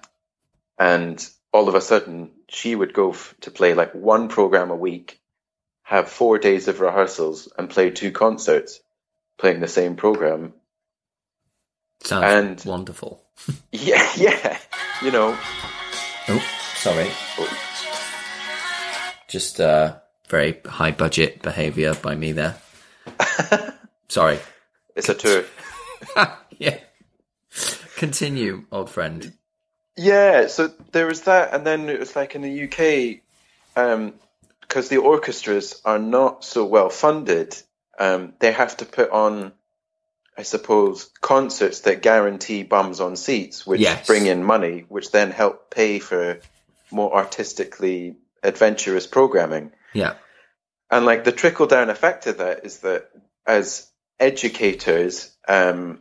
and 0.78 1.26
all 1.54 1.68
of 1.68 1.74
a 1.76 1.80
sudden 1.80 2.32
she 2.48 2.74
would 2.74 2.92
go 2.92 3.10
f- 3.12 3.32
to 3.42 3.50
play 3.52 3.74
like 3.74 3.94
one 3.94 4.26
program 4.28 4.70
a 4.72 4.76
week, 4.76 5.20
have 5.84 6.08
four 6.10 6.38
days 6.38 6.66
of 6.66 6.80
rehearsals, 6.80 7.48
and 7.56 7.70
play 7.70 7.90
two 7.90 8.10
concerts, 8.10 8.80
playing 9.38 9.60
the 9.60 9.68
same 9.68 9.94
program. 9.94 10.52
Sounds 12.02 12.24
And- 12.24 12.64
wonderful. 12.70 13.22
Yeah, 13.72 14.06
yeah, 14.16 14.58
you 15.02 15.10
know, 15.10 15.36
Oh, 16.28 16.42
sorry. 16.76 17.08
Oh. 17.38 17.48
Just 19.28 19.60
uh, 19.60 19.96
very 20.28 20.60
high 20.64 20.92
budget 20.92 21.42
behavior 21.42 21.94
by 21.94 22.14
me 22.14 22.32
there. 22.32 22.56
sorry. 24.08 24.38
it's 24.96 25.08
a 25.08 25.14
tour. 25.14 25.44
yeah. 26.58 26.78
Continue, 27.96 28.64
old 28.72 28.88
friend. 28.90 29.32
Yeah, 29.96 30.48
so 30.48 30.72
there 30.92 31.06
was 31.06 31.22
that, 31.22 31.54
and 31.54 31.66
then 31.66 31.88
it 31.88 32.00
was 32.00 32.16
like 32.16 32.34
in 32.34 32.42
the 32.42 32.64
UK, 32.64 33.20
because 33.74 34.88
the 34.88 34.98
orchestras 34.98 35.80
are 35.84 35.98
not 35.98 36.44
so 36.44 36.64
well 36.64 36.90
funded, 36.90 37.56
um, 37.98 38.34
they 38.40 38.52
have 38.52 38.76
to 38.78 38.84
put 38.84 39.10
on, 39.10 39.52
I 40.36 40.42
suppose, 40.42 41.10
concerts 41.20 41.80
that 41.80 42.02
guarantee 42.02 42.64
bums 42.64 43.00
on 43.00 43.16
seats, 43.16 43.66
which 43.66 43.80
Yes. 43.80 44.06
bring 44.06 44.26
in 44.26 44.42
money, 44.42 44.84
which 44.88 45.12
then 45.12 45.30
help 45.30 45.70
pay 45.70 46.00
for 46.00 46.40
more 46.90 47.14
artistically 47.14 48.16
adventurous 48.42 49.06
programming. 49.06 49.72
Yeah. 49.92 50.14
And 50.90 51.06
like 51.06 51.24
the 51.24 51.32
trickle 51.32 51.66
down 51.66 51.88
effect 51.88 52.26
of 52.26 52.38
that 52.38 52.64
is 52.64 52.78
that 52.80 53.10
as 53.46 53.88
educators 54.18 55.34
um, 55.48 56.00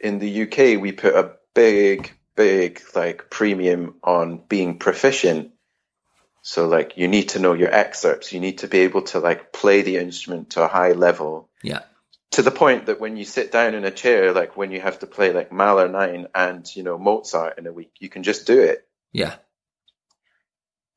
in 0.00 0.18
the 0.18 0.42
UK, 0.42 0.80
we 0.80 0.92
put 0.92 1.14
a 1.14 1.32
big, 1.54 2.12
big 2.36 2.80
like 2.94 3.30
premium 3.30 3.96
on 4.02 4.42
being 4.48 4.78
proficient. 4.78 5.52
So 6.42 6.66
like 6.68 6.96
you 6.96 7.08
need 7.08 7.30
to 7.30 7.38
know 7.38 7.52
your 7.54 7.72
excerpts. 7.72 8.32
You 8.32 8.40
need 8.40 8.58
to 8.58 8.68
be 8.68 8.80
able 8.80 9.02
to 9.02 9.18
like 9.20 9.52
play 9.52 9.82
the 9.82 9.96
instrument 9.96 10.50
to 10.50 10.62
a 10.62 10.68
high 10.68 10.92
level 10.92 11.48
Yeah. 11.62 11.80
to 12.32 12.42
the 12.42 12.50
point 12.50 12.86
that 12.86 13.00
when 13.00 13.16
you 13.16 13.24
sit 13.24 13.50
down 13.52 13.74
in 13.74 13.84
a 13.84 13.90
chair, 13.90 14.32
like 14.32 14.56
when 14.56 14.70
you 14.70 14.80
have 14.80 14.98
to 15.00 15.06
play 15.06 15.32
like 15.32 15.52
Mahler 15.52 15.88
nine 15.88 16.26
and 16.34 16.68
you 16.76 16.82
know 16.82 16.98
Mozart 16.98 17.58
in 17.58 17.66
a 17.66 17.72
week, 17.72 17.92
you 17.98 18.08
can 18.08 18.22
just 18.22 18.46
do 18.46 18.60
it. 18.60 18.86
Yeah. 19.12 19.36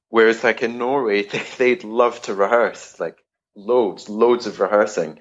Whereas 0.10 0.44
like 0.44 0.64
in 0.64 0.78
Norway, 0.78 1.24
they, 1.24 1.44
they'd 1.58 1.84
love 1.84 2.22
to 2.24 2.34
rehearse, 2.34 3.00
like 3.00 3.18
loads, 3.56 4.10
loads 4.10 4.48
of 4.48 4.60
rehearsing. 4.60 5.20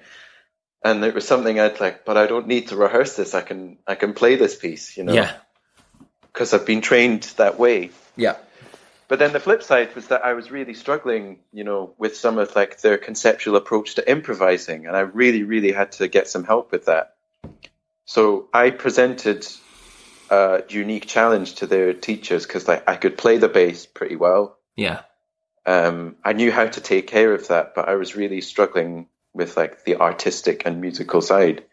And 0.83 1.03
it 1.03 1.13
was 1.15 1.27
something 1.27 1.59
I'd 1.59 1.79
like, 1.79 2.05
but 2.05 2.17
I 2.17 2.27
don't 2.27 2.47
need 2.47 2.69
to 2.69 2.75
rehearse 2.77 3.15
this. 3.15 3.33
I 3.33 3.41
can, 3.41 3.79
I 3.87 3.95
can 3.95 4.13
play 4.13 4.35
this 4.35 4.55
piece, 4.55 4.95
you 4.95 5.03
know, 5.03 5.13
Yeah. 5.13 5.33
Because 6.37 6.53
I've 6.53 6.67
been 6.67 6.81
trained 6.81 7.23
that 7.37 7.57
way. 7.57 7.89
Yeah. 8.15 8.35
But 9.07 9.17
then 9.17 9.33
the 9.33 9.39
flip 9.39 9.63
side 9.63 9.95
was 9.95 10.09
that 10.09 10.23
I 10.23 10.33
was 10.33 10.51
really 10.51 10.75
struggling, 10.75 11.39
you 11.51 11.63
know, 11.63 11.95
with 11.97 12.15
some 12.15 12.37
of 12.37 12.55
like 12.55 12.79
their 12.81 12.99
conceptual 12.99 13.55
approach 13.55 13.95
to 13.95 14.07
improvising, 14.07 14.85
and 14.85 14.95
I 14.95 14.99
really, 14.99 15.41
really 15.41 15.71
had 15.71 15.93
to 15.93 16.07
get 16.07 16.27
some 16.27 16.43
help 16.43 16.71
with 16.71 16.85
that. 16.85 17.15
So 18.05 18.49
I 18.53 18.69
presented 18.69 19.47
a 20.29 20.61
unique 20.69 21.07
challenge 21.07 21.55
to 21.55 21.65
their 21.65 21.93
teachers 21.93 22.45
because 22.45 22.67
like 22.67 22.87
I 22.87 22.97
could 22.97 23.17
play 23.17 23.37
the 23.37 23.49
bass 23.49 23.87
pretty 23.87 24.15
well, 24.15 24.59
Yeah. 24.75 25.01
um, 25.65 26.17
I 26.23 26.33
knew 26.33 26.51
how 26.51 26.67
to 26.67 26.81
take 26.81 27.07
care 27.07 27.33
of 27.33 27.47
that, 27.47 27.73
but 27.73 27.89
I 27.89 27.95
was 27.95 28.15
really 28.15 28.41
struggling 28.41 29.07
with 29.33 29.57
like 29.57 29.85
the 29.85 29.95
artistic 29.95 30.67
and 30.67 30.81
musical 30.81 31.21
side. 31.21 31.63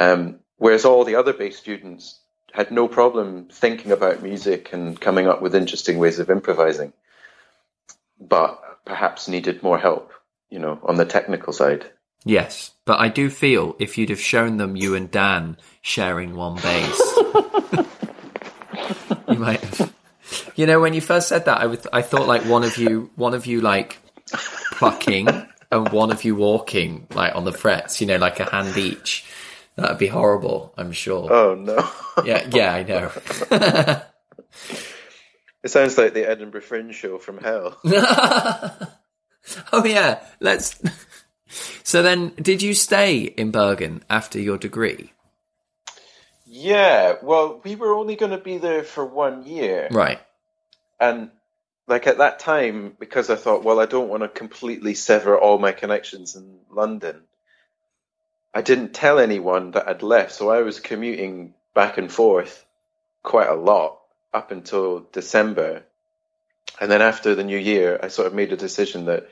Um, 0.00 0.40
whereas 0.56 0.84
all 0.84 1.04
the 1.04 1.14
other 1.14 1.32
bass 1.32 1.56
students 1.58 2.18
had 2.58 2.72
no 2.72 2.88
problem 2.88 3.46
thinking 3.52 3.92
about 3.92 4.20
music 4.20 4.72
and 4.72 5.00
coming 5.00 5.28
up 5.28 5.40
with 5.40 5.54
interesting 5.54 5.96
ways 5.96 6.18
of 6.18 6.28
improvising, 6.28 6.92
but 8.20 8.84
perhaps 8.84 9.28
needed 9.28 9.62
more 9.62 9.78
help, 9.78 10.10
you 10.50 10.58
know, 10.58 10.80
on 10.82 10.96
the 10.96 11.04
technical 11.04 11.52
side. 11.52 11.86
Yes. 12.24 12.72
But 12.84 12.98
I 12.98 13.10
do 13.10 13.30
feel 13.30 13.76
if 13.78 13.96
you'd 13.96 14.10
have 14.10 14.20
shown 14.20 14.56
them 14.56 14.74
you 14.74 14.96
and 14.96 15.08
Dan 15.08 15.56
sharing 15.82 16.34
one 16.34 16.56
bass, 16.56 17.00
you 19.28 19.38
might 19.38 19.60
have. 19.60 19.94
You 20.56 20.66
know, 20.66 20.80
when 20.80 20.94
you 20.94 21.00
first 21.00 21.28
said 21.28 21.44
that, 21.44 21.58
I 21.58 21.66
was, 21.66 21.86
I 21.92 22.02
thought 22.02 22.26
like 22.26 22.42
one 22.42 22.64
of 22.64 22.76
you, 22.76 23.08
one 23.14 23.34
of 23.34 23.46
you 23.46 23.60
like 23.60 23.98
plucking 24.72 25.28
and 25.70 25.88
one 25.90 26.10
of 26.10 26.24
you 26.24 26.34
walking 26.34 27.06
like 27.14 27.36
on 27.36 27.44
the 27.44 27.52
frets, 27.52 28.00
you 28.00 28.08
know, 28.08 28.16
like 28.16 28.40
a 28.40 28.50
hand 28.50 28.76
each. 28.76 29.24
That'd 29.78 29.98
be 29.98 30.08
horrible, 30.08 30.74
I'm 30.76 30.92
sure. 30.92 31.32
Oh 31.32 31.54
no. 31.54 31.88
Yeah, 32.24 32.46
yeah, 32.50 32.74
I 32.74 32.82
know. 32.82 34.02
It 35.60 35.70
sounds 35.70 35.98
like 35.98 36.14
the 36.14 36.24
Edinburgh 36.28 36.60
Fringe 36.60 36.94
show 36.94 37.18
from 37.18 37.38
hell. 37.38 37.76
oh 39.72 39.84
yeah, 39.84 40.24
let's. 40.40 40.80
So 41.82 42.02
then, 42.02 42.34
did 42.36 42.60
you 42.60 42.74
stay 42.74 43.20
in 43.22 43.50
Bergen 43.50 44.04
after 44.10 44.38
your 44.38 44.58
degree? 44.58 45.14
yeah, 46.44 47.14
well, 47.22 47.60
we 47.64 47.76
were 47.76 47.94
only 47.94 48.16
going 48.16 48.32
to 48.32 48.38
be 48.38 48.58
there 48.58 48.82
for 48.82 49.04
one 49.04 49.44
year. 49.44 49.88
Right. 49.90 50.20
And 50.98 51.30
like 51.86 52.06
at 52.06 52.18
that 52.18 52.38
time, 52.40 52.96
because 52.98 53.30
I 53.30 53.36
thought, 53.36 53.64
well, 53.64 53.80
I 53.80 53.86
don't 53.86 54.08
want 54.08 54.22
to 54.22 54.28
completely 54.28 54.94
sever 54.94 55.38
all 55.38 55.58
my 55.58 55.72
connections 55.72 56.36
in 56.36 56.58
London. 56.70 57.22
I 58.54 58.62
didn't 58.62 58.94
tell 58.94 59.18
anyone 59.18 59.72
that 59.72 59.88
I'd 59.88 60.02
left, 60.02 60.32
so 60.32 60.50
I 60.50 60.62
was 60.62 60.80
commuting 60.80 61.54
back 61.74 61.98
and 61.98 62.10
forth 62.10 62.64
quite 63.22 63.48
a 63.48 63.54
lot 63.54 64.00
up 64.32 64.50
until 64.50 65.06
December. 65.12 65.82
And 66.80 66.90
then 66.90 67.02
after 67.02 67.34
the 67.34 67.44
new 67.44 67.58
year, 67.58 67.98
I 68.02 68.08
sort 68.08 68.26
of 68.26 68.34
made 68.34 68.52
a 68.52 68.56
decision 68.56 69.06
that 69.06 69.28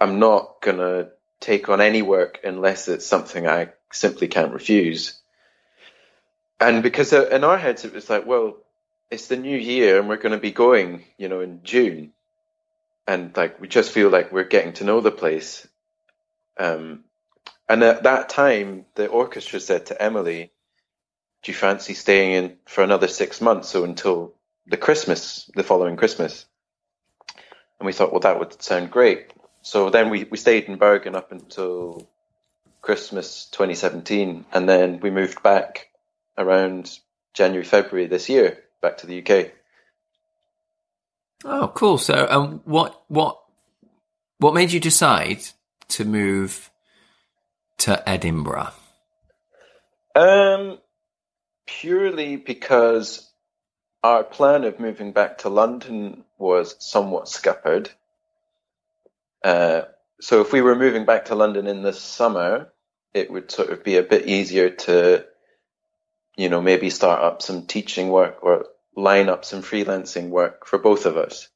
I'm 0.00 0.18
not 0.18 0.60
going 0.60 0.78
to 0.78 1.10
take 1.40 1.68
on 1.68 1.80
any 1.80 2.02
work 2.02 2.40
unless 2.44 2.88
it's 2.88 3.06
something 3.06 3.46
I 3.46 3.70
simply 3.90 4.28
can't 4.28 4.52
refuse. 4.52 5.18
And 6.60 6.82
because 6.82 7.12
uh, 7.12 7.28
in 7.28 7.44
our 7.44 7.58
heads, 7.58 7.84
it 7.84 7.94
was 7.94 8.10
like, 8.10 8.26
well, 8.26 8.58
it's 9.10 9.26
the 9.26 9.36
new 9.36 9.56
year 9.56 9.98
and 9.98 10.08
we're 10.08 10.16
going 10.16 10.32
to 10.32 10.38
be 10.38 10.52
going, 10.52 11.04
you 11.18 11.28
know, 11.28 11.40
in 11.40 11.60
June. 11.64 12.12
And 13.06 13.36
like, 13.36 13.60
we 13.60 13.66
just 13.66 13.90
feel 13.90 14.10
like 14.10 14.30
we're 14.30 14.44
getting 14.44 14.74
to 14.74 14.84
know 14.84 15.00
the 15.00 15.10
place. 15.10 15.66
Um, 16.58 17.04
and 17.70 17.84
at 17.84 18.02
that 18.02 18.28
time, 18.28 18.84
the 18.96 19.06
orchestra 19.06 19.60
said 19.60 19.86
to 19.86 20.02
Emily, 20.02 20.50
do 21.42 21.52
you 21.52 21.56
fancy 21.56 21.94
staying 21.94 22.32
in 22.32 22.56
for 22.66 22.82
another 22.82 23.06
six 23.06 23.40
months? 23.40 23.68
So 23.68 23.84
until 23.84 24.34
the 24.66 24.76
Christmas, 24.76 25.48
the 25.54 25.62
following 25.62 25.96
Christmas. 25.96 26.46
And 27.78 27.86
we 27.86 27.92
thought, 27.92 28.10
well, 28.10 28.20
that 28.20 28.40
would 28.40 28.60
sound 28.60 28.90
great. 28.90 29.32
So 29.62 29.88
then 29.88 30.10
we, 30.10 30.24
we 30.24 30.36
stayed 30.36 30.64
in 30.64 30.76
Bergen 30.76 31.14
up 31.14 31.30
until 31.30 32.08
Christmas 32.82 33.46
2017. 33.52 34.44
And 34.52 34.68
then 34.68 34.98
we 34.98 35.10
moved 35.10 35.40
back 35.42 35.90
around 36.36 36.98
January, 37.34 37.64
February 37.64 38.08
this 38.08 38.28
year 38.28 38.58
back 38.82 38.98
to 38.98 39.06
the 39.06 39.20
UK. 39.20 39.52
Oh, 41.44 41.70
cool. 41.74 41.98
So, 41.98 42.26
um, 42.28 42.60
what 42.64 43.02
what 43.08 43.40
what 44.38 44.54
made 44.54 44.72
you 44.72 44.80
decide 44.80 45.40
to 45.88 46.04
move 46.04 46.70
to 47.80 48.08
Edinburgh? 48.08 48.70
Um, 50.14 50.78
purely 51.66 52.36
because 52.36 53.30
our 54.02 54.24
plan 54.24 54.64
of 54.64 54.80
moving 54.80 55.12
back 55.12 55.38
to 55.38 55.48
London 55.48 56.24
was 56.38 56.74
somewhat 56.78 57.28
scuppered. 57.28 57.90
Uh, 59.44 59.82
so 60.20 60.40
if 60.40 60.52
we 60.52 60.60
were 60.60 60.76
moving 60.76 61.04
back 61.04 61.26
to 61.26 61.34
London 61.34 61.66
in 61.66 61.82
the 61.82 61.92
summer, 61.92 62.72
it 63.14 63.30
would 63.30 63.50
sort 63.50 63.70
of 63.70 63.84
be 63.84 63.96
a 63.96 64.02
bit 64.02 64.26
easier 64.26 64.70
to 64.70 65.24
you 66.40 66.48
know, 66.48 66.62
maybe 66.62 66.88
start 66.88 67.22
up 67.22 67.42
some 67.42 67.66
teaching 67.66 68.08
work 68.08 68.38
or 68.42 68.64
line 68.96 69.28
up 69.28 69.44
some 69.44 69.62
freelancing 69.62 70.30
work 70.30 70.66
for 70.66 70.78
both 70.78 71.04
of 71.04 71.18
us. 71.18 71.48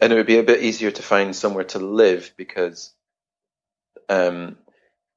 And 0.00 0.12
it 0.12 0.16
would 0.16 0.26
be 0.26 0.38
a 0.38 0.42
bit 0.42 0.62
easier 0.62 0.90
to 0.90 1.02
find 1.02 1.34
somewhere 1.34 1.64
to 1.64 1.78
live 1.78 2.34
because 2.36 2.92
um, 4.10 4.58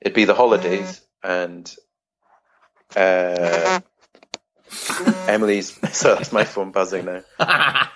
it'd 0.02 0.16
be 0.16 0.26
the 0.26 0.34
holidays 0.34 1.02
and 1.24 1.74
uh, 2.96 3.80
Emily's. 5.28 5.78
So 5.96 6.14
that's 6.16 6.34
my 6.34 6.44
phone 6.44 6.72
buzzing 6.72 7.06
now. 7.06 7.24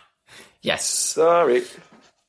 yes. 0.62 0.86
Sorry. 0.86 1.64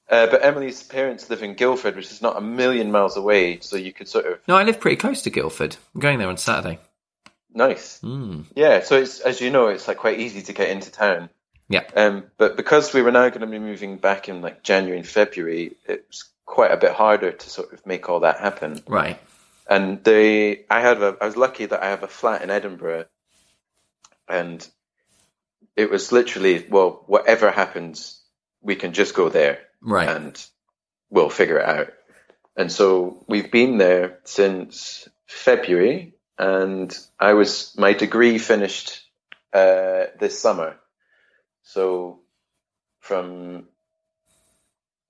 Uh, 0.08 0.26
but 0.26 0.44
Emily's 0.44 0.82
parents 0.82 1.30
live 1.30 1.44
in 1.44 1.54
Guildford, 1.54 1.94
which 1.94 2.10
is 2.10 2.20
not 2.20 2.36
a 2.36 2.40
million 2.40 2.90
miles 2.90 3.16
away, 3.16 3.60
so 3.60 3.76
you 3.76 3.92
could 3.92 4.08
sort 4.08 4.26
of. 4.26 4.40
No, 4.48 4.56
I 4.56 4.64
live 4.64 4.80
pretty 4.80 4.96
close 4.96 5.22
to 5.22 5.30
Guildford. 5.30 5.76
I'm 5.94 6.00
going 6.00 6.18
there 6.18 6.28
on 6.28 6.36
Saturday. 6.36 6.80
Nice. 7.54 8.00
Mm. 8.00 8.46
Yeah, 8.56 8.82
so 8.82 8.96
it's 8.96 9.20
as 9.20 9.40
you 9.40 9.50
know, 9.50 9.68
it's 9.68 9.86
like 9.86 9.98
quite 9.98 10.18
easy 10.18 10.42
to 10.42 10.52
get 10.52 10.70
into 10.70 10.90
town. 10.90 11.30
Yeah. 11.68 11.84
Um, 11.94 12.24
but 12.36 12.56
because 12.56 12.92
we 12.92 13.02
were 13.02 13.12
now 13.12 13.28
going 13.28 13.42
to 13.42 13.46
be 13.46 13.60
moving 13.60 13.98
back 13.98 14.28
in 14.28 14.42
like 14.42 14.64
January 14.64 14.98
and 14.98 15.06
February, 15.06 15.76
it 15.86 16.04
was 16.08 16.24
quite 16.44 16.72
a 16.72 16.76
bit 16.76 16.90
harder 16.90 17.30
to 17.30 17.50
sort 17.50 17.72
of 17.72 17.86
make 17.86 18.08
all 18.08 18.20
that 18.20 18.38
happen. 18.38 18.82
Right. 18.88 19.20
And 19.70 20.02
they, 20.02 20.64
I 20.68 20.80
had 20.80 21.00
a, 21.00 21.16
I 21.20 21.26
was 21.26 21.36
lucky 21.36 21.64
that 21.66 21.82
I 21.82 21.90
have 21.90 22.02
a 22.02 22.08
flat 22.08 22.42
in 22.42 22.50
Edinburgh, 22.50 23.04
and 24.28 24.68
it 25.76 25.90
was 25.90 26.10
literally, 26.10 26.66
well, 26.68 27.04
whatever 27.06 27.50
happens, 27.52 28.20
we 28.60 28.74
can 28.74 28.92
just 28.92 29.14
go 29.14 29.28
there, 29.28 29.60
Right. 29.80 30.08
and 30.08 30.46
we'll 31.08 31.30
figure 31.30 31.58
it 31.58 31.68
out. 31.68 31.92
And 32.56 32.70
so 32.70 33.24
we've 33.28 33.50
been 33.50 33.78
there 33.78 34.18
since 34.24 35.08
February, 35.26 36.14
and 36.36 36.92
I 37.18 37.34
was 37.34 37.74
my 37.78 37.92
degree 37.92 38.38
finished 38.38 39.00
uh, 39.52 40.06
this 40.18 40.38
summer. 40.40 40.76
So 41.62 42.20
from 42.98 43.68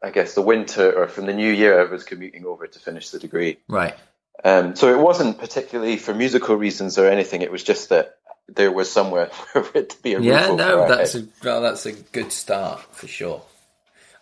I 0.03 0.11
guess 0.11 0.35
the 0.35 0.43
winter 0.43 0.93
or 0.93 1.09
from 1.09 1.27
the 1.27 1.33
new 1.35 1.51
year, 1.51 1.81
I 1.81 1.91
was 1.91 2.05
commuting 2.05 2.45
over 2.45 2.67
to 2.67 2.79
finish 2.79 3.09
the 3.11 3.19
degree. 3.19 3.57
right. 3.69 3.95
Um, 4.43 4.75
so 4.77 4.93
it 4.93 4.99
wasn't 4.99 5.39
particularly 5.39 5.97
for 5.97 6.15
musical 6.15 6.57
reasons 6.57 6.99
or 6.99 7.09
anything. 7.09 7.43
It 7.43 7.53
was 7.53 7.63
just 7.63 7.91
that 7.91 8.17
there 8.49 8.73
was 8.73 8.91
somewhere 8.91 9.27
for 9.53 9.67
it 9.75 9.91
to 9.91 10.03
be 10.03 10.15
a 10.15 10.21
Yeah, 10.21 10.55
no, 10.55 10.89
that's 10.89 11.15
a 11.15 11.27
well, 11.45 11.61
that's 11.61 11.87
a 11.87 11.93
good 11.93 12.33
start 12.33 12.81
for 12.95 13.07
sure. 13.07 13.43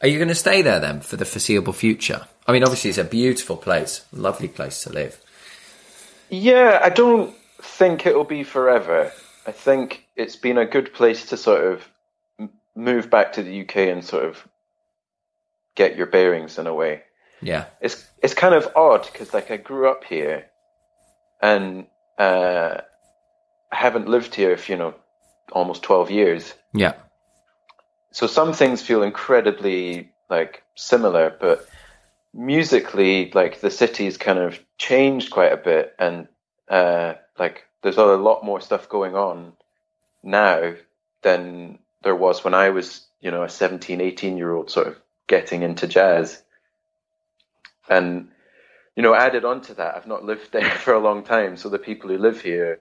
Are 0.00 0.08
you 0.08 0.18
going 0.18 0.28
to 0.28 0.34
stay 0.34 0.62
there 0.62 0.78
then 0.78 1.00
for 1.00 1.16
the 1.16 1.24
foreseeable 1.24 1.72
future? 1.72 2.26
I 2.46 2.52
mean, 2.52 2.62
obviously, 2.62 2.90
it's 2.90 2.98
a 2.98 3.04
beautiful 3.04 3.56
place, 3.56 4.04
lovely 4.12 4.48
place 4.48 4.82
to 4.84 4.92
live. 4.92 5.20
Yeah, 6.30 6.80
I 6.82 6.90
don't 6.90 7.34
think 7.60 8.06
it'll 8.06 8.24
be 8.24 8.44
forever. 8.44 9.12
I 9.46 9.52
think 9.52 10.04
it's 10.14 10.36
been 10.36 10.58
a 10.58 10.66
good 10.66 10.92
place 10.92 11.26
to 11.26 11.36
sort 11.36 11.64
of 11.64 12.50
move 12.76 13.10
back 13.10 13.32
to 13.32 13.42
the 13.42 13.62
UK 13.62 13.76
and 13.76 14.04
sort 14.04 14.24
of 14.24 14.46
get 15.74 15.96
your 15.96 16.06
bearings 16.06 16.58
in 16.58 16.66
a 16.66 16.74
way. 16.74 17.02
Yeah, 17.40 17.66
It's 17.80 18.06
it's 18.22 18.34
kind 18.34 18.54
of 18.54 18.68
odd 18.74 19.06
because 19.10 19.32
like 19.32 19.50
I 19.50 19.56
grew 19.56 19.88
up 19.88 20.04
here, 20.04 20.46
and 21.40 21.86
uh, 22.18 22.78
I 23.72 23.76
haven't 23.76 24.08
lived 24.08 24.34
here 24.34 24.56
for 24.56 24.72
you 24.72 24.78
know 24.78 24.94
almost 25.52 25.82
twelve 25.82 26.10
years. 26.10 26.54
yeah, 26.74 26.94
So 28.10 28.26
some 28.26 28.52
things 28.52 28.82
feel 28.82 29.02
incredibly 29.02 30.10
like 30.28 30.62
similar, 30.74 31.34
but 31.40 31.66
musically, 32.34 33.30
like 33.32 33.60
the 33.60 33.70
city's 33.70 34.16
kind 34.16 34.38
of 34.38 34.58
changed 34.78 35.30
quite 35.30 35.52
a 35.52 35.56
bit, 35.56 35.94
and 35.98 36.28
uh, 36.68 37.14
like 37.38 37.64
there's 37.82 37.96
a 37.96 38.04
lot 38.04 38.44
more 38.44 38.60
stuff 38.60 38.88
going 38.88 39.14
on 39.14 39.52
now 40.22 40.74
than 41.22 41.78
there 42.02 42.16
was 42.16 42.44
when 42.44 42.54
I 42.54 42.70
was, 42.70 43.06
you 43.20 43.30
know, 43.30 43.42
a 43.42 43.48
17, 43.48 44.00
18 44.00 44.36
year 44.36 44.52
old 44.52 44.70
sort 44.70 44.88
of 44.88 44.96
getting 45.26 45.62
into 45.62 45.86
jazz. 45.86 46.42
And, 47.88 48.28
you 48.96 49.02
know, 49.02 49.14
added 49.14 49.44
on 49.44 49.60
to 49.62 49.74
that, 49.74 49.96
I've 49.96 50.06
not 50.06 50.24
lived 50.24 50.48
there 50.52 50.70
for 50.70 50.94
a 50.94 51.00
long 51.00 51.22
time. 51.24 51.56
So 51.56 51.68
the 51.68 51.78
people 51.78 52.10
who 52.10 52.18
live 52.18 52.40
here 52.40 52.80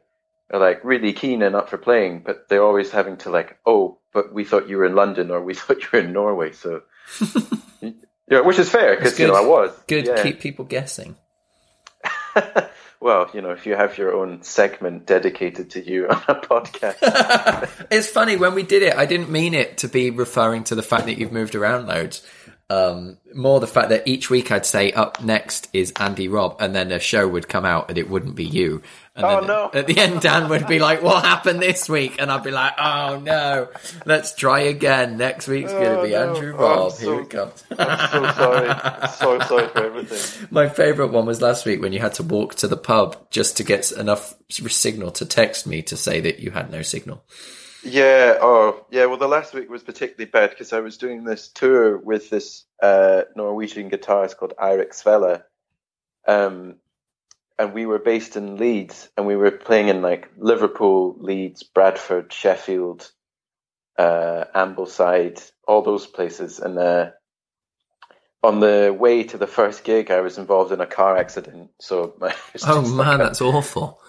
are 0.51 0.59
like 0.59 0.83
really 0.83 1.13
keen 1.13 1.41
and 1.41 1.55
up 1.55 1.69
for 1.69 1.77
playing, 1.77 2.23
but 2.25 2.47
they're 2.49 2.63
always 2.63 2.91
having 2.91 3.17
to 3.17 3.29
like, 3.29 3.57
oh, 3.65 3.97
but 4.13 4.33
we 4.33 4.43
thought 4.43 4.69
you 4.69 4.77
were 4.77 4.85
in 4.85 4.95
London 4.95 5.31
or 5.31 5.43
we 5.43 5.53
thought 5.55 5.81
you 5.81 5.89
were 5.91 5.99
in 5.99 6.13
Norway. 6.13 6.51
So, 6.53 6.83
yeah, 8.29 8.41
which 8.41 8.59
is 8.59 8.69
fair 8.69 8.95
because, 8.95 9.19
you 9.19 9.27
know. 9.27 9.35
I 9.35 9.41
was. 9.41 9.71
good. 9.87 10.05
Yeah. 10.05 10.23
Keep 10.23 10.39
people 10.39 10.65
guessing. 10.65 11.15
well, 12.99 13.29
you 13.33 13.41
know, 13.41 13.51
if 13.51 13.65
you 13.65 13.75
have 13.75 13.97
your 13.97 14.13
own 14.13 14.43
segment 14.43 15.05
dedicated 15.05 15.71
to 15.71 15.85
you 15.85 16.07
on 16.07 16.21
a 16.27 16.35
podcast. 16.35 17.87
it's 17.91 18.07
funny 18.07 18.37
when 18.37 18.55
we 18.55 18.63
did 18.63 18.83
it. 18.83 18.95
I 18.95 19.05
didn't 19.05 19.29
mean 19.29 19.53
it 19.53 19.79
to 19.79 19.87
be 19.87 20.11
referring 20.11 20.63
to 20.65 20.75
the 20.75 20.83
fact 20.83 21.05
that 21.05 21.17
you've 21.17 21.31
moved 21.31 21.55
around 21.55 21.87
loads. 21.87 22.25
Um, 22.69 23.17
more 23.33 23.61
the 23.61 23.67
fact 23.67 23.89
that 23.89 24.05
each 24.09 24.29
week 24.29 24.51
I'd 24.51 24.65
say 24.65 24.91
up 24.91 25.23
next 25.23 25.69
is 25.71 25.93
Andy 25.97 26.27
Robb, 26.27 26.57
and 26.59 26.75
then 26.75 26.91
a 26.91 26.99
show 26.99 27.25
would 27.25 27.47
come 27.47 27.63
out 27.63 27.87
and 27.87 27.97
it 27.97 28.09
wouldn't 28.09 28.35
be 28.35 28.43
you. 28.43 28.81
And 29.15 29.25
Oh, 29.25 29.37
then 29.39 29.47
no. 29.47 29.71
At 29.73 29.87
the 29.87 29.97
end, 29.97 30.19
Dan 30.21 30.49
would 30.49 30.67
be 30.67 30.77
like, 30.79 31.01
"What 31.01 31.23
happened 31.23 31.61
this 31.61 31.87
week?" 31.87 32.17
And 32.19 32.29
I'd 32.29 32.43
be 32.43 32.51
like, 32.51 32.73
"Oh 32.77 33.19
no, 33.23 33.69
let's 34.05 34.35
try 34.35 34.59
again. 34.59 35.15
Next 35.17 35.47
week's 35.47 35.71
going 35.71 35.85
to 35.85 35.99
Oh, 35.99 36.03
be 36.03 36.11
no. 36.11 36.33
Andrew 36.35 36.55
Oh, 36.57 36.65
I'm 36.65 36.77
Robb. 36.77 36.91
so- 36.91 37.11
Here 37.13 37.21
it 37.21 37.29
comes." 37.29 37.63
I'm 37.79 38.09
so 38.11 38.31
sorry. 38.33 39.07
So 39.17 39.39
sorry 39.47 39.67
for 39.69 39.85
everything. 39.85 40.47
My 40.51 40.67
favourite 40.67 41.13
one 41.13 41.25
was 41.25 41.41
last 41.41 41.65
week 41.65 41.81
when 41.81 41.93
you 41.93 41.99
had 41.99 42.15
to 42.15 42.23
walk 42.23 42.55
to 42.55 42.67
the 42.67 42.75
pub 42.77 43.15
just 43.31 43.55
to 43.57 43.63
get 43.63 43.91
enough 43.93 44.35
signal 44.49 45.11
to 45.11 45.25
text 45.25 45.65
me 45.67 45.81
to 45.83 45.95
say 45.95 46.19
that 46.19 46.39
you 46.39 46.51
had 46.51 46.69
no 46.69 46.81
signal. 46.81 47.23
Yeah. 47.87 48.37
Oh, 48.41 48.85
yeah. 48.91 49.05
Well, 49.05 49.17
the 49.17 49.27
last 49.27 49.53
week 49.53 49.69
was 49.69 49.83
particularly 49.83 50.29
bad 50.29 50.51
because 50.51 50.73
I 50.73 50.79
was 50.79 50.97
doing 50.97 51.23
this 51.23 51.47
tour 51.49 51.97
with 51.97 52.29
this 52.29 52.65
uh, 52.81 53.23
Norwegian 53.35 53.89
guitarist 53.89 54.37
called 54.37 54.53
Eirik 54.59 54.91
Svela, 54.91 55.43
um, 56.27 56.75
and 57.57 57.73
we 57.73 57.85
were 57.85 57.99
based 57.99 58.35
in 58.35 58.57
Leeds, 58.57 59.09
and 59.17 59.25
we 59.25 59.35
were 59.35 59.51
playing 59.51 59.87
in 59.87 60.01
like 60.01 60.29
Liverpool, 60.37 61.15
Leeds, 61.19 61.63
Bradford, 61.63 62.31
Sheffield, 62.31 63.11
uh, 63.97 64.45
Ambleside, 64.53 65.51
all 65.67 65.81
those 65.81 66.05
places, 66.05 66.59
and. 66.59 66.77
Uh, 66.77 67.11
on 68.43 68.59
the 68.59 68.95
way 68.97 69.23
to 69.23 69.37
the 69.37 69.47
first 69.47 69.83
gig, 69.83 70.11
I 70.11 70.21
was 70.21 70.37
involved 70.37 70.71
in 70.71 70.79
a 70.79 70.85
car 70.85 71.17
accident. 71.17 71.71
So 71.81 72.13
my, 72.19 72.33
Oh 72.65 72.81
man, 72.81 73.07
like 73.07 73.17
that's 73.17 73.41
awful. 73.41 73.99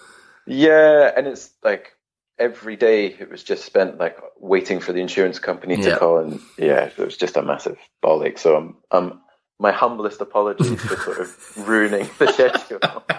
Yeah, 0.45 1.11
and 1.15 1.27
it's 1.27 1.51
like 1.63 1.95
every 2.39 2.75
day 2.75 3.07
it 3.07 3.29
was 3.29 3.43
just 3.43 3.65
spent 3.65 3.97
like 3.99 4.17
waiting 4.39 4.79
for 4.79 4.93
the 4.93 5.01
insurance 5.01 5.39
company 5.39 5.75
to 5.77 5.89
Yeah. 5.89 5.97
call, 5.97 6.17
and 6.19 6.39
yeah, 6.57 6.85
it 6.85 6.97
was 6.97 7.17
just 7.17 7.37
a 7.37 7.41
massive 7.41 7.77
ball 8.01 8.23
ache. 8.23 8.37
So 8.37 8.55
I'm, 8.55 8.77
um, 8.91 9.21
my 9.59 9.71
humblest 9.71 10.21
apologies 10.21 10.81
for 10.81 10.95
sort 10.97 11.19
of 11.19 11.57
ruining 11.67 12.09
the 12.17 12.31
schedule. 12.31 13.03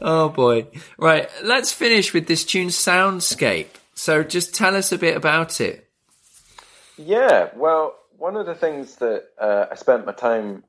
Oh 0.00 0.28
boy. 0.28 0.66
Right, 0.98 1.28
let's 1.42 1.72
finish 1.72 2.12
with 2.14 2.26
this 2.26 2.44
tune 2.44 2.68
Soundscape. 2.68 3.68
So 3.94 4.22
just 4.22 4.54
tell 4.54 4.76
us 4.76 4.92
a 4.92 4.98
bit 4.98 5.16
about 5.16 5.60
it. 5.60 5.88
Yeah, 6.96 7.48
well, 7.56 7.94
one 8.18 8.36
of 8.36 8.46
the 8.46 8.54
things 8.54 8.96
that 8.96 9.24
uh, 9.40 9.66
I 9.70 9.74
spent 9.74 10.06
my 10.06 10.12
time 10.12 10.64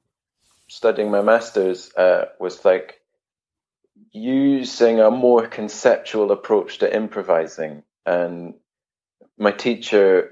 studying 0.67 1.11
my 1.11 1.21
masters 1.21 1.93
uh, 1.95 2.25
was 2.39 2.63
like 2.65 2.99
using 4.11 4.99
a 4.99 5.11
more 5.11 5.47
conceptual 5.47 6.31
approach 6.31 6.79
to 6.79 6.95
improvising. 6.95 7.83
And 8.05 8.55
my 9.37 9.51
teacher 9.51 10.31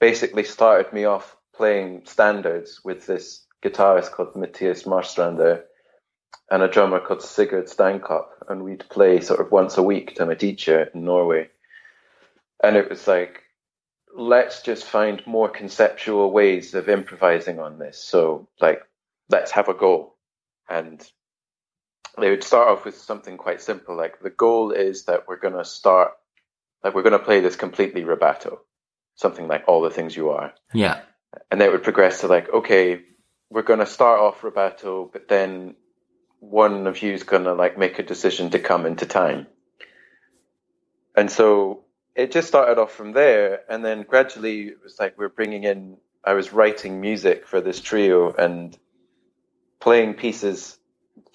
basically 0.00 0.44
started 0.44 0.92
me 0.92 1.04
off 1.04 1.36
playing 1.54 2.02
standards 2.06 2.80
with 2.84 3.06
this 3.06 3.46
guitarist 3.62 4.12
called 4.12 4.36
Matthias 4.36 4.84
Marstrander 4.84 5.62
and 6.50 6.62
a 6.62 6.68
drummer 6.68 7.00
called 7.00 7.22
Sigurd 7.22 7.66
Steinkopf. 7.66 8.28
And 8.48 8.64
we'd 8.64 8.88
play 8.88 9.20
sort 9.20 9.40
of 9.40 9.52
once 9.52 9.76
a 9.76 9.82
week 9.82 10.14
to 10.16 10.26
my 10.26 10.34
teacher 10.34 10.90
in 10.94 11.04
Norway. 11.04 11.48
And 12.62 12.76
it 12.76 12.88
was 12.88 13.06
like, 13.06 13.42
let's 14.16 14.62
just 14.62 14.84
find 14.84 15.24
more 15.26 15.48
conceptual 15.48 16.32
ways 16.32 16.74
of 16.74 16.88
improvising 16.88 17.58
on 17.60 17.78
this. 17.78 18.02
So, 18.02 18.48
like, 18.60 18.82
let's 19.28 19.50
have 19.52 19.68
a 19.68 19.74
go. 19.74 20.14
And 20.68 21.06
they 22.20 22.30
would 22.30 22.44
start 22.44 22.68
off 22.68 22.84
with 22.84 22.96
something 22.96 23.36
quite 23.36 23.60
simple, 23.60 23.96
like 23.96 24.20
the 24.20 24.30
goal 24.30 24.72
is 24.72 25.04
that 25.04 25.28
we're 25.28 25.38
going 25.38 25.56
to 25.56 25.64
start, 25.64 26.12
like, 26.82 26.94
we're 26.94 27.02
going 27.02 27.12
to 27.12 27.18
play 27.18 27.40
this 27.40 27.56
completely 27.56 28.02
rubato, 28.02 28.58
something 29.16 29.48
like 29.48 29.64
all 29.66 29.82
the 29.82 29.90
things 29.90 30.16
you 30.16 30.30
are. 30.30 30.52
Yeah. 30.72 31.00
And 31.50 31.60
then 31.60 31.68
it 31.68 31.72
would 31.72 31.82
progress 31.82 32.20
to 32.20 32.26
like, 32.26 32.52
okay, 32.52 33.02
we're 33.50 33.62
going 33.62 33.80
to 33.80 33.86
start 33.86 34.20
off 34.20 34.40
rubato, 34.42 35.10
but 35.12 35.28
then 35.28 35.74
one 36.40 36.86
of 36.86 37.02
you 37.02 37.12
is 37.12 37.22
going 37.22 37.44
to 37.44 37.54
like 37.54 37.78
make 37.78 37.98
a 37.98 38.02
decision 38.02 38.50
to 38.50 38.58
come 38.58 38.86
into 38.86 39.06
time. 39.06 39.46
And 41.16 41.30
so 41.30 41.84
it 42.14 42.30
just 42.30 42.48
started 42.48 42.78
off 42.78 42.92
from 42.92 43.12
there. 43.12 43.60
And 43.68 43.84
then 43.84 44.02
gradually 44.02 44.68
it 44.68 44.78
was 44.82 44.98
like 44.98 45.18
we're 45.18 45.28
bringing 45.28 45.64
in, 45.64 45.96
I 46.24 46.34
was 46.34 46.52
writing 46.52 47.00
music 47.00 47.46
for 47.46 47.60
this 47.60 47.80
trio 47.80 48.32
and 48.32 48.76
playing 49.80 50.14
pieces 50.14 50.78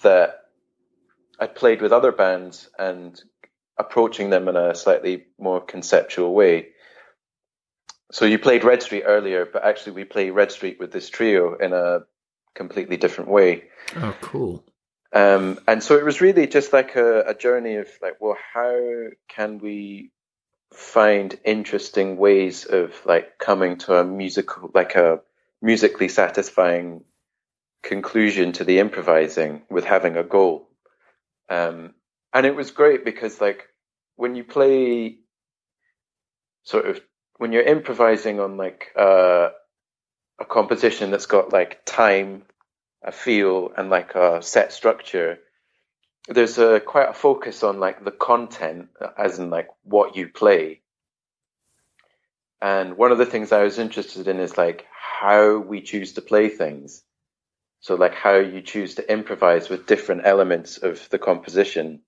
that 0.02 0.43
I'd 1.38 1.54
played 1.54 1.82
with 1.82 1.92
other 1.92 2.12
bands 2.12 2.68
and 2.78 3.20
approaching 3.78 4.30
them 4.30 4.48
in 4.48 4.56
a 4.56 4.74
slightly 4.74 5.26
more 5.38 5.60
conceptual 5.60 6.34
way. 6.34 6.68
So 8.12 8.24
you 8.24 8.38
played 8.38 8.64
Red 8.64 8.82
Street 8.82 9.02
earlier, 9.04 9.44
but 9.44 9.64
actually 9.64 9.92
we 9.92 10.04
play 10.04 10.30
Red 10.30 10.52
Street 10.52 10.78
with 10.78 10.92
this 10.92 11.08
trio 11.08 11.56
in 11.56 11.72
a 11.72 12.00
completely 12.54 12.96
different 12.96 13.30
way. 13.30 13.64
Oh, 13.96 14.16
cool. 14.20 14.64
Um, 15.12 15.58
and 15.66 15.82
so 15.82 15.96
it 15.96 16.04
was 16.04 16.20
really 16.20 16.46
just 16.46 16.72
like 16.72 16.96
a, 16.96 17.22
a 17.22 17.34
journey 17.34 17.76
of 17.76 17.88
like, 18.02 18.20
well, 18.20 18.36
how 18.52 19.08
can 19.28 19.58
we 19.58 20.10
find 20.72 21.38
interesting 21.44 22.16
ways 22.16 22.64
of 22.64 22.94
like 23.04 23.38
coming 23.38 23.78
to 23.78 23.96
a 23.96 24.04
musical, 24.04 24.70
like 24.74 24.96
a 24.96 25.20
musically 25.62 26.08
satisfying 26.08 27.04
conclusion 27.82 28.52
to 28.52 28.64
the 28.64 28.78
improvising 28.80 29.62
with 29.70 29.84
having 29.84 30.16
a 30.16 30.24
goal. 30.24 30.68
Um, 31.48 31.94
and 32.32 32.46
it 32.46 32.56
was 32.56 32.70
great 32.70 33.04
because 33.04 33.40
like 33.40 33.68
when 34.16 34.34
you 34.34 34.44
play 34.44 35.18
sort 36.64 36.86
of 36.86 37.00
when 37.36 37.52
you're 37.52 37.62
improvising 37.62 38.40
on 38.40 38.56
like 38.56 38.92
uh, 38.96 39.50
a 40.38 40.44
composition 40.44 41.10
that's 41.10 41.26
got 41.26 41.52
like 41.52 41.84
time, 41.84 42.42
a 43.02 43.12
feel, 43.12 43.72
and 43.76 43.90
like 43.90 44.14
a 44.14 44.42
set 44.42 44.72
structure, 44.72 45.38
there's 46.28 46.58
a 46.58 46.80
quite 46.80 47.10
a 47.10 47.14
focus 47.14 47.62
on 47.62 47.80
like 47.80 48.04
the 48.04 48.10
content, 48.10 48.88
as 49.18 49.38
in 49.38 49.50
like 49.50 49.68
what 49.82 50.16
you 50.16 50.28
play. 50.28 50.80
And 52.62 52.96
one 52.96 53.12
of 53.12 53.18
the 53.18 53.26
things 53.26 53.52
I 53.52 53.62
was 53.62 53.78
interested 53.78 54.26
in 54.26 54.40
is 54.40 54.56
like 54.56 54.86
how 54.90 55.58
we 55.58 55.82
choose 55.82 56.14
to 56.14 56.22
play 56.22 56.48
things. 56.48 57.02
So 57.84 57.96
like 57.96 58.14
how 58.14 58.36
you 58.36 58.62
choose 58.62 58.94
to 58.94 59.12
improvise 59.12 59.68
with 59.68 59.84
different 59.84 60.22
elements 60.24 60.78
of 60.78 61.06
the 61.10 61.18
composition. 61.18 62.00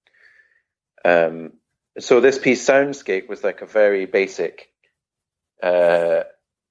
Um, 1.05 1.53
so 1.99 2.23
this 2.23 2.39
piece, 2.39 2.67
Soundscape, 2.67 3.29
was 3.29 3.45
like 3.45 3.61
a 3.61 3.67
very 3.67 4.07
basic 4.07 4.73
uh, 5.63 6.23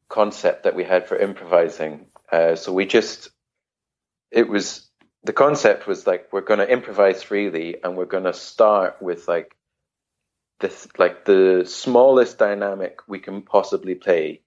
concept 0.09 0.63
that 0.63 0.75
we 0.75 0.83
had 0.83 1.07
for 1.07 1.17
improvising. 1.17 2.07
Uh, 2.31 2.55
so 2.55 2.73
we 2.73 2.87
just, 2.87 3.29
it 4.31 4.49
was, 4.49 4.89
the 5.23 5.33
concept 5.33 5.85
was 5.85 6.07
like, 6.07 6.33
we're 6.33 6.41
going 6.41 6.65
to 6.65 6.67
improvise 6.67 7.21
freely 7.21 7.75
and 7.83 7.95
we're 7.95 8.05
going 8.05 8.23
to 8.23 8.33
start 8.33 9.03
with 9.03 9.27
like 9.27 9.55
this, 10.61 10.87
like 10.97 11.25
the 11.25 11.63
smallest 11.67 12.39
dynamic 12.39 13.01
we 13.07 13.19
can 13.19 13.43
possibly 13.43 13.93
play. 13.93 14.41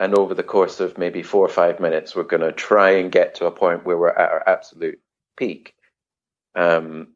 And 0.00 0.14
over 0.14 0.34
the 0.34 0.44
course 0.44 0.80
of 0.80 0.96
maybe 0.96 1.22
four 1.22 1.44
or 1.44 1.48
five 1.50 1.80
minutes, 1.80 2.14
we're 2.14 2.22
going 2.22 2.42
to 2.42 2.52
try 2.52 2.90
and 2.98 3.10
get 3.10 3.36
to 3.36 3.46
a 3.46 3.50
point 3.50 3.84
where 3.84 3.98
we're 3.98 4.10
at 4.10 4.30
our 4.30 4.48
absolute 4.48 5.00
peak. 5.36 5.74
Um, 6.54 7.14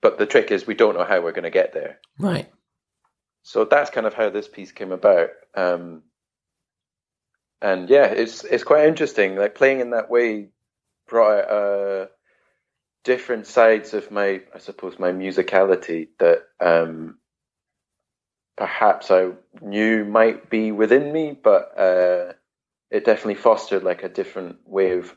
but 0.00 0.18
the 0.18 0.26
trick 0.26 0.50
is 0.50 0.66
we 0.66 0.74
don't 0.74 0.96
know 0.96 1.04
how 1.04 1.20
we're 1.20 1.32
going 1.32 1.44
to 1.44 1.50
get 1.50 1.72
there. 1.72 1.98
Right. 2.18 2.50
So 3.42 3.64
that's 3.66 3.90
kind 3.90 4.06
of 4.06 4.14
how 4.14 4.30
this 4.30 4.48
piece 4.48 4.72
came 4.72 4.92
about. 4.92 5.30
Um, 5.54 6.02
and 7.60 7.88
yeah, 7.88 8.06
it's 8.06 8.44
it's 8.44 8.64
quite 8.64 8.86
interesting. 8.86 9.36
Like 9.36 9.54
playing 9.54 9.80
in 9.80 9.90
that 9.90 10.10
way 10.10 10.48
brought 11.06 11.50
uh, 11.50 12.06
different 13.04 13.46
sides 13.46 13.94
of 13.94 14.10
my, 14.10 14.42
I 14.54 14.58
suppose, 14.58 14.98
my 14.98 15.12
musicality 15.12 16.08
that 16.18 16.42
um, 16.60 17.18
perhaps 18.56 19.10
I 19.10 19.30
knew 19.60 20.04
might 20.04 20.50
be 20.50 20.72
within 20.72 21.12
me, 21.12 21.36
but 21.40 21.78
uh, 21.78 22.32
it 22.90 23.04
definitely 23.04 23.34
fostered 23.34 23.82
like 23.82 24.02
a 24.02 24.08
different 24.08 24.58
way 24.66 24.98
of 24.98 25.14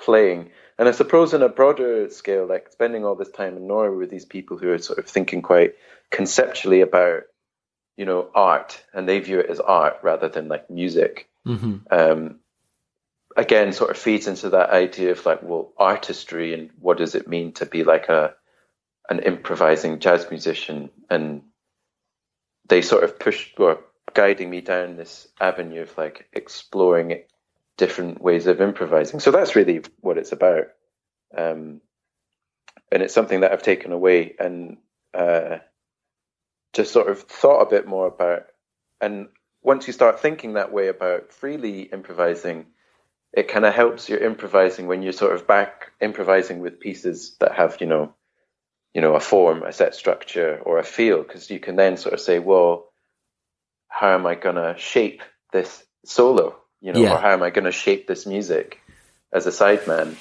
playing. 0.00 0.50
And 0.78 0.88
I 0.88 0.92
suppose 0.92 1.34
on 1.34 1.42
a 1.42 1.48
broader 1.48 2.08
scale, 2.10 2.46
like 2.46 2.72
spending 2.72 3.04
all 3.04 3.14
this 3.14 3.30
time 3.30 3.56
in 3.56 3.66
Norway 3.66 3.96
with 3.96 4.10
these 4.10 4.24
people 4.24 4.56
who 4.56 4.72
are 4.72 4.78
sort 4.78 4.98
of 4.98 5.06
thinking 5.06 5.42
quite 5.42 5.74
conceptually 6.10 6.80
about, 6.80 7.24
you 7.96 8.06
know, 8.06 8.30
art, 8.34 8.82
and 8.94 9.08
they 9.08 9.20
view 9.20 9.40
it 9.40 9.50
as 9.50 9.60
art 9.60 9.98
rather 10.02 10.28
than 10.28 10.48
like 10.48 10.70
music. 10.70 11.28
hmm 11.44 11.76
Um, 11.90 12.40
again, 13.36 13.72
sort 13.72 13.90
of 13.90 13.98
feeds 13.98 14.26
into 14.26 14.50
that 14.50 14.70
idea 14.70 15.12
of 15.12 15.24
like, 15.26 15.42
well, 15.42 15.72
artistry 15.76 16.54
and 16.54 16.70
what 16.80 16.98
does 16.98 17.14
it 17.14 17.28
mean 17.28 17.52
to 17.52 17.66
be 17.66 17.84
like 17.84 18.08
a 18.08 18.34
an 19.08 19.18
improvising 19.20 19.98
jazz 19.98 20.30
musician, 20.30 20.90
and 21.10 21.42
they 22.70 22.80
sort 22.82 23.04
of 23.04 23.18
pushed 23.18 23.58
or 23.58 23.80
guiding 24.14 24.48
me 24.48 24.60
down 24.60 24.96
this 24.96 25.28
avenue 25.40 25.82
of 25.82 25.98
like 25.98 26.28
exploring 26.32 27.22
different 27.76 28.22
ways 28.22 28.46
of 28.46 28.60
improvising. 28.60 29.20
So 29.20 29.30
that's 29.30 29.56
really 29.56 29.82
what 30.00 30.18
it's 30.18 30.32
about. 30.32 30.68
Um, 31.36 31.80
and 32.90 33.02
it's 33.02 33.14
something 33.14 33.40
that 33.40 33.52
I've 33.52 33.62
taken 33.62 33.92
away 33.92 34.34
and 34.38 34.78
uh, 35.12 35.58
just 36.72 36.92
sort 36.92 37.08
of 37.08 37.22
thought 37.22 37.62
a 37.62 37.70
bit 37.70 37.86
more 37.86 38.06
about. 38.06 38.46
And 39.00 39.28
once 39.62 39.86
you 39.86 39.92
start 39.92 40.20
thinking 40.20 40.54
that 40.54 40.72
way 40.72 40.88
about 40.88 41.32
freely 41.32 41.82
improvising, 41.82 42.66
it 43.32 43.48
kind 43.48 43.64
of 43.64 43.74
helps 43.74 44.08
your 44.08 44.18
improvising 44.20 44.86
when 44.86 45.02
you're 45.02 45.12
sort 45.12 45.34
of 45.34 45.46
back 45.46 45.92
improvising 46.00 46.60
with 46.60 46.80
pieces 46.80 47.36
that 47.40 47.52
have, 47.52 47.78
you 47.80 47.86
know, 47.86 48.14
you 48.94 49.00
know, 49.00 49.14
a 49.14 49.20
form, 49.20 49.62
a 49.62 49.72
set 49.72 49.94
structure, 49.94 50.60
or 50.64 50.78
a 50.78 50.84
feel, 50.84 51.22
because 51.22 51.50
you 51.50 51.60
can 51.60 51.76
then 51.76 51.96
sort 51.96 52.14
of 52.14 52.20
say, 52.20 52.38
well, 52.38 52.86
how 53.88 54.14
am 54.14 54.26
I 54.26 54.34
going 54.34 54.56
to 54.56 54.74
shape 54.78 55.22
this 55.52 55.84
solo? 56.04 56.56
You 56.80 56.92
know, 56.92 57.00
Yeah. 57.00 57.14
or 57.14 57.18
how 57.18 57.30
am 57.32 57.42
I 57.42 57.50
going 57.50 57.64
to 57.66 57.72
shape 57.72 58.06
this 58.06 58.26
music 58.26 58.80
as 59.32 59.46
a 59.46 59.50
sideman? 59.50 60.16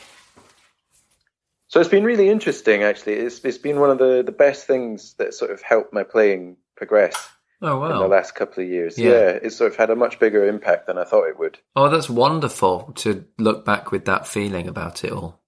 So 1.67 1.79
it's 1.79 1.89
been 1.89 2.03
really 2.03 2.29
interesting, 2.29 2.83
actually. 2.83 3.13
It's 3.13 3.39
it's 3.45 3.59
been 3.59 3.79
one 3.79 3.91
of 3.91 3.99
the, 3.99 4.23
the 4.25 4.31
best 4.31 4.65
things 4.65 5.13
that 5.19 5.33
sort 5.35 5.51
of 5.51 5.61
helped 5.61 5.93
my 5.93 6.03
playing 6.03 6.57
progress 6.75 7.15
Oh 7.61 7.83
in 7.83 7.99
the 7.99 8.07
last 8.07 8.33
couple 8.35 8.63
of 8.63 8.69
years. 8.69 8.97
Yeah. 8.97 9.09
Yeah. 9.09 9.29
it's 9.43 9.55
sort 9.57 9.71
of 9.71 9.77
had 9.77 9.89
a 9.89 9.95
much 9.95 10.17
bigger 10.19 10.47
impact 10.47 10.87
than 10.87 10.97
I 10.97 11.03
thought 11.03 11.27
it 11.27 11.37
would. 11.37 11.59
Oh, 11.75 11.89
that's 11.89 12.09
wonderful 12.09 12.93
to 12.97 13.25
look 13.37 13.65
back 13.65 13.91
with 13.91 14.05
that 14.05 14.27
feeling 14.27 14.67
about 14.67 15.03
it 15.03 15.11
all. 15.11 15.38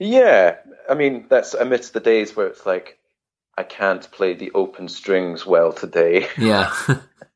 Yeah, 0.00 0.56
I 0.88 0.94
mean 0.94 1.26
that's 1.28 1.54
amidst 1.54 1.92
the 1.92 2.00
days 2.00 2.34
where 2.34 2.46
it's 2.48 2.64
like 2.66 2.98
I 3.56 3.62
can't 3.64 4.10
play 4.10 4.34
the 4.34 4.50
open 4.52 4.88
strings 4.88 5.46
well 5.46 5.72
today. 5.72 6.26
Yeah. 6.38 6.72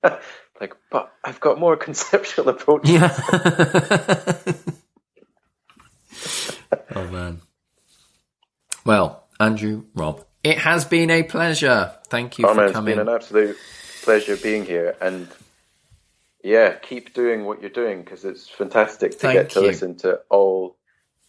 like, 0.60 0.74
but 0.90 1.12
I've 1.22 1.40
got 1.40 1.60
more 1.60 1.76
conceptual 1.76 2.48
approach. 2.54 2.88
yeah. 2.88 3.14
oh 6.94 7.06
man. 7.10 7.40
Well, 8.86 9.24
Andrew, 9.40 9.84
Robb, 9.94 10.24
It 10.42 10.58
has 10.58 10.84
been 10.84 11.10
a 11.10 11.22
pleasure. 11.22 11.92
Thank 12.08 12.38
you 12.38 12.46
Oh 12.46 12.50
for 12.50 12.54
man, 12.56 12.64
it's 12.66 12.72
coming. 12.74 12.96
been 12.96 13.08
an 13.08 13.14
absolute 13.14 13.56
pleasure 14.02 14.36
being 14.36 14.64
here, 14.64 14.96
and 15.00 15.28
yeah, 16.42 16.74
keep 16.74 17.14
doing 17.14 17.44
what 17.44 17.60
you're 17.60 17.70
doing 17.70 18.02
because 18.02 18.24
it's 18.24 18.48
fantastic 18.48 19.12
to 19.12 19.18
Thank 19.18 19.34
get 19.34 19.50
to 19.50 19.60
you. 19.60 19.66
listen 19.66 19.96
to 19.98 20.20
all 20.30 20.76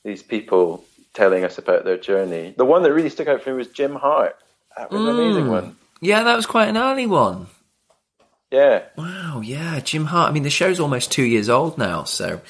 these 0.03 0.21
people 0.21 0.83
telling 1.15 1.43
us 1.43 1.57
about 1.57 1.83
their 1.85 1.97
journey. 1.97 2.53
The 2.55 2.65
one 2.65 2.83
that 2.83 2.93
really 2.93 3.09
stuck 3.09 3.27
out 3.27 3.41
for 3.41 3.49
me 3.51 3.55
was 3.57 3.67
Jim 3.69 3.95
Hart. 3.95 4.35
That 4.77 4.91
was 4.91 5.01
an 5.01 5.07
Mm. 5.07 5.19
amazing 5.19 5.47
one. 5.49 5.77
yeah, 6.01 6.23
that 6.23 6.35
was 6.35 6.45
quite 6.45 6.67
an 6.67 6.77
early 6.77 7.07
one. 7.07 7.47
Yeah, 8.51 8.83
Wow, 8.97 9.41
yeah, 9.43 9.79
Jim 9.79 10.05
Hart. 10.05 10.29
I 10.29 10.33
mean, 10.33 10.43
the 10.43 10.49
show's 10.49 10.79
almost 10.79 11.11
two 11.11 11.23
years 11.23 11.49
old 11.49 11.77
now, 11.77 12.03
so. 12.03 12.41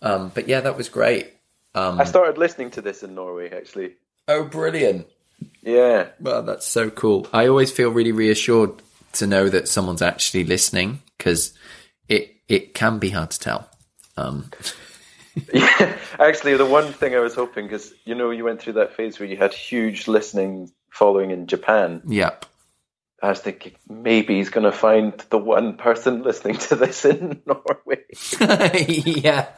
Um, 0.00 0.30
but 0.34 0.48
yeah, 0.48 0.60
that 0.60 0.76
was 0.76 0.88
great. 0.88 1.32
Um, 1.74 2.00
I 2.00 2.04
started 2.04 2.38
listening 2.38 2.70
to 2.72 2.80
this 2.82 3.02
in 3.02 3.14
Norway 3.14 3.50
actually. 3.50 3.94
oh, 4.28 4.44
brilliant! 4.44 5.06
Yeah, 5.62 6.08
Well, 6.20 6.42
that's 6.42 6.66
so 6.66 6.88
cool. 6.90 7.26
I 7.32 7.46
always 7.48 7.70
feel 7.72 7.90
really 7.90 8.12
reassured 8.12 8.70
to 9.14 9.26
know 9.26 9.48
that 9.48 9.68
someone's 9.68 10.02
actually 10.02 10.44
listening 10.44 11.00
because 11.18 11.52
it 12.08 12.34
it 12.48 12.74
can 12.74 12.98
be 12.98 13.10
hard 13.10 13.30
to 13.32 13.38
tell. 13.38 13.68
Um, 14.16 14.50
yeah. 15.52 15.98
Actually, 16.18 16.56
the 16.56 16.66
one 16.66 16.92
thing 16.92 17.14
I 17.14 17.20
was 17.20 17.34
hoping 17.34 17.66
because 17.66 17.92
you 18.04 18.14
know 18.14 18.30
you 18.30 18.44
went 18.44 18.60
through 18.60 18.74
that 18.74 18.94
phase 18.94 19.18
where 19.18 19.28
you 19.28 19.36
had 19.36 19.52
huge 19.52 20.08
listening 20.08 20.70
following 20.90 21.30
in 21.30 21.46
Japan. 21.46 22.02
yep. 22.06 22.46
I 23.22 23.28
was 23.28 23.40
thinking 23.40 23.74
maybe 23.86 24.36
he's 24.36 24.48
going 24.48 24.64
to 24.64 24.72
find 24.72 25.12
the 25.28 25.36
one 25.36 25.76
person 25.76 26.22
listening 26.24 26.56
to 26.56 26.76
this 26.76 27.04
in 27.04 27.42
Norway, 27.46 28.04
yeah. 29.04 29.48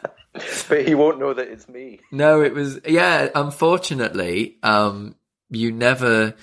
but 0.69 0.87
he 0.87 0.95
won't 0.95 1.21
know 1.21 1.33
that 1.33 1.47
it's 1.49 1.69
me. 1.69 2.01
No, 2.11 2.43
it 2.43 2.55
was 2.55 2.81
yeah. 2.87 3.29
Unfortunately, 3.35 4.57
um, 4.63 5.15
you 5.49 5.71
never 5.71 6.35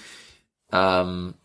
um, 0.71 1.35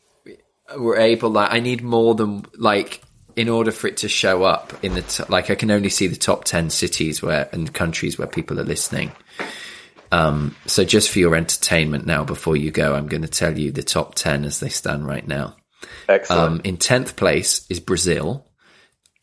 were 0.77 0.97
able. 0.97 1.31
Like, 1.31 1.53
I 1.53 1.61
need 1.61 1.83
more 1.83 2.15
than 2.15 2.45
like 2.57 3.03
in 3.37 3.49
order 3.49 3.73
for 3.73 3.87
it 3.87 3.99
to 3.99 4.09
show 4.09 4.45
up 4.45 4.73
in 4.83 4.95
the 4.95 5.03
t- 5.03 5.25
like. 5.29 5.51
I 5.51 5.55
can 5.55 5.71
only 5.71 5.89
see 5.89 6.07
the 6.07 6.17
top 6.17 6.45
ten 6.45 6.71
cities 6.71 7.23
where 7.23 7.49
and 7.53 7.73
countries 7.73 8.19
where 8.19 8.29
people 8.29 8.61
are 8.61 8.65
listening. 8.65 9.13
Um, 10.13 10.55
so 10.67 10.85
just 10.85 11.11
for 11.11 11.19
your 11.19 11.35
entertainment 11.35 12.07
now, 12.07 12.25
before 12.25 12.57
you 12.57 12.71
go, 12.71 12.95
I'm 12.95 13.09
going 13.09 13.23
to 13.23 13.29
tell 13.29 13.59
you 13.59 13.73
the 13.73 13.83
top 13.83 14.15
ten 14.15 14.45
as 14.45 14.61
they 14.61 14.69
stand 14.69 15.07
right 15.07 15.27
now. 15.27 15.57
Excellent. 16.09 16.53
Um, 16.53 16.61
in 16.65 16.77
tenth 16.77 17.17
place 17.17 17.67
is 17.69 17.81
Brazil. 17.81 18.47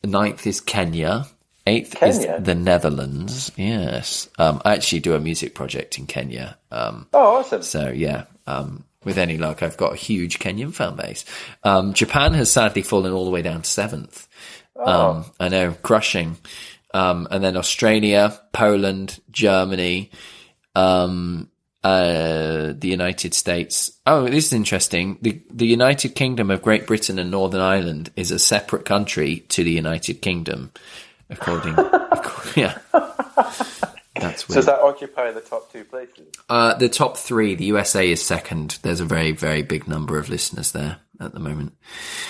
Ninth 0.04 0.46
is 0.48 0.60
Kenya. 0.62 1.28
Eighth 1.68 1.96
Kenya? 1.96 2.36
is 2.38 2.44
the 2.44 2.56
Netherlands. 2.56 3.52
Yes, 3.56 4.28
um, 4.40 4.62
I 4.66 4.74
actually 4.74 5.02
do 5.02 5.14
a 5.14 5.20
music 5.20 5.54
project 5.54 6.00
in 6.00 6.08
Kenya. 6.08 6.58
Um, 6.72 7.08
oh, 7.14 7.38
awesome. 7.38 7.62
so 7.62 7.90
yeah, 7.90 8.26
um, 8.48 8.84
with 9.04 9.18
any 9.18 9.38
luck, 9.38 9.64
I've 9.64 9.78
got 9.78 9.94
a 9.94 9.98
huge 9.98 10.40
Kenyan 10.40 10.74
fan 10.74 10.96
base. 10.96 11.26
Um, 11.64 11.94
Japan 11.94 12.34
has 12.34 12.52
sadly 12.52 12.82
fallen 12.82 13.14
all 13.14 13.26
the 13.26 13.32
way 13.32 13.42
down 13.42 13.64
to 13.64 13.70
seventh. 13.70 14.28
Um, 14.76 15.26
I 15.40 15.50
know, 15.50 15.74
crushing. 15.82 16.38
Um, 16.94 17.28
and 17.32 17.44
then 17.44 17.56
Australia, 17.58 18.40
Poland, 18.52 19.20
Germany, 19.32 20.12
um, 20.76 21.50
uh, 21.84 22.74
the 22.78 22.88
United 22.88 23.34
States. 23.34 23.92
Oh, 24.06 24.26
this 24.26 24.48
is 24.48 24.54
interesting. 24.54 25.18
The 25.22 25.42
the 25.50 25.66
United 25.66 26.10
Kingdom 26.16 26.52
of 26.52 26.62
Great 26.62 26.86
Britain 26.86 27.18
and 27.18 27.32
Northern 27.32 27.62
Ireland 27.62 28.12
is 28.16 28.32
a 28.32 28.38
separate 28.40 28.86
country 28.86 29.40
to 29.50 29.64
the 29.64 29.72
United 29.72 30.22
Kingdom, 30.22 30.72
according. 31.30 31.74
acco- 31.76 32.56
yeah, 32.56 33.88
So 34.52 34.56
does 34.60 34.66
that 34.68 34.80
occupy 34.80 35.32
the 35.32 35.42
top 35.42 35.72
two 35.72 35.84
places? 35.84 36.28
Uh, 36.50 36.74
the 36.76 36.90
top 36.90 37.18
three, 37.18 37.56
the 37.56 37.66
USA 37.66 38.10
is 38.10 38.24
second. 38.24 38.80
There's 38.82 39.00
a 39.00 39.06
very, 39.06 39.32
very 39.32 39.62
big 39.62 39.88
number 39.88 40.18
of 40.18 40.30
listeners 40.30 40.72
there 40.72 40.98
at 41.20 41.34
the 41.34 41.40
moment. 41.40 41.74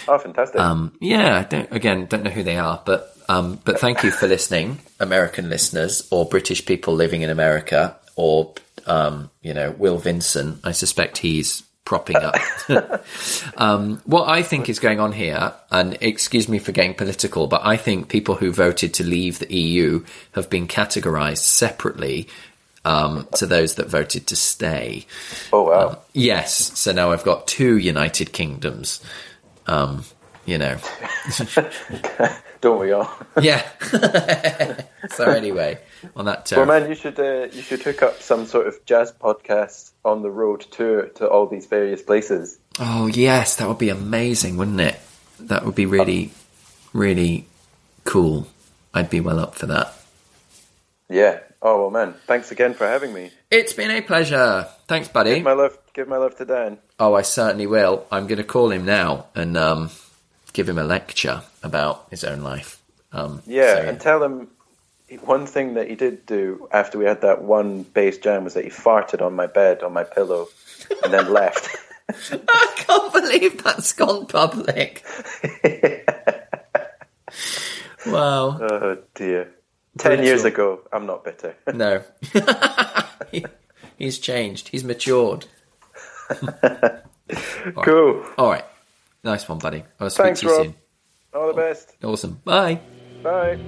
Oh, 0.07 0.17
fantastic. 0.17 0.59
Um, 0.59 0.95
yeah, 0.99 1.43
don't, 1.43 1.72
again, 1.72 2.05
don't 2.05 2.24
know 2.24 2.30
who 2.32 2.43
they 2.43 2.57
are, 2.57 2.82
but, 2.86 3.15
um, 3.30 3.59
but 3.63 3.80
thank 3.80 4.03
you 4.03 4.11
for 4.11 4.28
listening, 4.28 4.80
American 4.99 5.49
listeners 5.49 6.07
or 6.11 6.26
British 6.26 6.65
people 6.65 6.93
living 6.93 7.22
in 7.22 7.30
America 7.30 7.97
or, 8.15 8.53
um, 8.86 9.30
you 9.41 9.53
know, 9.53 9.72
Will 9.72 9.97
Vinson. 9.97 10.59
I 10.63 10.74
suspect 10.74 11.17
he's 11.17 11.63
propping 11.86 12.17
up. 12.17 12.36
um, 13.57 14.01
what 14.05 14.29
I 14.29 14.43
think 14.43 14.69
is 14.69 14.79
going 14.79 14.99
on 14.99 15.11
here, 15.11 15.53
and 15.71 15.97
excuse 16.01 16.47
me 16.47 16.59
for 16.59 16.71
getting 16.71 16.93
political, 16.93 17.47
but 17.47 17.65
I 17.65 17.77
think 17.77 18.09
people 18.09 18.36
who 18.36 18.51
voted 18.51 18.93
to 18.95 19.03
leave 19.03 19.39
the 19.39 19.53
EU 19.53 20.03
have 20.34 20.49
been 20.49 20.67
categorized 20.67 21.39
separately 21.39 22.27
um, 22.86 23.27
to 23.36 23.45
those 23.45 23.75
that 23.75 23.88
voted 23.88 24.27
to 24.27 24.36
stay. 24.36 25.05
oh, 25.53 25.63
wow. 25.63 26.01
Yes, 26.13 26.79
so 26.79 26.91
now 26.91 27.11
I've 27.11 27.23
got 27.23 27.47
two 27.47 27.77
United 27.77 28.32
Kingdoms. 28.32 29.03
Um, 29.67 30.05
you 30.45 30.57
know, 30.57 30.77
Don't 32.61 32.79
we 32.79 32.91
all? 32.91 33.11
yeah. 33.41 33.67
so 35.09 35.25
anyway, 35.25 35.79
on 36.16 36.26
that 36.26 36.52
well, 36.52 36.66
term, 36.66 36.68
man, 36.68 36.89
you 36.89 36.95
should 36.95 37.20
uh, 37.20 37.47
you 37.52 37.62
should 37.62 37.82
hook 37.82 38.02
up 38.02 38.22
some 38.22 38.45
sort 38.45 38.68
of 38.68 38.84
jazz 38.86 39.12
podcast 39.12 39.91
on 40.04 40.22
the 40.22 40.30
road 40.30 40.62
tour 40.62 41.08
to 41.08 41.28
all 41.28 41.47
these 41.47 41.66
various 41.66 42.02
places. 42.02 42.58
oh 42.80 43.08
yes, 43.08 43.58
that 43.58 43.68
would 43.68 43.78
be 43.78 43.89
amazing, 43.89 44.58
wouldn't 44.58 44.82
it? 44.82 44.99
That 45.39 45.66
would 45.66 45.76
be 45.76 45.86
really, 45.86 46.32
really 46.93 47.47
cool. 48.04 48.47
I'd 48.93 49.10
be 49.10 49.20
well 49.20 49.39
up 49.39 49.56
for 49.56 49.68
that. 49.68 49.93
Yeah. 51.10 51.39
Oh 51.62 51.82
well, 51.82 51.91
man. 51.91 52.16
Thanks 52.26 52.52
again 52.52 52.74
for 52.74 52.88
having 52.88 53.14
me. 53.14 53.32
It's 53.52 53.74
been 53.74 53.91
a 53.91 54.02
pleasure. 54.02 54.68
Thanks, 54.88 55.08
buddy. 55.08 55.36
Give 55.36 55.43
my 55.43 55.54
love. 55.54 55.78
Give 55.93 56.08
my 56.08 56.18
love 56.18 56.36
to 56.38 56.45
Dan. 56.45 56.80
Oh, 56.99 57.14
I 57.14 57.22
certainly 57.22 57.68
will. 57.68 58.06
I'm 58.12 58.28
going 58.28 58.38
to 58.38 58.43
call 58.43 58.72
him 58.72 58.86
now 58.86 59.28
and 59.36 59.58
um, 59.58 59.91
give 60.54 60.68
him 60.68 60.78
a 60.78 60.84
lecture 60.84 61.43
about 61.62 62.08
his 62.10 62.24
own 62.24 62.41
life. 62.41 62.82
Um, 63.12 63.43
Yeah, 63.45 63.76
so, 63.76 63.89
and 63.89 63.99
tell 63.99 64.24
him 64.24 64.47
one 65.18 65.45
thing 65.45 65.74
that 65.76 65.88
he 65.89 65.95
did 65.95 66.26
do 66.26 66.68
after 66.72 66.97
we 66.97 67.05
had 67.05 67.22
that 67.22 67.41
one 67.43 67.84
bass 67.84 68.18
jam 68.18 68.43
was 68.43 68.53
that 68.55 68.64
he 68.64 68.70
farted 68.70 69.22
on 69.22 69.34
my 69.36 69.47
bed 69.47 69.84
on 69.84 69.93
my 69.93 70.03
pillow 70.03 70.47
and 71.03 71.14
then 71.14 71.32
left. 71.34 71.76
I 72.09 72.74
can't 72.78 73.14
believe 73.14 73.64
that's 73.64 73.93
gone 73.93 74.26
public. 74.28 75.03
wow. 78.07 78.57
oh 78.62 78.97
dear. 79.16 79.51
Ten 79.97 80.24
years 80.24 80.45
ago, 80.45 80.82
I'm 80.91 81.05
not 81.05 81.24
bitter. 81.24 81.55
No. 81.74 82.03
He- 83.32 83.45
He's 83.97 84.18
changed. 84.20 84.70
He's 84.70 84.84
matured. 84.84 85.45
cool. 87.84 88.26
All 88.38 88.49
right. 88.49 88.66
Nice 89.24 89.47
one, 89.47 89.59
buddy. 89.59 89.84
I'll 89.99 90.09
speak 90.09 90.24
Thanks, 90.26 90.39
to 90.39 90.45
you 90.47 90.51
Rob. 90.53 90.64
soon. 90.66 90.76
All 91.36 91.47
the 91.47 91.53
best. 91.53 91.93
Awesome. 92.03 92.41
Bye. 92.43 92.80
Bye. 93.22 93.59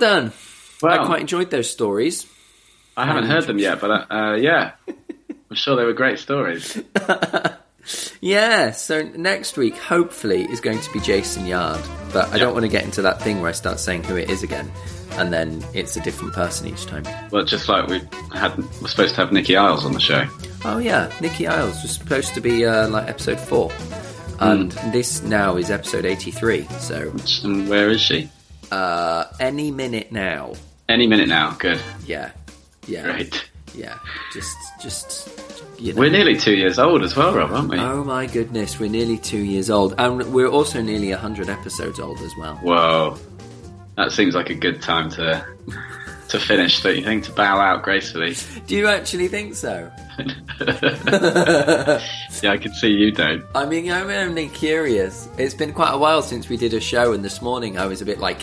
Done. 0.00 0.32
Well, 0.82 1.00
I 1.00 1.06
quite 1.06 1.20
enjoyed 1.20 1.50
those 1.50 1.70
stories. 1.70 2.26
I 2.96 3.06
haven't 3.06 3.26
heard 3.26 3.44
them 3.44 3.58
yet, 3.58 3.80
but 3.80 3.90
uh, 3.90 4.06
uh, 4.10 4.34
yeah, 4.34 4.72
I'm 4.88 5.56
sure 5.56 5.76
they 5.76 5.84
were 5.84 5.92
great 5.92 6.18
stories. 6.18 6.80
Yeah, 8.20 8.72
so 8.72 9.02
next 9.02 9.56
week, 9.56 9.76
hopefully, 9.76 10.42
is 10.42 10.60
going 10.60 10.80
to 10.80 10.92
be 10.92 11.00
Jason 11.00 11.46
Yard. 11.46 11.80
But 12.12 12.28
I 12.28 12.38
don't 12.38 12.52
want 12.52 12.64
to 12.64 12.68
get 12.70 12.84
into 12.84 13.02
that 13.02 13.22
thing 13.22 13.40
where 13.40 13.48
I 13.48 13.52
start 13.52 13.80
saying 13.80 14.04
who 14.04 14.16
it 14.16 14.28
is 14.30 14.42
again, 14.42 14.70
and 15.12 15.32
then 15.32 15.64
it's 15.72 15.96
a 15.96 16.00
different 16.00 16.34
person 16.34 16.68
each 16.68 16.86
time. 16.86 17.04
Well, 17.30 17.44
just 17.44 17.68
like 17.68 17.88
we 17.88 18.02
had, 18.34 18.56
we're 18.80 18.88
supposed 18.88 19.14
to 19.14 19.22
have 19.22 19.32
Nikki 19.32 19.56
Iles 19.56 19.86
on 19.86 19.92
the 19.92 20.00
show. 20.00 20.26
Oh, 20.64 20.78
yeah, 20.78 21.10
Nikki 21.20 21.46
Iles 21.46 21.82
was 21.82 21.92
supposed 21.92 22.34
to 22.34 22.40
be 22.40 22.66
uh, 22.66 22.88
like 22.88 23.08
episode 23.08 23.40
four. 23.40 23.72
And 24.38 24.72
this 24.92 25.22
now 25.22 25.56
is 25.56 25.70
episode 25.70 26.04
83, 26.04 26.64
so 26.78 27.12
And 27.44 27.68
where 27.68 27.90
is 27.90 28.00
she? 28.00 28.30
Uh, 28.70 29.24
any 29.40 29.70
minute 29.70 30.12
now. 30.12 30.54
Any 30.88 31.06
minute 31.06 31.28
now. 31.28 31.52
Good. 31.58 31.80
Yeah, 32.06 32.30
yeah, 32.86 33.02
Great. 33.04 33.50
yeah. 33.74 33.98
Just, 34.32 34.56
just, 34.80 35.62
you 35.78 35.92
know. 35.92 36.00
We're 36.00 36.10
nearly 36.10 36.36
two 36.36 36.54
years 36.56 36.78
old 36.78 37.02
as 37.02 37.16
well, 37.16 37.34
Rob, 37.34 37.52
aren't 37.52 37.68
we? 37.70 37.78
Oh 37.78 38.02
my 38.04 38.26
goodness, 38.26 38.78
we're 38.80 38.90
nearly 38.90 39.18
two 39.18 39.38
years 39.44 39.70
old, 39.70 39.94
and 39.98 40.32
we're 40.32 40.48
also 40.48 40.82
nearly 40.82 41.10
100 41.10 41.48
episodes 41.48 42.00
old 42.00 42.18
as 42.20 42.32
well. 42.36 42.56
Whoa. 42.56 43.18
That 43.96 44.12
seems 44.12 44.34
like 44.34 44.50
a 44.50 44.54
good 44.54 44.80
time 44.82 45.10
to 45.10 45.44
to 46.28 46.38
finish, 46.40 46.80
don't 46.82 46.96
you 46.96 47.02
think? 47.04 47.24
To 47.24 47.32
bow 47.32 47.58
out 47.58 47.82
gracefully. 47.82 48.36
Do 48.66 48.76
you 48.76 48.86
actually 48.86 49.28
think 49.28 49.54
so? 49.56 49.90
Yeah, 52.42 52.52
I 52.52 52.56
can 52.58 52.72
see 52.72 52.88
you 52.88 53.10
don't. 53.10 53.44
I 53.54 53.66
mean, 53.66 53.90
I'm 53.90 54.08
only 54.08 54.48
curious. 54.48 55.28
It's 55.36 55.52
been 55.52 55.72
quite 55.74 55.92
a 55.92 55.98
while 55.98 56.22
since 56.22 56.48
we 56.48 56.56
did 56.56 56.72
a 56.72 56.80
show, 56.80 57.12
and 57.12 57.22
this 57.24 57.42
morning 57.42 57.78
I 57.78 57.86
was 57.86 58.00
a 58.00 58.06
bit 58.06 58.18
like, 58.18 58.38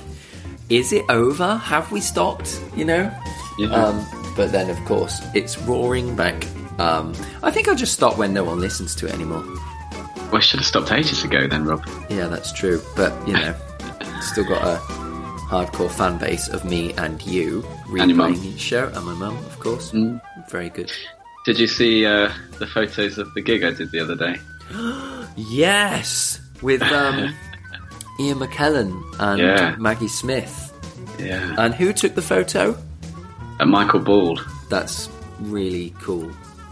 is 0.69 0.93
it 0.93 1.05
over? 1.09 1.55
Have 1.55 1.91
we 1.91 1.99
stopped? 1.99 2.61
You 2.75 2.85
know? 2.85 3.11
Yeah. 3.57 3.69
Um, 3.69 4.05
but 4.35 4.51
then, 4.51 4.69
of 4.69 4.77
course, 4.85 5.19
it's 5.33 5.57
roaring 5.59 6.15
back. 6.15 6.45
Um, 6.79 7.13
I 7.41 7.49
think 7.49 7.67
I'll 7.67 7.75
just 7.75 7.93
stop 7.93 8.17
when 8.19 8.33
no 8.33 8.43
one 8.43 8.59
listens 8.59 8.93
to 8.95 9.07
it 9.07 9.13
anymore. 9.13 9.43
well, 10.15 10.35
I 10.35 10.39
should 10.41 10.59
have 10.59 10.67
stopped 10.67 10.91
ages 10.91 11.23
ago 11.23 11.47
then, 11.47 11.65
Rob. 11.65 11.83
Yeah, 12.09 12.27
that's 12.27 12.51
true. 12.51 12.81
But, 12.95 13.27
you 13.27 13.33
know, 13.33 13.55
still 14.21 14.43
got 14.43 14.61
a 14.61 14.77
hardcore 15.47 15.89
fan 15.89 16.19
base 16.19 16.49
of 16.49 16.65
me 16.65 16.93
and 16.93 17.25
you 17.25 17.61
replaying 17.87 18.43
each 18.43 18.59
show, 18.59 18.91
and 18.93 19.05
my 19.05 19.13
mum, 19.13 19.37
of 19.37 19.59
course. 19.59 19.91
Mm. 19.91 20.21
Very 20.49 20.69
good. 20.69 20.91
Did 21.47 21.57
you 21.59 21.67
see 21.67 22.05
uh, 22.05 22.29
the 22.59 22.67
photos 22.67 23.17
of 23.17 23.33
the 23.33 23.39
gig 23.41 23.63
I 23.63 23.71
did 23.71 23.89
the 23.91 23.99
other 24.01 24.15
day? 24.15 24.35
Yes! 25.37 26.41
With 26.63 26.81
um, 26.81 27.31
Ian 28.19 28.39
McKellen 28.39 29.01
and 29.19 29.39
Yeah. 29.39 29.75
Maggie 29.77 30.07
Smith. 30.07 30.73
Yeah. 31.19 31.53
And 31.59 31.75
who 31.75 31.93
took 31.93 32.15
the 32.15 32.23
photo? 32.23 32.75
And 33.59 33.69
Michael 33.69 33.99
Ball. 33.99 34.39
That's 34.69 35.09
really 35.39 35.93
cool. 36.01 36.31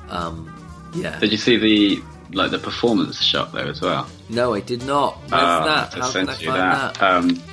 Um, 0.09 0.51
yeah. 0.95 1.19
Did 1.19 1.31
you 1.31 1.37
see 1.37 1.57
the 1.57 2.01
like 2.33 2.49
the 2.51 2.57
performance 2.57 3.21
shot 3.21 3.53
there 3.53 3.67
as 3.67 3.81
well? 3.81 4.09
No, 4.29 4.55
I 4.55 4.59
did 4.61 4.83
not. 4.85 5.15
Where's 5.29 5.33
Uh, 5.43 5.63
that? 5.65 5.95
I 5.95 5.99
How 5.99 6.11
can 6.11 6.29
I 6.29 6.37
you 6.39 6.47
find 6.47 6.59
that. 6.59 6.93
that? 6.95 7.03
Um, 7.15 7.43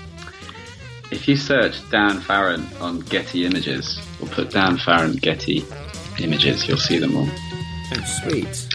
if 1.10 1.28
you 1.28 1.36
search 1.36 1.76
Dan 1.90 2.20
Farrant 2.20 2.66
on 2.80 3.00
Getty 3.00 3.44
Images, 3.44 4.00
or 4.20 4.28
put 4.28 4.50
Dan 4.50 4.78
Farrant 4.78 5.20
Getty 5.20 5.62
Images, 6.22 6.66
you'll 6.68 6.76
see 6.76 6.98
them 6.98 7.16
all. 7.16 7.28
Oh, 7.94 8.04
sweet. 8.22 8.68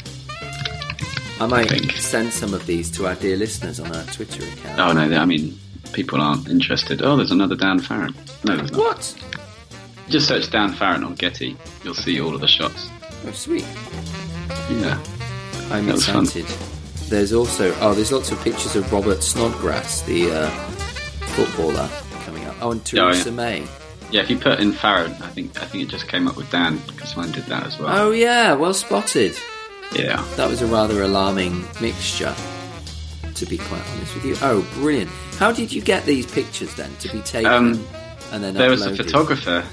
I 1.39 1.45
might 1.45 1.69
think. 1.69 1.91
send 1.93 2.33
some 2.33 2.53
of 2.53 2.65
these 2.65 2.89
to 2.91 3.07
our 3.07 3.15
dear 3.15 3.37
listeners 3.37 3.79
on 3.79 3.95
our 3.95 4.03
Twitter 4.05 4.43
account. 4.43 4.79
Oh 4.79 4.91
no, 4.93 5.17
I 5.17 5.25
mean 5.25 5.57
people 5.93 6.19
aren't 6.19 6.47
interested. 6.49 7.01
Oh, 7.03 7.15
there's 7.15 7.31
another 7.31 7.55
Dan 7.55 7.79
Farrant. 7.79 8.15
No, 8.43 8.57
there's 8.57 8.71
not. 8.71 8.79
What? 8.79 9.23
Just 10.09 10.27
search 10.27 10.49
Dan 10.49 10.73
Farrant 10.73 11.03
on 11.03 11.13
Getty. 11.15 11.55
You'll 11.83 11.93
see 11.93 12.19
all 12.19 12.33
of 12.33 12.41
the 12.41 12.47
shots. 12.47 12.89
Oh, 13.25 13.31
sweet. 13.33 13.65
Yeah. 14.69 15.01
I'm 15.71 15.85
That 15.85 15.93
was 15.95 16.05
fun. 16.05 16.23
excited. 16.23 16.45
There's 17.09 17.33
also 17.33 17.73
oh, 17.81 17.93
there's 17.93 18.11
lots 18.11 18.31
of 18.31 18.41
pictures 18.41 18.75
of 18.75 18.91
Robert 18.91 19.21
Snodgrass, 19.23 20.01
the 20.03 20.31
uh, 20.31 20.49
footballer, 21.35 21.89
coming 22.25 22.43
up. 22.45 22.55
Oh, 22.61 22.71
and 22.71 22.91
Yeah, 22.93 23.03
oh, 23.03 23.11
Theresa 23.11 23.29
yeah. 23.29 23.35
May. 23.35 23.67
Yeah, 24.09 24.21
if 24.21 24.29
you 24.29 24.37
put 24.37 24.59
in 24.59 24.71
Farrant, 24.71 25.19
I 25.21 25.27
think 25.27 25.61
I 25.61 25.65
think 25.65 25.83
it 25.83 25.89
just 25.89 26.07
came 26.07 26.27
up 26.27 26.37
with 26.37 26.49
Dan 26.49 26.77
because 26.87 27.15
mine 27.17 27.31
did 27.31 27.43
that 27.45 27.65
as 27.65 27.77
well. 27.77 27.89
Oh 28.07 28.11
yeah, 28.11 28.53
well 28.53 28.73
spotted. 28.73 29.35
Yeah. 29.93 30.23
That 30.35 30.49
was 30.49 30.61
a 30.61 30.67
rather 30.67 31.01
alarming 31.01 31.65
mixture, 31.81 32.33
to 33.35 33.45
be 33.45 33.57
quite 33.57 33.81
honest 33.91 34.15
with 34.15 34.25
you. 34.25 34.35
Oh, 34.41 34.65
brilliant! 34.75 35.09
How 35.37 35.51
did 35.51 35.71
you 35.73 35.81
get 35.81 36.05
these 36.05 36.25
pictures 36.25 36.73
then 36.75 36.93
to 36.99 37.09
be 37.09 37.19
taken 37.21 37.51
Um, 37.51 37.87
and 38.31 38.43
then 38.43 38.53
There 38.53 38.69
was 38.69 38.85
a 38.85 38.95
photographer 38.95 39.63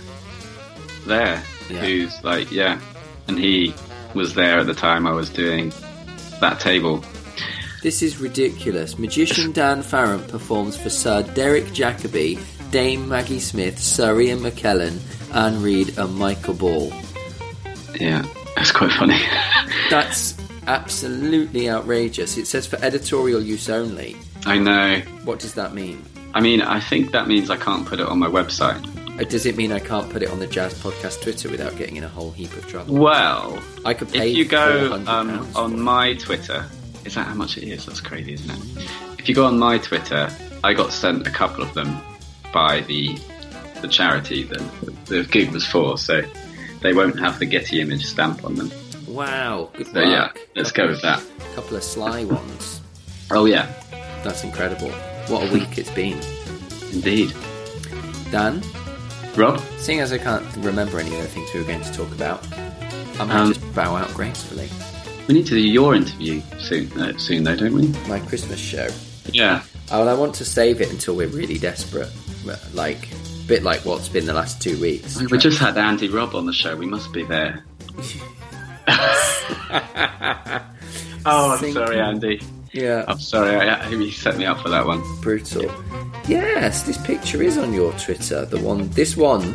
there 1.06 1.42
Yeah. 1.70 1.80
who's 1.80 2.22
like, 2.24 2.50
yeah, 2.50 2.80
and 3.28 3.38
he 3.38 3.74
was 4.14 4.34
there 4.34 4.58
at 4.60 4.66
the 4.66 4.74
time 4.74 5.06
I 5.06 5.12
was 5.12 5.28
doing 5.30 5.72
that 6.40 6.60
table. 6.60 7.04
This 7.82 8.00
is 8.02 8.18
ridiculous. 8.18 8.98
Magician 8.98 9.52
Dan 9.52 9.82
Farrant 9.82 10.26
performs 10.28 10.76
for 10.76 10.88
Sir 10.90 11.22
Derek 11.34 11.66
Jacobi, 11.66 12.38
Dame 12.74 13.08
Maggie 13.08 13.38
Smith, 13.38 13.78
Ian 14.00 14.40
McKellen, 14.40 14.98
Anne 15.32 15.62
Reid, 15.62 15.96
and 15.96 16.12
Michael 16.16 16.54
Ball. 16.54 16.92
Yeah, 18.00 18.26
that's 18.56 18.72
quite 18.72 18.90
funny. 18.90 19.16
That's 19.90 20.36
absolutely 20.66 21.70
outrageous. 21.70 22.36
It 22.36 22.48
says 22.48 22.66
for 22.66 22.84
editorial 22.84 23.40
use 23.40 23.70
only. 23.70 24.16
I 24.44 24.58
know. 24.58 24.98
What 25.22 25.38
does 25.38 25.54
that 25.54 25.72
mean? 25.72 26.04
I 26.34 26.40
mean, 26.40 26.62
I 26.62 26.80
think 26.80 27.12
that 27.12 27.28
means 27.28 27.48
I 27.48 27.56
can't 27.56 27.86
put 27.86 28.00
it 28.00 28.08
on 28.08 28.18
my 28.18 28.26
website. 28.26 28.84
Uh, 29.20 29.22
Does 29.22 29.46
it 29.46 29.56
mean 29.56 29.70
I 29.70 29.78
can't 29.78 30.10
put 30.10 30.24
it 30.24 30.30
on 30.30 30.40
the 30.40 30.48
Jazz 30.48 30.74
Podcast 30.74 31.22
Twitter 31.22 31.48
without 31.48 31.76
getting 31.76 31.94
in 31.94 32.02
a 32.02 32.08
whole 32.08 32.32
heap 32.32 32.52
of 32.56 32.66
trouble? 32.66 32.96
Well, 32.96 33.62
I 33.84 33.94
could 33.94 34.10
pay 34.10 34.32
if 34.32 34.36
you 34.36 34.44
go 34.46 35.00
um, 35.06 35.48
on 35.54 35.78
my 35.78 36.14
Twitter, 36.14 36.66
is 37.04 37.14
that 37.14 37.28
how 37.28 37.34
much 37.34 37.56
it 37.56 37.62
is? 37.62 37.86
That's 37.86 38.00
crazy, 38.00 38.32
isn't 38.32 38.50
it? 38.50 38.88
If 39.20 39.28
you 39.28 39.34
go 39.36 39.44
on 39.44 39.60
my 39.60 39.78
Twitter, 39.78 40.28
I 40.64 40.74
got 40.74 40.92
sent 40.92 41.28
a 41.28 41.30
couple 41.30 41.62
of 41.62 41.72
them 41.74 42.00
by 42.54 42.80
the 42.82 43.18
the 43.82 43.88
charity 43.88 44.44
that 44.44 44.62
the 45.06 45.24
gig 45.24 45.50
was 45.52 45.66
for, 45.66 45.98
so 45.98 46.22
they 46.80 46.94
won't 46.94 47.18
have 47.20 47.38
the 47.38 47.44
Getty 47.44 47.82
image 47.82 48.06
stamp 48.06 48.42
on 48.44 48.54
them. 48.54 48.70
Wow, 49.06 49.68
good 49.74 49.88
So 49.88 50.00
yeah, 50.00 50.22
luck. 50.22 50.38
let's 50.56 50.72
go 50.72 50.86
with 50.86 51.02
that. 51.02 51.20
A 51.20 51.54
couple 51.54 51.76
of 51.76 51.84
sly 51.84 52.24
ones. 52.40 52.80
Oh 53.30 53.44
yeah, 53.44 53.70
That's 54.24 54.42
incredible. 54.44 54.90
What 55.28 55.48
a 55.48 55.52
week 55.52 55.76
it's 55.76 55.90
been. 55.90 56.18
indeed. 56.92 57.34
Dan, 58.30 58.62
Rob, 59.36 59.60
seeing 59.78 60.00
as 60.00 60.12
I 60.12 60.18
can't 60.18 60.44
remember 60.58 60.98
any 60.98 61.14
other 61.16 61.26
things 61.26 61.52
we 61.52 61.60
were 61.60 61.66
going 61.66 61.82
to 61.82 61.92
talk 61.92 62.10
about, 62.12 62.46
I 63.20 63.24
might 63.24 63.36
Um, 63.36 63.52
just 63.52 63.74
bow 63.74 63.94
out 63.96 64.12
gracefully. 64.14 64.68
we 65.28 65.34
need 65.34 65.46
to 65.46 65.54
do 65.54 65.60
your 65.60 65.94
interview 65.94 66.40
soon, 66.58 66.90
uh, 67.00 67.16
soon 67.18 67.44
though, 67.44 67.56
don't 67.56 67.74
we? 67.74 67.88
My 68.08 68.18
Christmas 68.20 68.58
show. 68.58 68.88
Yeah. 69.32 69.62
Oh, 69.92 70.00
and 70.00 70.10
I 70.10 70.14
want 70.14 70.34
to 70.36 70.44
save 70.44 70.80
it 70.80 70.90
until 70.90 71.16
we're 71.16 71.28
really 71.28 71.58
desperate. 71.58 72.10
Like, 72.72 73.08
a 73.12 73.46
bit 73.46 73.62
like 73.62 73.84
what's 73.84 74.08
been 74.08 74.26
the 74.26 74.34
last 74.34 74.60
two 74.62 74.80
weeks. 74.80 75.20
We 75.30 75.38
just 75.38 75.58
had 75.58 75.76
Andy 75.78 76.08
Robb 76.08 76.34
on 76.34 76.46
the 76.46 76.52
show. 76.52 76.76
We 76.76 76.86
must 76.86 77.12
be 77.12 77.24
there. 77.24 77.64
oh, 81.26 81.52
I'm 81.52 81.58
Think- 81.58 81.74
sorry, 81.74 82.00
Andy. 82.00 82.40
Yeah, 82.72 83.04
I'm 83.06 83.20
sorry. 83.20 83.54
I, 83.56 83.86
he 83.88 84.10
set 84.10 84.36
me 84.36 84.46
up 84.46 84.60
for 84.60 84.68
that 84.68 84.84
one. 84.84 85.00
brutal. 85.20 85.72
Yes, 86.26 86.82
this 86.82 86.98
picture 86.98 87.40
is 87.42 87.56
on 87.56 87.72
your 87.72 87.92
Twitter. 87.92 88.44
The 88.46 88.58
one, 88.58 88.88
this 88.90 89.16
one 89.16 89.54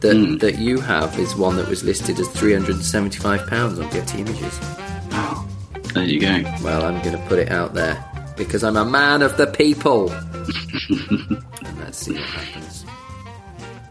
that 0.00 0.16
Hmm. 0.16 0.38
that 0.38 0.58
you 0.58 0.80
have 0.80 1.16
is 1.18 1.36
one 1.36 1.56
that 1.56 1.68
was 1.68 1.84
listed 1.84 2.18
as 2.18 2.26
three 2.28 2.52
hundred 2.54 2.76
and 2.76 2.84
seventy-five 2.84 3.46
pounds 3.46 3.78
on 3.78 3.88
Getty 3.90 4.18
Images. 4.20 4.58
Oh, 5.12 5.46
there 5.94 6.04
you 6.04 6.18
go. 6.20 6.42
Well, 6.64 6.84
I'm 6.84 7.00
going 7.04 7.16
to 7.16 7.22
put 7.28 7.38
it 7.38 7.52
out 7.52 7.72
there 7.74 8.02
because 8.36 8.62
I'm 8.62 8.76
a 8.76 8.84
man 8.84 9.22
of 9.22 9.36
the 9.36 9.46
people. 9.46 10.06
let's 11.78 11.98
see 11.98 12.12
what 12.12 12.22
happens. 12.22 12.84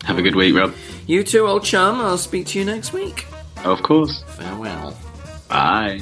Have 0.03 0.19
a 0.19 0.21
good 0.21 0.35
week, 0.35 0.55
Rob. 0.55 0.73
You 1.07 1.23
too, 1.23 1.47
old 1.47 1.63
chum. 1.63 1.99
I'll 1.99 2.17
speak 2.17 2.47
to 2.47 2.59
you 2.59 2.65
next 2.65 2.93
week. 2.93 3.25
Of 3.63 3.81
course. 3.81 4.23
Farewell. 4.37 4.95
Bye. 5.49 6.01